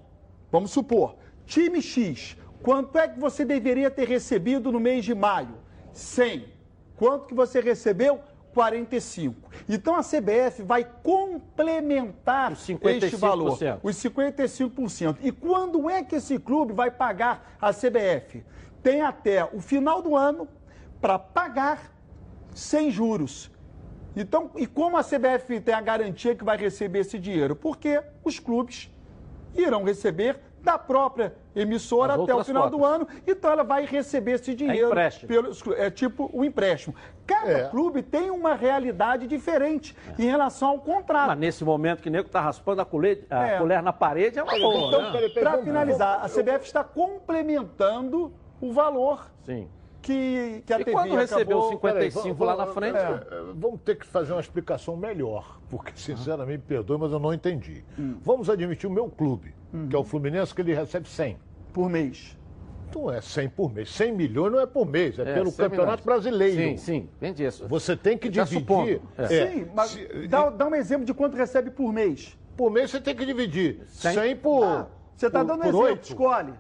vamos 0.53 0.73
supor, 0.73 1.17
time 1.47 1.81
X, 1.81 2.37
quanto 2.63 2.99
é 2.99 3.09
que 3.09 3.19
você 3.19 3.47
deveria 3.47 3.91
ter 3.91 4.07
recebido 4.07 4.71
no 4.71 4.79
mês 4.79 5.07
de 5.07 5.15
maio? 5.15 5.55
100. 5.91 6.53
Quanto 6.99 7.27
que 7.27 7.35
você 7.35 7.63
recebeu? 7.63 8.21
45. 8.55 9.51
Então 9.69 9.97
a 9.97 10.03
CBF 10.03 10.63
vai 10.63 10.85
complementar 11.03 12.53
este 12.53 13.17
valor, 13.17 13.59
55%. 13.59 13.81
os 13.83 13.97
55%. 13.97 15.17
E 15.21 15.33
quando 15.33 15.91
é 15.91 16.03
que 16.03 16.15
esse 16.15 16.39
clube 16.39 16.73
vai 16.73 16.91
pagar 16.91 17.57
a 17.61 17.73
CBF? 17.73 18.45
Tem 18.83 19.03
até 19.03 19.45
o 19.45 19.61
final 19.61 20.01
do 20.01 20.17
ano 20.17 20.49
para 21.01 21.19
pagar 21.19 21.93
sem 22.55 22.91
juros. 22.91 23.51
Então, 24.17 24.53
e 24.55 24.67
como 24.67 24.97
a 24.97 25.03
CBF 25.03 25.61
tem 25.61 25.75
a 25.75 25.81
garantia 25.81 26.37
que 26.37 26.45
vai 26.45 26.57
receber 26.57 27.01
esse 27.01 27.19
dinheiro? 27.19 27.57
Porque 27.57 28.01
os 28.23 28.39
clubes 28.39 28.89
irão 29.57 29.83
receber 29.83 30.39
da 30.65 30.79
própria 30.79 31.35
emissora 31.55 32.15
As 32.15 32.21
até 32.21 32.35
o 32.35 32.43
final 32.43 32.69
do 32.71 32.79
cotas. 32.79 32.95
ano, 32.95 33.09
então 33.27 33.51
ela 33.53 33.63
vai 33.63 33.85
receber 33.85 34.33
esse 34.33 34.55
dinheiro. 34.55 34.89
empréstimo. 34.89 35.29
pelos 35.29 35.63
clu- 35.63 35.75
é 35.75 35.91
tipo 35.91 36.29
o 36.33 36.45
empréstimo. 36.45 36.95
Cada 37.27 37.51
É. 37.51 37.69
clube 37.69 38.03
tem 38.03 38.31
uma 38.31 38.55
realidade 38.55 39.27
diferente 39.27 39.95
em 40.19 40.25
relação 40.25 40.71
ao 40.71 40.79
contrato. 40.81 41.29
Mas 41.29 41.39
nesse 41.39 41.65
momento 41.65 42.03
que 42.03 42.09
o 42.09 42.13
nego 42.13 42.27
está 42.27 42.41
raspando 42.41 42.81
a 42.81 42.85
colher, 42.85 43.25
a 43.31 43.47
É. 43.47 43.59
colher 43.59 43.83
na 43.83 43.93
parede, 43.93 44.39
é 44.39 44.43
uma 44.43 44.59
boa. 44.59 44.89
Então, 44.89 45.13
né? 45.13 45.29
para 45.29 45.59
finalizar, 45.59 46.25
a 46.25 46.29
CBF 46.29 46.65
está 46.67 46.83
complementando 46.83 48.33
o 48.61 48.73
valor 48.73 49.31
Sim. 49.45 49.69
Que, 50.05 50.63
que 50.67 50.73
a 50.73 50.81
E 50.81 50.85
TV 50.85 50.93
quando 50.93 51.15
recebeu 51.17 51.59
acabou... 51.59 51.71
55 51.73 52.45
lá 52.45 52.57
na 52.57 52.67
frente? 52.67 52.97
É, 52.99 53.21
vamos 53.55 53.81
ter 53.81 53.97
que 53.97 54.07
fazer 54.07 54.33
uma 54.33 54.41
explicação 54.41 54.97
melhor, 54.97 55.59
porque, 55.71 55.93
sinceramente, 55.97 56.59
me 56.59 56.65
perdoe, 56.65 56.99
mas 56.99 57.13
eu 57.13 57.19
não 57.19 57.33
entendi. 57.33 57.85
Hum. 57.99 58.17
Vamos 58.23 58.51
admitir 58.51 58.87
o 58.87 58.93
meu 58.93 59.09
clube, 59.09 59.55
que 59.89 59.97
é 59.97 59.99
o 59.99 60.05
Fluminense, 60.05 60.55
que 60.55 60.61
ele 60.61 60.75
recebe 60.75 61.09
100. 61.09 61.39
Por 61.73 61.89
mês. 61.89 62.37
Não 62.95 63.11
é 63.11 63.21
100 63.21 63.49
por 63.49 63.73
mês. 63.75 63.91
100 63.91 64.13
milhões 64.13 64.53
não 64.53 64.61
é 64.61 64.67
por 64.67 64.87
mês, 64.87 65.19
é, 65.19 65.23
É, 65.23 65.35
pelo 65.35 65.51
100 65.51 65.57
Campeonato 65.69 66.03
milhões. 66.05 66.23
Brasileiro. 66.23 66.57
Sim, 66.57 66.77
sim, 66.77 67.09
vende 67.21 67.45
isso. 67.45 67.67
Você 67.67 67.97
tem 67.97 68.17
que 68.17 68.33
Já 68.33 68.45
dividir. 68.45 68.61
supondo, 68.61 69.03
é. 69.19 69.27
Sim, 69.27 69.67
mas 69.75 69.99
dá, 70.29 70.51
dá 70.51 70.67
um 70.69 70.75
exemplo 70.77 71.05
de 71.05 71.13
quanto 71.13 71.37
recebe 71.37 71.71
por 71.71 71.93
mês. 71.93 72.39
Por 72.57 72.71
mês 72.71 72.91
você 72.93 73.01
tem 73.01 73.17
que 73.17 73.27
dividir 73.27 73.81
100, 73.89 74.13
100 74.15 74.37
por. 74.37 74.63
Ah, 74.65 74.87
você 75.17 75.27
está 75.27 75.43
dando 75.43 75.59
um 75.59 75.63
por 75.63 75.69
exemplo, 75.69 75.87
oito. 75.87 76.03
escolhe. 76.05 76.55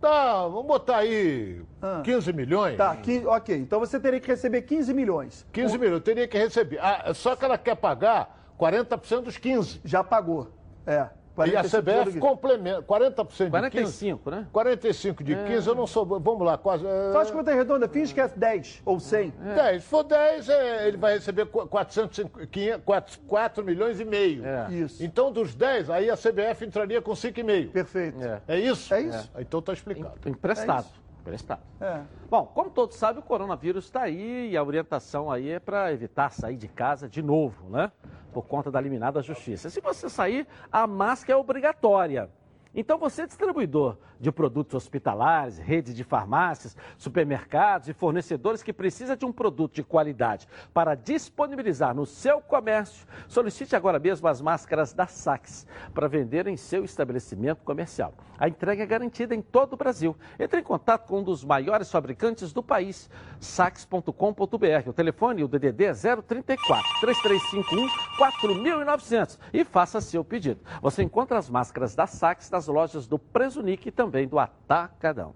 Tá, 0.00 0.42
vamos 0.48 0.66
botar 0.66 0.98
aí 0.98 1.60
15 2.04 2.32
milhões. 2.32 2.76
Tá, 2.76 2.96
qui- 2.96 3.26
ok. 3.26 3.54
Então 3.56 3.78
você 3.78 4.00
teria 4.00 4.18
que 4.18 4.28
receber 4.28 4.62
15 4.62 4.94
milhões. 4.94 5.46
15 5.52 5.76
milhões, 5.76 5.92
eu 5.94 6.00
teria 6.00 6.26
que 6.26 6.38
receber. 6.38 6.78
Ah, 6.80 7.12
só 7.12 7.36
que 7.36 7.44
ela 7.44 7.58
quer 7.58 7.76
pagar 7.76 8.52
40% 8.58 9.24
dos 9.24 9.36
15. 9.36 9.80
Já 9.84 10.02
pagou. 10.02 10.52
É. 10.86 11.08
E 11.46 11.56
a 11.56 11.62
45% 11.62 11.70
CBF 11.70 12.10
do- 12.12 12.20
complementa. 12.20 12.82
40% 12.82 13.44
de 13.44 13.50
45, 13.50 14.24
15. 14.24 14.30
né? 14.36 14.46
45 14.52 15.24
de 15.24 15.34
É. 15.34 15.44
15, 15.44 15.68
eu 15.68 15.74
não 15.74 15.86
sou. 15.86 16.04
Vamos 16.06 16.40
lá, 16.46 16.56
quase. 16.58 16.86
é, 16.86 17.12
Faz 17.12 17.30
conta 17.30 17.52
redonda, 17.54 17.88
finge 17.88 18.12
que 18.14 18.20
é 18.20 18.28
10 18.28 18.82
ou 18.84 18.98
100. 19.00 19.30
10. 19.54 19.82
Se 19.82 19.88
for 19.88 20.02
10, 20.04 20.48
é, 20.48 20.88
ele 20.88 20.96
vai 20.96 21.14
receber 21.14 21.46
qu- 21.46 21.66
405 21.66 22.46
500, 22.46 22.82
4, 22.84 23.18
4 23.26 23.64
milhões 23.64 24.00
e 24.00 24.04
meio. 24.04 24.42
Isso. 24.70 25.02
Então, 25.04 25.30
dos 25.32 25.54
10, 25.54 25.90
aí 25.90 26.10
a 26.10 26.16
CBF 26.16 26.64
entraria 26.64 27.00
com 27.02 27.14
5,5. 27.14 27.70
Perfeito. 27.72 28.18
É 28.46 28.58
isso? 28.58 28.92
É 28.94 29.00
isso. 29.00 29.30
Então 29.38 29.60
tá 29.62 29.72
explicado. 29.72 30.14
Emprestado. 30.26 30.86
Isso. 31.20 31.28
Emprestado. 31.28 31.60
É. 31.80 32.02
Bom, 32.28 32.46
como 32.46 32.70
todos 32.70 32.96
sabem, 32.96 33.20
o 33.20 33.24
coronavírus 33.24 33.84
está 33.84 34.02
aí 34.02 34.50
e 34.50 34.56
a 34.56 34.62
orientação 34.62 35.30
aí 35.30 35.50
é 35.50 35.60
para 35.60 35.92
evitar 35.92 36.30
sair 36.30 36.56
de 36.56 36.68
casa 36.68 37.08
de 37.08 37.22
novo, 37.22 37.68
né? 37.68 37.92
Por 38.32 38.42
conta 38.46 38.70
da 38.70 38.80
liminar 38.80 39.12
da 39.12 39.22
justiça. 39.22 39.68
Se 39.70 39.80
você 39.80 40.08
sair, 40.08 40.46
a 40.70 40.86
máscara 40.86 41.38
é 41.38 41.40
obrigatória. 41.40 42.30
Então, 42.74 42.98
você, 42.98 43.26
distribuidor 43.26 43.98
de 44.20 44.30
produtos 44.30 44.74
hospitalares, 44.74 45.58
redes 45.58 45.94
de 45.94 46.04
farmácias, 46.04 46.76
supermercados 46.96 47.88
e 47.88 47.92
fornecedores 47.92 48.62
que 48.62 48.72
precisa 48.72 49.16
de 49.16 49.24
um 49.24 49.32
produto 49.32 49.74
de 49.74 49.82
qualidade 49.82 50.46
para 50.72 50.94
disponibilizar 50.94 51.94
no 51.94 52.06
seu 52.06 52.40
comércio, 52.40 53.06
solicite 53.26 53.74
agora 53.74 53.98
mesmo 53.98 54.28
as 54.28 54.40
máscaras 54.40 54.92
da 54.92 55.06
Sax 55.06 55.66
para 55.94 56.06
vender 56.06 56.46
em 56.46 56.56
seu 56.56 56.84
estabelecimento 56.84 57.64
comercial. 57.64 58.14
A 58.38 58.48
entrega 58.48 58.82
é 58.82 58.86
garantida 58.86 59.34
em 59.34 59.42
todo 59.42 59.74
o 59.74 59.76
Brasil. 59.76 60.16
Entre 60.38 60.60
em 60.60 60.62
contato 60.62 61.06
com 61.06 61.18
um 61.18 61.22
dos 61.22 61.44
maiores 61.44 61.90
fabricantes 61.90 62.54
do 62.54 62.62
país, 62.62 63.10
sax.com.br. 63.38 64.88
O 64.88 64.92
telefone, 64.94 65.44
o 65.44 65.48
DDD 65.48 65.84
é 65.84 65.92
034 65.92 67.00
3351 67.00 67.88
4900 68.16 69.38
e 69.52 69.62
faça 69.62 70.00
seu 70.00 70.24
pedido. 70.24 70.60
Você 70.80 71.02
encontra 71.02 71.38
as 71.38 71.50
máscaras 71.50 71.94
da 71.94 72.06
Sax 72.06 72.50
nas 72.50 72.59
lojas 72.66 73.06
do 73.06 73.18
Presunic 73.18 73.88
e 73.88 73.92
também 73.92 74.26
do 74.26 74.38
Atacadão. 74.38 75.32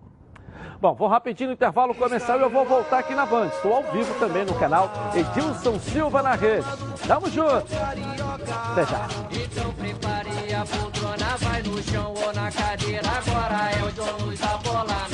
Bom, 0.81 0.95
vou 0.95 1.09
rapidinho 1.09 1.49
no 1.49 1.55
intervalo 1.55 1.95
comercial 1.95 2.39
e 2.39 2.43
eu 2.43 2.51
vou 2.51 2.65
voltar 2.65 2.99
aqui 2.99 3.15
na 3.15 3.25
Band. 3.25 3.47
Estou 3.47 3.75
ao 3.75 3.83
vivo 3.85 4.13
também 4.19 4.45
no 4.45 4.55
canal 4.55 4.91
Edilson 5.15 5.79
Silva 5.79 6.23
na 6.23 6.35
rede. 6.35 6.67
Tamo 7.07 7.31
junto. 7.31 7.67
Até 8.73 8.87
já. 8.87 9.09
Então 9.31 9.73
prepare 9.73 10.55
a 10.55 10.65
poltrona 10.65 11.37
vai 11.39 11.63
no 11.63 11.83
chão 11.83 12.15
ou 12.15 12.33
na 12.33 12.51
cadeira. 12.51 13.09
Agora 13.09 13.71
é 13.71 13.85
o 13.85 13.93
John 13.93 14.25
Luz, 14.25 14.43
a 14.43 14.57
bola 14.59 15.14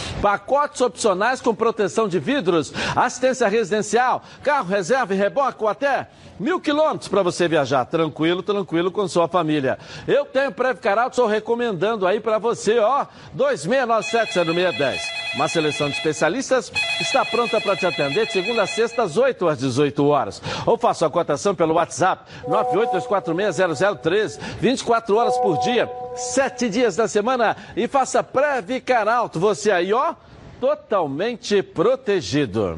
Pacotes 0.21 0.81
opcionais 0.81 1.41
com 1.41 1.53
proteção 1.53 2.07
de 2.07 2.19
vidros, 2.19 2.73
assistência 2.95 3.47
residencial, 3.47 4.21
carro 4.43 4.67
reserva 4.67 5.13
e 5.13 5.17
reboque 5.17 5.63
ou 5.63 5.69
até 5.69 6.07
mil 6.39 6.59
quilômetros 6.59 7.07
para 7.07 7.21
você 7.21 7.47
viajar 7.47 7.85
tranquilo, 7.85 8.41
tranquilo 8.41 8.91
com 8.91 9.07
sua 9.07 9.27
família. 9.27 9.77
Eu 10.07 10.25
tenho 10.25 10.51
Preve 10.51 10.79
Caralto, 10.79 11.11
estou 11.11 11.27
recomendando 11.27 12.07
aí 12.07 12.19
para 12.19 12.39
você, 12.39 12.79
ó, 12.79 13.05
2697-0610. 13.37 14.99
Uma 15.35 15.47
seleção 15.47 15.87
de 15.87 15.95
especialistas 15.95 16.71
está 16.99 17.23
pronta 17.23 17.61
para 17.61 17.77
te 17.77 17.85
atender 17.85 18.25
de 18.25 18.33
segunda 18.33 18.63
a 18.63 18.67
sexta, 18.67 19.03
às 19.03 19.15
8 19.17 19.47
às 19.47 19.59
18 19.59 20.05
horas. 20.05 20.41
Ou 20.65 20.77
faça 20.77 21.05
a 21.05 21.09
cotação 21.09 21.55
pelo 21.55 21.75
WhatsApp 21.75 22.23
982460013, 22.47 24.39
24 24.59 25.15
horas 25.15 25.37
por 25.37 25.57
dia, 25.59 25.89
7 26.15 26.69
dias 26.69 26.95
da 26.95 27.07
semana 27.07 27.55
e 27.75 27.87
faça 27.87 28.23
Preve 28.23 28.81
Caralto. 28.81 29.39
Você 29.39 29.71
aí, 29.71 29.93
ó, 29.93 30.15
totalmente 30.59 31.63
protegido. 31.63 32.77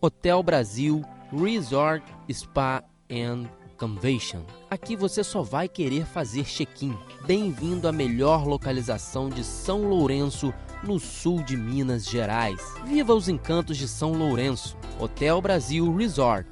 Hotel 0.00 0.42
Brasil 0.42 1.02
Resort 1.32 2.04
Spa 2.30 2.84
and 3.10 3.46
Convention. 3.78 4.42
Aqui 4.70 4.94
você 4.96 5.24
só 5.24 5.42
vai 5.42 5.68
querer 5.68 6.04
fazer 6.04 6.44
check-in. 6.44 6.96
Bem-vindo 7.26 7.88
à 7.88 7.92
melhor 7.92 8.46
localização 8.46 9.28
de 9.28 9.42
São 9.42 9.88
Lourenço, 9.88 10.52
no 10.82 11.00
sul 11.00 11.42
de 11.42 11.56
Minas 11.56 12.06
Gerais. 12.06 12.60
Viva 12.84 13.14
os 13.14 13.28
encantos 13.28 13.76
de 13.76 13.88
São 13.88 14.12
Lourenço. 14.12 14.76
Hotel 15.00 15.40
Brasil 15.40 15.94
Resort. 15.94 16.48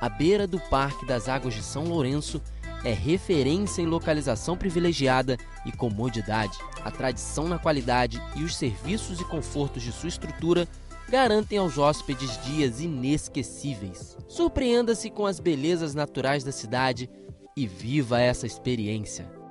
À 0.00 0.08
beira 0.08 0.46
do 0.46 0.60
Parque 0.60 1.06
das 1.06 1.28
Águas 1.28 1.54
de 1.54 1.62
São 1.62 1.84
Lourenço, 1.84 2.40
é 2.84 2.92
referência 2.92 3.80
em 3.80 3.86
localização 3.86 4.56
privilegiada 4.56 5.38
e 5.64 5.72
comodidade. 5.72 6.58
A 6.84 6.90
tradição 6.90 7.48
na 7.48 7.58
qualidade 7.58 8.20
e 8.36 8.42
os 8.42 8.54
serviços 8.54 9.20
e 9.20 9.24
confortos 9.24 9.82
de 9.82 9.90
sua 9.90 10.10
estrutura 10.10 10.68
garantem 11.08 11.58
aos 11.58 11.78
hóspedes 11.78 12.38
dias 12.44 12.80
inesquecíveis. 12.80 14.16
Surpreenda-se 14.28 15.10
com 15.10 15.26
as 15.26 15.40
belezas 15.40 15.94
naturais 15.94 16.44
da 16.44 16.52
cidade 16.52 17.08
e 17.56 17.66
viva 17.66 18.20
essa 18.20 18.46
experiência. 18.46 19.43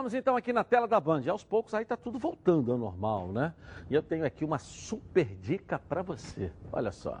Voltamos 0.00 0.14
então 0.14 0.34
aqui 0.34 0.50
na 0.50 0.64
tela 0.64 0.88
da 0.88 0.98
Band. 0.98 1.24
Aos 1.28 1.44
poucos 1.44 1.74
aí 1.74 1.84
tá 1.84 1.94
tudo 1.94 2.18
voltando 2.18 2.72
ao 2.72 2.78
normal, 2.78 3.28
né? 3.28 3.52
E 3.90 3.94
eu 3.94 4.02
tenho 4.02 4.24
aqui 4.24 4.46
uma 4.46 4.58
super 4.58 5.26
dica 5.26 5.78
para 5.78 6.00
você. 6.00 6.50
Olha 6.72 6.90
só. 6.90 7.20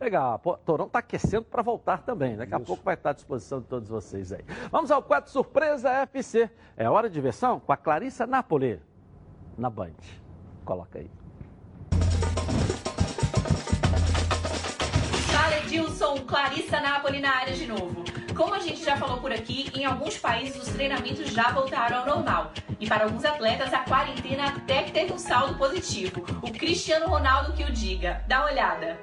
Legal, 0.00 0.40
o 0.44 0.56
Torão 0.58 0.86
está 0.86 1.00
aquecendo 1.00 1.44
para 1.44 1.60
voltar 1.60 2.02
também. 2.02 2.36
Daqui 2.36 2.54
a 2.54 2.60
pouco 2.60 2.84
vai 2.84 2.94
estar 2.94 3.10
à 3.10 3.12
disposição 3.12 3.60
de 3.60 3.66
todos 3.66 3.88
vocês 3.88 4.32
aí. 4.32 4.44
Vamos 4.70 4.92
ao 4.92 5.02
quadro 5.02 5.28
Surpresa 5.28 5.90
FC. 5.90 6.48
É 6.76 6.88
hora 6.88 7.08
de 7.08 7.14
diversão 7.14 7.58
com 7.58 7.72
a 7.72 7.76
Clarissa 7.76 8.26
Napoli, 8.26 8.80
na 9.56 9.68
Band. 9.68 9.90
Coloca 10.64 11.00
aí. 11.00 11.10
Fala 15.32 15.58
Edilson, 15.58 16.18
Clarissa 16.18 16.80
Napoli 16.80 17.20
na 17.20 17.30
área 17.30 17.54
de 17.54 17.66
novo. 17.66 18.04
Como 18.36 18.54
a 18.54 18.60
gente 18.60 18.84
já 18.84 18.96
falou 18.96 19.18
por 19.18 19.32
aqui, 19.32 19.68
em 19.74 19.84
alguns 19.84 20.16
países 20.16 20.62
os 20.62 20.68
treinamentos 20.68 21.28
já 21.32 21.50
voltaram 21.50 21.98
ao 21.98 22.06
normal. 22.06 22.52
E 22.78 22.86
para 22.86 23.02
alguns 23.02 23.24
atletas, 23.24 23.74
a 23.74 23.80
quarentena 23.80 24.50
até 24.50 24.84
que 24.84 24.92
teve 24.92 25.12
um 25.12 25.18
saldo 25.18 25.58
positivo. 25.58 26.22
O 26.40 26.52
Cristiano 26.52 27.08
Ronaldo 27.08 27.52
que 27.52 27.64
o 27.64 27.72
diga. 27.72 28.22
Dá 28.28 28.42
uma 28.42 28.52
olhada. 28.52 28.96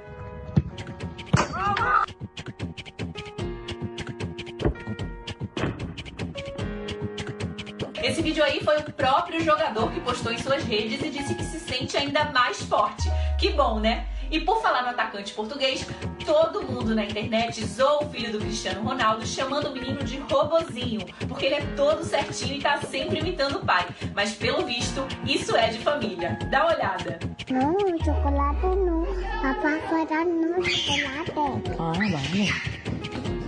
Esse 8.03 8.21
vídeo 8.21 8.43
aí 8.43 8.63
foi 8.63 8.77
o 8.77 8.83
próprio 8.93 9.43
jogador 9.43 9.91
que 9.91 9.99
postou 9.99 10.31
em 10.31 10.37
suas 10.37 10.63
redes 10.63 11.01
e 11.01 11.09
disse 11.09 11.33
que 11.33 11.43
se 11.43 11.59
sente 11.59 11.97
ainda 11.97 12.25
mais 12.25 12.61
forte. 12.61 13.09
Que 13.39 13.49
bom, 13.49 13.79
né? 13.79 14.07
E 14.31 14.39
por 14.39 14.61
falar 14.61 14.83
no 14.83 14.89
atacante 14.89 15.33
português, 15.33 15.87
todo 16.25 16.63
mundo 16.63 16.95
na 16.95 17.05
internet 17.05 17.63
zoou 17.65 18.03
o 18.05 18.09
filho 18.09 18.31
do 18.31 18.39
Cristiano 18.39 18.81
Ronaldo, 18.83 19.25
chamando 19.25 19.69
o 19.69 19.73
menino 19.73 20.03
de 20.03 20.17
robozinho, 20.17 21.05
porque 21.27 21.45
ele 21.45 21.55
é 21.55 21.61
todo 21.75 22.03
certinho 22.03 22.55
e 22.55 22.61
tá 22.61 22.77
sempre 22.81 23.19
imitando 23.19 23.57
o 23.57 23.65
pai. 23.65 23.85
Mas 24.13 24.33
pelo 24.33 24.65
visto, 24.65 25.05
isso 25.25 25.55
é 25.55 25.69
de 25.69 25.77
família. 25.79 26.37
Dá 26.49 26.65
uma 26.65 26.75
olhada. 26.75 27.19
No, 27.49 28.03
chocolate 28.03 28.65
no. 28.65 29.05
Papá 29.41 29.79
fue 29.87 30.05
dando 30.07 30.63
chocolate. 30.63 31.71
Ah, 31.79 31.93
vale. 31.93 32.49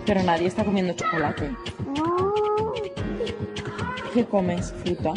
Pero 0.05 0.23
nadie 0.23 0.47
está 0.47 0.63
comiendo 0.63 0.93
chocolate. 0.93 1.51
No. 1.85 2.33
¿Qué 4.13 4.23
comes? 4.25 4.73
¿Fruta? 4.83 5.13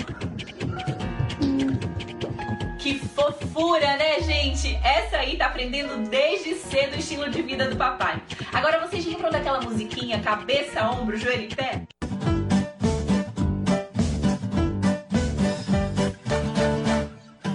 Que 2.91 2.99
fofura, 2.99 3.97
né, 3.99 4.21
gente? 4.21 4.75
Essa 4.83 5.19
aí 5.19 5.37
tá 5.37 5.47
aprendendo 5.47 6.09
desde 6.11 6.57
cedo 6.57 6.97
o 6.97 6.99
estilo 6.99 7.31
de 7.31 7.41
vida 7.41 7.71
do 7.71 7.77
papai. 7.77 8.21
Agora 8.53 8.81
vocês 8.81 9.07
lembram 9.07 9.31
daquela 9.31 9.61
musiquinha 9.61 10.21
cabeça, 10.21 10.91
ombro, 10.91 11.17
joelho 11.17 11.45
e 11.45 11.55
pé? 11.55 11.83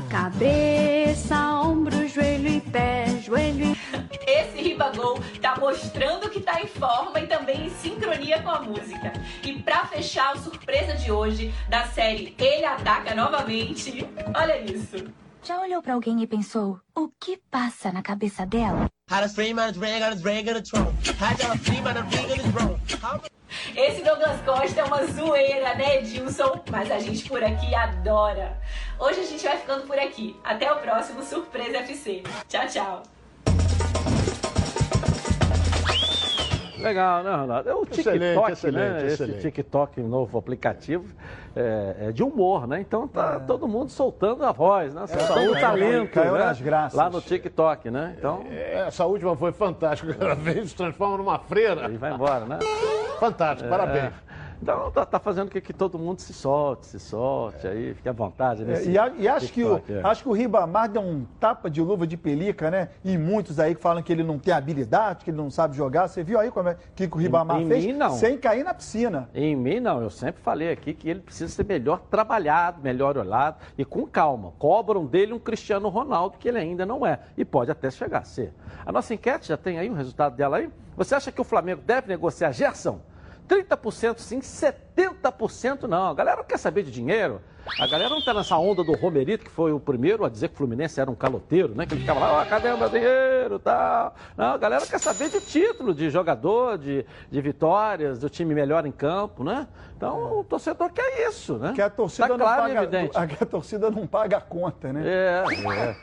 Cabeça, 0.10 1.38
ombro, 1.60 2.08
joelho 2.08 2.48
e 2.48 2.62
pé, 2.62 3.06
joelho 3.22 3.66
e 3.66 4.32
Esse 4.32 4.62
Ribagol 4.62 5.20
tá 5.42 5.58
mostrando 5.60 6.30
que 6.30 6.40
tá 6.40 6.62
em 6.62 6.68
forma 6.68 7.20
e 7.20 7.28
também 7.28 7.66
em 7.66 7.70
sincronia 7.72 8.42
com 8.42 8.52
a 8.52 8.62
música. 8.62 9.12
E 9.44 9.52
pra 9.62 9.86
fechar 9.86 10.32
a 10.32 10.38
surpresa 10.38 10.94
de 10.94 11.12
hoje 11.12 11.54
da 11.68 11.84
série 11.88 12.34
Ele 12.40 12.64
Ataca 12.64 13.14
Novamente, 13.14 14.08
olha 14.34 14.62
isso. 14.62 15.25
Já 15.46 15.62
olhou 15.62 15.80
pra 15.80 15.94
alguém 15.94 16.24
e 16.24 16.26
pensou, 16.26 16.80
o 16.96 17.08
que 17.20 17.38
passa 17.52 17.92
na 17.92 18.02
cabeça 18.02 18.48
dela? 18.48 18.90
Esse 23.76 24.04
Douglas 24.04 24.42
Costa 24.42 24.82
é 24.82 24.84
uma 24.84 25.06
zoeira, 25.06 25.76
né, 25.76 25.98
Edilson? 26.00 26.64
Mas 26.72 26.90
a 26.90 26.98
gente 26.98 27.30
por 27.30 27.44
aqui 27.44 27.76
adora. 27.76 28.60
Hoje 28.98 29.20
a 29.20 29.24
gente 29.24 29.44
vai 29.44 29.58
ficando 29.58 29.86
por 29.86 30.00
aqui. 30.00 30.36
Até 30.44 30.72
o 30.74 30.80
próximo 30.80 31.22
Surpresa 31.22 31.78
FC. 31.78 32.24
Tchau, 32.50 32.68
tchau. 32.68 33.04
Legal, 36.78 37.24
né, 37.24 37.36
Ronaldo? 37.36 37.70
É 37.70 37.76
o 37.76 37.86
TikTok, 37.86 38.52
excelente, 38.52 39.04
né? 39.04 39.08
excelente. 39.08 39.38
Esse 39.38 39.42
TikTok, 39.42 40.02
novo 40.02 40.38
aplicativo, 40.38 41.06
é, 41.56 41.96
é 42.08 42.12
de 42.12 42.24
humor, 42.24 42.68
né? 42.68 42.82
Então 42.82 43.08
tá 43.08 43.40
todo 43.40 43.68
mundo 43.68 43.90
soltando 43.90 44.44
a 44.46 44.52
voz, 44.52 44.94
né? 44.94 45.08
Soltando 45.08 45.28
saúde, 45.28 45.50
o 45.50 45.62
talento, 45.62 46.12
caiu 46.12 46.34
né? 46.34 46.40
nas 46.40 46.62
graças. 46.62 46.98
Lá 46.98 47.10
no 47.10 47.22
TikTok, 47.22 47.90
né? 47.90 48.16
Então... 48.18 48.44
É, 48.50 48.86
Essa 48.88 49.06
última 49.06 49.36
foi 49.36 49.52
fantástica. 49.52 50.16
Ela 50.20 50.36
veio 50.36 50.68
se 50.68 50.76
transforma 50.76 51.18
numa 51.18 51.40
freira. 51.40 51.90
E 51.90 51.98
vai 51.98 52.14
embora, 52.14 52.46
né? 52.46 52.60
Fantástico, 53.20 53.68
É, 53.68 53.70
parabéns. 53.70 54.14
Então 54.62 54.90
tá, 54.92 55.06
tá 55.06 55.20
fazendo 55.20 55.52
com 55.52 55.60
que 55.62 55.74
todo 55.74 56.00
mundo 56.00 56.20
se 56.20 56.34
solte, 56.34 56.86
se 56.88 57.00
solte 57.00 57.68
aí, 57.68 57.94
fique 57.94 58.08
à 58.10 58.12
vontade 58.12 58.64
É, 58.64 58.66
nesse 58.66 58.90
e, 58.92 58.98
a- 58.98 59.12
e 59.18 59.28
acho, 59.28 59.52
que 59.52 59.64
o, 59.64 59.78
é. 59.90 60.02
acho 60.04 60.24
que 60.24 60.30
o 60.30 60.32
Ribamar 60.32 60.90
deu 60.90 61.02
um 61.02 61.26
tapa 61.40 61.70
de 61.70 61.82
luva 61.82 62.08
de 62.08 62.18
pelica, 62.18 62.72
né? 62.72 62.90
E 63.04 63.18
muitos 63.18 63.60
aí 63.60 63.76
que 63.76 63.82
falam 63.82 64.02
que 64.02 64.12
ele 64.12 64.24
não 64.24 64.40
tem 64.40 64.54
habilidade, 64.54 65.24
que 65.26 65.30
ele 65.32 65.38
não 65.38 65.50
sabe 65.52 65.76
jogar. 65.76 66.08
Você 66.08 66.24
viu 66.24 66.40
aí 66.40 66.50
como 66.52 66.70
é 66.70 66.78
que, 66.96 67.08
que 67.08 67.16
o 67.16 67.20
Ribamar 67.20 67.60
Em- 67.60 67.66
em 67.66 67.68
fez? 67.68 67.86
mim, 67.86 67.94
não. 67.94 68.12
Sem 68.12 68.38
cair 68.38 68.64
na 68.64 68.74
piscina. 68.74 69.30
Em 69.34 69.56
mim, 69.56 69.80
não. 69.80 70.02
Eu 70.02 70.10
sempre 70.10 70.42
falei 70.42 70.72
aqui 70.72 70.94
que 70.94 71.10
ele 71.10 71.20
precisa 71.20 71.52
ser 71.52 71.66
melhor 71.66 72.00
trabalhado, 72.10 72.82
melhor 72.82 73.18
olhado 73.18 73.58
e 73.78 73.84
com 73.86 74.06
calma. 74.08 74.54
Cobram 74.58 75.06
dele 75.06 75.34
um 75.34 75.40
Cristiano 75.40 75.90
Ronaldo, 75.90 76.38
que 76.38 76.48
ele 76.48 76.58
ainda 76.58 76.86
não 76.86 77.06
é. 77.06 77.20
E 77.38 77.44
pode 77.46 77.70
até 77.72 77.92
chegar 77.92 78.20
a 78.20 78.24
ser. 78.24 78.54
A 78.86 78.92
nossa 78.92 79.14
enquete 79.14 79.48
já 79.50 79.58
tem 79.58 79.78
aí 79.80 79.90
o 79.90 79.94
resultado 79.94 80.36
dela 80.36 80.58
aí? 80.58 80.70
Você 80.98 81.14
acha 81.14 81.32
que 81.32 81.42
o 81.42 81.44
Flamengo 81.44 81.82
deve 81.86 82.08
negociar 82.08 82.52
Gerson? 82.52 83.00
30% 83.48 84.20
sim, 84.20 84.40
70% 84.40 85.84
não. 85.84 86.10
A 86.10 86.14
galera 86.14 86.38
não 86.38 86.44
quer 86.44 86.58
saber 86.58 86.84
de 86.84 86.92
dinheiro. 86.92 87.42
A 87.80 87.88
galera 87.88 88.10
não 88.10 88.20
está 88.20 88.34
nessa 88.34 88.56
onda 88.58 88.84
do 88.84 88.94
Romerito, 88.94 89.44
que 89.44 89.50
foi 89.50 89.74
o 89.74 89.80
primeiro 89.80 90.24
a 90.24 90.30
dizer 90.30 90.50
que 90.50 90.54
o 90.54 90.58
Fluminense 90.58 91.02
era 91.02 91.10
um 91.10 91.16
caloteiro, 91.16 91.74
né? 91.74 91.86
Que 91.86 91.96
ele 91.96 92.02
ficava 92.02 92.20
lá, 92.20 92.42
ó, 92.42 92.46
cadê 92.46 92.70
o 92.70 92.78
meu 92.78 92.90
dinheiro 92.90 93.58
tal. 93.58 94.16
Não, 94.38 94.54
a 94.54 94.58
galera 94.58 94.86
quer 94.86 95.00
saber 95.00 95.30
de 95.30 95.42
título, 95.42 95.94
de 95.94 96.10
jogador, 96.12 96.78
de, 96.78 97.04
de 97.30 97.42
vitórias, 97.42 98.20
do 98.20 98.30
time 98.30 98.54
melhor 98.54 98.86
em 98.86 98.92
campo, 98.92 99.44
né? 99.44 99.68
Então 99.98 100.40
o 100.40 100.44
torcedor 100.44 100.92
quer 100.92 101.28
isso, 101.28 101.58
né? 101.58 101.74
Que 101.74 101.82
a 101.82 101.90
torcida, 101.90 102.28
tá 102.28 102.38
não 102.38 102.46
claro 102.46 102.62
paga, 102.64 102.84
evidente. 102.84 103.18
a, 103.18 103.24
a 103.24 103.46
torcida 103.46 103.90
não 103.90 104.06
paga 104.06 104.38
a 104.38 104.42
conta, 104.42 104.94
né? 104.94 105.02
É, 105.04 105.44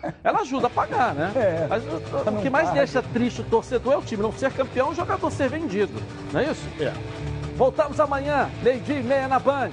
é. 0.03 0.15
Ela 0.25 0.41
ajuda 0.41 0.67
a 0.67 0.71
pagar, 0.71 1.15
né? 1.15 1.33
É. 1.37 1.67
Mas 1.69 1.85
o, 1.85 2.39
o 2.39 2.43
que 2.43 2.51
mais 2.51 2.69
paga. 2.69 2.79
deixa 2.79 3.03
triste 3.03 3.41
o 3.41 3.45
torcedor 3.45 3.93
é 3.93 3.97
o 3.99 4.03
time 4.03 4.23
não 4.23 4.33
ser 4.33 4.53
campeão 4.53 4.89
e 4.89 4.93
o 4.93 4.95
jogador 4.97 5.31
ser 5.31 5.49
vendido. 5.49 5.93
Não 6.33 6.41
é 6.41 6.51
isso? 6.51 6.67
É. 6.81 7.32
Voltamos 7.57 8.01
amanhã, 8.01 8.51
meio-dia 8.63 9.01
e 9.01 9.03
meia 9.03 9.29
na 9.29 9.39
Band. 9.39 9.71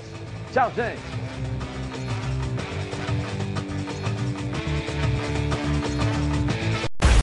Tchau, 0.51 0.71
gente. 0.75 1.18